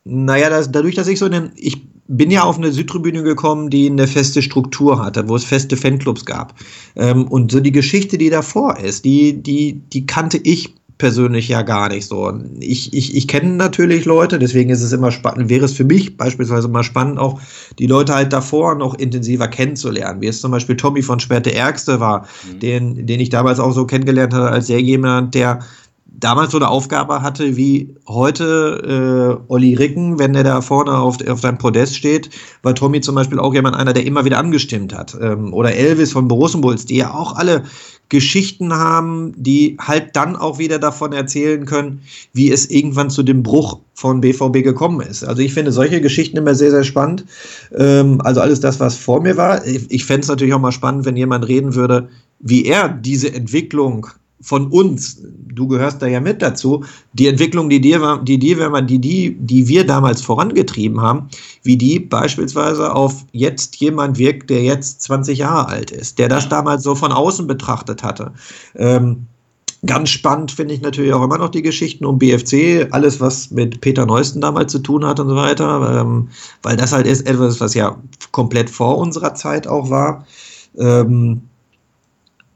naja, 0.05 0.51
das, 0.51 0.71
dadurch, 0.73 0.95
dass 0.95 1.09
ich 1.09 1.19
so 1.19 1.27
einen, 1.27 1.53
ich 1.57 1.77
bin 2.09 2.31
ja 2.31 2.43
auf 2.43 2.57
eine 2.57 2.73
Südtribüne 2.73 3.23
gekommen, 3.23 3.71
die 3.71 3.89
eine 3.89 4.07
feste 4.07 4.43
Struktur 4.43 4.99
hatte, 4.99 5.29
wo 5.29 5.37
es 5.37 5.45
feste 5.45 5.77
Fanclubs 5.77 6.25
gab. 6.25 6.55
Ähm, 6.97 7.29
und 7.29 7.53
so 7.53 7.61
die 7.61 7.73
Geschichte, 7.73 8.19
die 8.19 8.31
davor 8.31 8.79
ist, 8.79 9.05
die, 9.05 9.35
die, 9.35 9.75
die 9.93 10.07
kannte 10.07 10.39
ich 10.39 10.75
persönlich 10.97 11.49
ja 11.49 11.63
gar 11.63 11.89
nicht 11.91 12.07
so. 12.07 12.33
Ich, 12.59 12.93
ich, 12.93 13.17
ich 13.17 13.29
kenne 13.29 13.51
natürlich 13.51 14.05
Leute, 14.05 14.39
deswegen 14.39 14.71
ist 14.71 14.83
es 14.83 14.93
immer 14.93 15.13
spannend, 15.13 15.49
wäre 15.49 15.65
es 15.65 15.73
für 15.73 15.85
mich 15.85 16.17
beispielsweise 16.17 16.67
mal 16.67 16.83
spannend, 16.83 17.19
auch 17.19 17.41
die 17.79 17.87
Leute 17.87 18.15
halt 18.15 18.33
davor 18.33 18.75
noch 18.75 18.95
intensiver 18.95 19.47
kennenzulernen, 19.47 20.21
wie 20.21 20.27
es 20.27 20.41
zum 20.41 20.51
Beispiel 20.51 20.77
Tommy 20.77 21.03
von 21.03 21.21
Sperrte 21.21 21.55
Ärgste 21.55 22.01
war, 22.01 22.27
mhm. 22.53 22.59
den, 22.59 23.07
den 23.07 23.21
ich 23.21 23.29
damals 23.29 23.61
auch 23.61 23.73
so 23.73 23.87
kennengelernt 23.87 24.35
hatte 24.35 24.51
als 24.51 24.67
sehr 24.67 24.83
jemand, 24.83 25.35
der 25.35 25.61
damals 26.19 26.51
so 26.51 26.59
eine 26.59 26.69
Aufgabe 26.69 27.23
hatte 27.23 27.57
wie 27.57 27.95
heute 28.07 29.39
äh, 29.49 29.53
Olli 29.53 29.75
Ricken, 29.75 30.19
wenn 30.19 30.33
der 30.33 30.45
da 30.45 30.61
vorne 30.61 30.93
auf, 30.93 31.17
auf 31.29 31.41
deinem 31.41 31.59
Podest 31.59 31.97
steht, 31.97 32.31
war 32.63 32.75
Tommy 32.75 33.01
zum 33.01 33.15
Beispiel 33.15 33.39
auch 33.39 33.55
jemand 33.55 33.77
einer, 33.77 33.93
der 33.93 34.05
immer 34.05 34.25
wieder 34.25 34.39
angestimmt 34.39 34.95
hat. 34.95 35.17
Ähm, 35.21 35.53
oder 35.55 35.75
Elvis 35.75 36.13
von 36.13 36.27
Borussenbulls, 36.27 36.87
die 36.87 36.97
ja 36.97 37.15
auch 37.15 37.37
alle 37.37 37.63
Geschichten 38.09 38.73
haben, 38.73 39.33
die 39.37 39.77
halt 39.81 40.17
dann 40.17 40.35
auch 40.35 40.59
wieder 40.59 40.79
davon 40.79 41.13
erzählen 41.13 41.67
können, 41.67 42.01
wie 42.33 42.51
es 42.51 42.69
irgendwann 42.69 43.11
zu 43.11 43.23
dem 43.23 43.43
Bruch 43.43 43.79
von 43.95 44.21
BVB 44.21 44.65
gekommen 44.65 45.01
ist. 45.01 45.25
Also 45.25 45.43
ich 45.43 45.53
finde 45.53 45.73
solche 45.73 46.01
Geschichten 46.01 46.37
immer 46.37 46.55
sehr, 46.55 46.71
sehr 46.71 46.85
spannend. 46.85 47.27
Ähm, 47.77 48.21
also 48.23 48.41
alles 48.41 48.61
das, 48.61 48.81
was 48.81 48.97
vor 48.97 49.21
mir 49.21 49.37
war. 49.37 49.65
Ich, 49.67 49.91
ich 49.91 50.05
fände 50.05 50.23
es 50.23 50.29
natürlich 50.29 50.55
auch 50.55 50.61
mal 50.61 50.73
spannend, 50.73 51.05
wenn 51.05 51.17
jemand 51.17 51.47
reden 51.47 51.75
würde, 51.75 52.09
wie 52.41 52.65
er 52.65 52.89
diese 52.89 53.33
Entwicklung 53.33 54.09
von 54.41 54.69
uns, 54.69 55.21
du 55.49 55.67
gehörst 55.67 56.01
da 56.01 56.07
ja 56.07 56.21
mit 56.21 56.43
dazu, 56.43 56.85
die 57.13 57.27
Entwicklung, 57.27 57.69
die 57.69 57.81
dir, 57.81 58.21
die 58.23 58.55
man 58.55 58.87
die, 58.87 58.99
die, 58.99 59.37
die 59.39 59.67
wir 59.67 59.85
damals 59.85 60.23
vorangetrieben 60.23 61.01
haben, 61.01 61.29
wie 61.63 61.77
die 61.77 61.99
beispielsweise 61.99 62.95
auf 62.95 63.25
jetzt 63.33 63.77
jemand 63.77 64.19
wirkt, 64.19 64.51
der 64.51 64.63
jetzt 64.63 65.03
20 65.03 65.39
Jahre 65.39 65.69
alt 65.69 65.91
ist, 65.91 66.19
der 66.19 66.29
das 66.29 66.49
damals 66.49 66.85
so 66.85 66.95
von 66.95 67.13
außen 67.13 67.47
betrachtet 67.47 68.03
hatte. 68.03 68.33
Ähm, 68.77 69.27
ganz 69.87 70.11
spannend 70.11 70.53
finde 70.53 70.75
ich 70.75 70.81
natürlich 70.81 71.13
auch 71.13 71.23
immer 71.23 71.39
noch 71.39 71.51
die 71.51 71.63
Geschichten 71.63 72.05
um 72.05 72.19
BFC, 72.19 72.89
alles 72.93 73.21
was 73.21 73.51
mit 73.51 73.81
Peter 73.81 74.07
Neusten 74.07 74.41
damals 74.41 74.73
zu 74.73 74.79
tun 74.79 75.05
hat 75.05 75.19
und 75.19 75.29
so 75.29 75.37
weiter, 75.37 76.01
ähm, 76.01 76.29
weil 76.63 76.77
das 76.77 76.93
halt 76.93 77.07
ist 77.07 77.27
etwas, 77.27 77.61
was 77.61 77.75
ja 77.75 77.97
komplett 78.31 78.71
vor 78.71 78.99
unserer 78.99 79.35
Zeit 79.35 79.67
auch 79.67 79.91
war. 79.91 80.27
Ähm, 80.77 81.43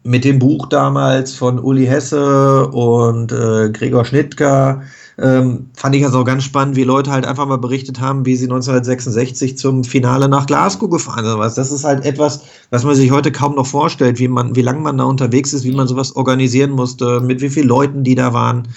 mit 0.05 0.25
dem 0.25 0.39
Buch 0.39 0.67
damals 0.67 1.35
von 1.35 1.59
Uli 1.59 1.87
Hesse 1.87 2.67
und 2.69 3.33
äh, 3.33 3.71
Gregor 3.71 4.05
Schnittger 4.05 4.83
ähm, 5.19 5.71
fand 5.75 5.95
ich 5.95 6.05
also 6.05 6.25
ganz 6.25 6.43
spannend, 6.43 6.75
wie 6.75 6.85
Leute 6.85 7.11
halt 7.11 7.27
einfach 7.27 7.47
mal 7.47 7.59
berichtet 7.59 8.01
haben, 8.01 8.25
wie 8.25 8.35
sie 8.35 8.47
1966 8.47 9.59
zum 9.59 9.85
Finale 9.85 10.29
nach 10.29 10.47
Glasgow 10.47 10.89
gefahren 10.89 11.25
sind. 11.25 11.39
Das 11.39 11.71
ist 11.71 11.85
halt 11.85 12.05
etwas, 12.05 12.43
was 12.71 12.83
man 12.83 12.95
sich 12.95 13.11
heute 13.11 13.31
kaum 13.31 13.55
noch 13.55 13.67
vorstellt, 13.67 14.19
wie 14.19 14.29
wie 14.29 14.63
lange 14.63 14.81
man 14.81 14.99
da 14.99 15.05
unterwegs 15.05 15.53
ist, 15.53 15.65
wie 15.65 15.73
man 15.73 15.87
sowas 15.87 16.17
organisieren 16.17 16.71
musste, 16.71 17.21
mit 17.21 17.41
wie 17.41 17.51
vielen 17.51 17.69
Leuten 17.69 18.05
die 18.05 18.15
da 18.15 18.33
waren. 18.33 18.69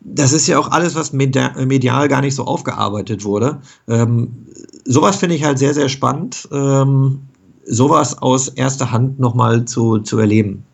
Das 0.00 0.32
ist 0.32 0.46
ja 0.46 0.58
auch 0.58 0.70
alles, 0.70 0.94
was 0.94 1.12
medial 1.12 2.08
gar 2.08 2.20
nicht 2.20 2.34
so 2.34 2.44
aufgearbeitet 2.44 3.24
wurde. 3.24 3.60
Ähm, 3.88 4.46
sowas 4.84 5.16
finde 5.16 5.36
ich 5.36 5.44
halt 5.44 5.58
sehr, 5.58 5.74
sehr 5.74 5.88
spannend. 5.88 6.48
Ähm, 6.52 7.20
sowas 7.64 8.18
aus 8.20 8.48
erster 8.48 8.90
Hand 8.90 9.18
nochmal 9.18 9.64
zu, 9.64 9.98
zu 9.98 10.18
erleben. 10.18 10.64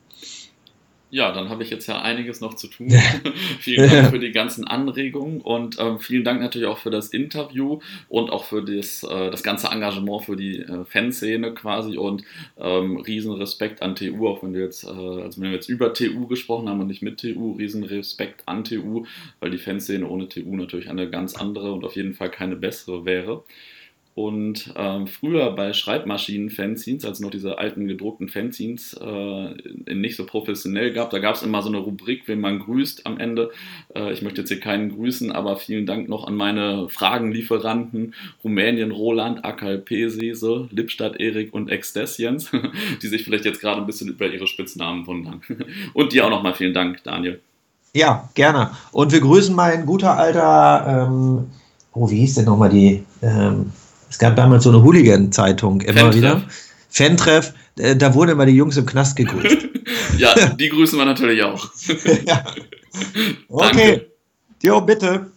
Ja, 1.11 1.33
dann 1.33 1.49
habe 1.49 1.63
ich 1.63 1.71
jetzt 1.71 1.87
ja 1.87 2.03
einiges 2.03 2.43
noch 2.43 2.55
zu 2.55 2.67
tun. 2.67 2.91
vielen 3.61 3.91
Dank 3.91 4.11
für 4.11 4.19
die 4.19 4.31
ganzen 4.31 4.67
Anregungen 4.67 5.41
und 5.41 5.79
ähm, 5.79 6.01
vielen 6.01 6.23
Dank 6.23 6.41
natürlich 6.41 6.69
auch 6.69 6.77
für 6.77 6.91
das 6.91 7.09
Interview 7.09 7.81
und 8.11 8.29
auch 8.29 8.45
für 8.45 8.63
das, 8.63 9.05
äh, 9.05 9.31
das 9.31 9.43
ganze 9.43 9.69
Engagement 9.69 10.25
für 10.25 10.37
die 10.37 10.59
äh, 10.59 10.85
Fanszene 10.85 11.55
quasi 11.55 11.97
und 11.97 12.25
ähm, 12.59 12.99
Riesenrespekt 12.99 13.81
an 13.81 13.95
TU, 13.95 14.29
auch 14.29 14.43
wenn 14.43 14.53
wir 14.53 14.65
jetzt, 14.65 14.85
äh, 14.85 14.89
also 14.89 15.41
wenn 15.41 15.49
wir 15.49 15.57
jetzt 15.57 15.71
über 15.71 15.95
TU 15.95 16.27
gesprochen 16.27 16.69
haben 16.69 16.81
und 16.81 16.89
nicht 16.89 17.03
mit 17.03 17.19
TU, 17.19 17.53
Riesenrespekt 17.53 18.43
an 18.45 18.65
TU, 18.65 19.07
weil 19.41 19.51
die 19.51 19.59
Fanszene 19.59 20.07
ohne 20.07 20.29
TU 20.29 20.55
natürlich 20.57 20.91
eine 20.91 21.09
ganz 21.09 21.37
andere 21.37 21.73
und 21.73 21.87
auf 21.87 21.97
jeden 21.97 22.13
Fall 22.13 22.31
keine 22.31 22.57
bessere 22.57 23.07
wäre. 23.07 23.45
Und 24.19 24.75
ähm, 24.75 25.07
früher 25.07 25.53
bei 25.53 25.73
Schreibmaschinen-Fanzines, 25.73 27.05
als 27.05 27.21
noch 27.21 27.31
diese 27.31 27.59
alten 27.59 27.87
gedruckten 27.87 28.29
Fanzines 28.29 28.95
äh, 28.95 29.95
nicht 29.95 30.17
so 30.17 30.27
professionell 30.27 30.93
gab, 30.93 31.11
da 31.11 31.21
gab 31.21 31.37
es 31.37 31.45
immer 31.45 31.63
so 31.63 31.69
eine 31.69 31.79
Rubrik, 31.79 32.25
wen 32.27 32.41
man 32.41 32.59
grüßt 32.59 33.07
am 33.07 33.21
Ende. 33.21 33.53
Äh, 33.95 34.13
ich 34.13 34.23
möchte 34.23 34.41
jetzt 34.41 34.49
hier 34.49 34.59
keinen 34.59 34.89
grüßen, 34.89 35.31
aber 35.31 35.57
vielen 35.57 35.87
Dank 35.87 36.09
noch 36.09 36.27
an 36.27 36.35
meine 36.35 36.89
Fragenlieferanten 36.89 38.17
Rumänien, 38.43 38.91
Roland, 38.91 39.45
AKLP, 39.45 40.11
Sese, 40.11 40.69
Lippstadt, 40.73 41.21
Erik 41.21 41.55
und 41.55 41.71
Extessiens, 41.71 42.51
die 43.03 43.07
sich 43.07 43.23
vielleicht 43.23 43.45
jetzt 43.45 43.61
gerade 43.61 43.81
ein 43.81 43.87
bisschen 43.87 44.09
über 44.09 44.29
ihre 44.29 44.49
Spitznamen 44.49 45.07
wundern. 45.07 45.43
Und 45.95 46.13
dir 46.13 46.27
auch 46.27 46.31
nochmal 46.31 46.55
vielen 46.55 46.75
Dank, 46.75 47.05
Daniel. 47.05 47.39
Ja, 47.95 48.29
gerne. 48.35 48.73
Und 48.91 49.13
wir 49.13 49.21
grüßen 49.21 49.55
mal 49.55 49.75
in 49.75 49.87
guter 49.87 50.19
alter, 50.19 51.07
ähm, 51.07 51.51
oh, 51.93 52.11
wie 52.11 52.19
hieß 52.19 52.35
denn 52.35 52.47
nochmal 52.47 52.71
die? 52.71 53.05
Ähm 53.23 53.71
es 54.11 54.19
gab 54.19 54.37
damals 54.37 54.65
so 54.65 54.71
eine 54.71 54.83
Hooligan-Zeitung 54.83 55.81
immer 55.81 56.01
Fantreff. 56.01 56.17
wieder. 56.17 56.43
Fantreff, 56.91 57.53
äh, 57.79 57.97
da 57.97 58.15
wurden 58.15 58.31
immer 58.31 58.47
die 58.47 58.53
Jungs 58.53 58.77
im 58.77 58.87
Knast 58.87 59.17
gegrüßt. 59.17 59.69
ja, 60.19 60.35
die 60.51 60.69
grüßen 60.69 60.99
wir 60.99 61.05
natürlich 61.05 61.43
auch. 61.43 61.71
ja. 62.27 62.45
Okay. 63.49 64.07
Jo, 64.63 64.81
bitte. 64.81 65.31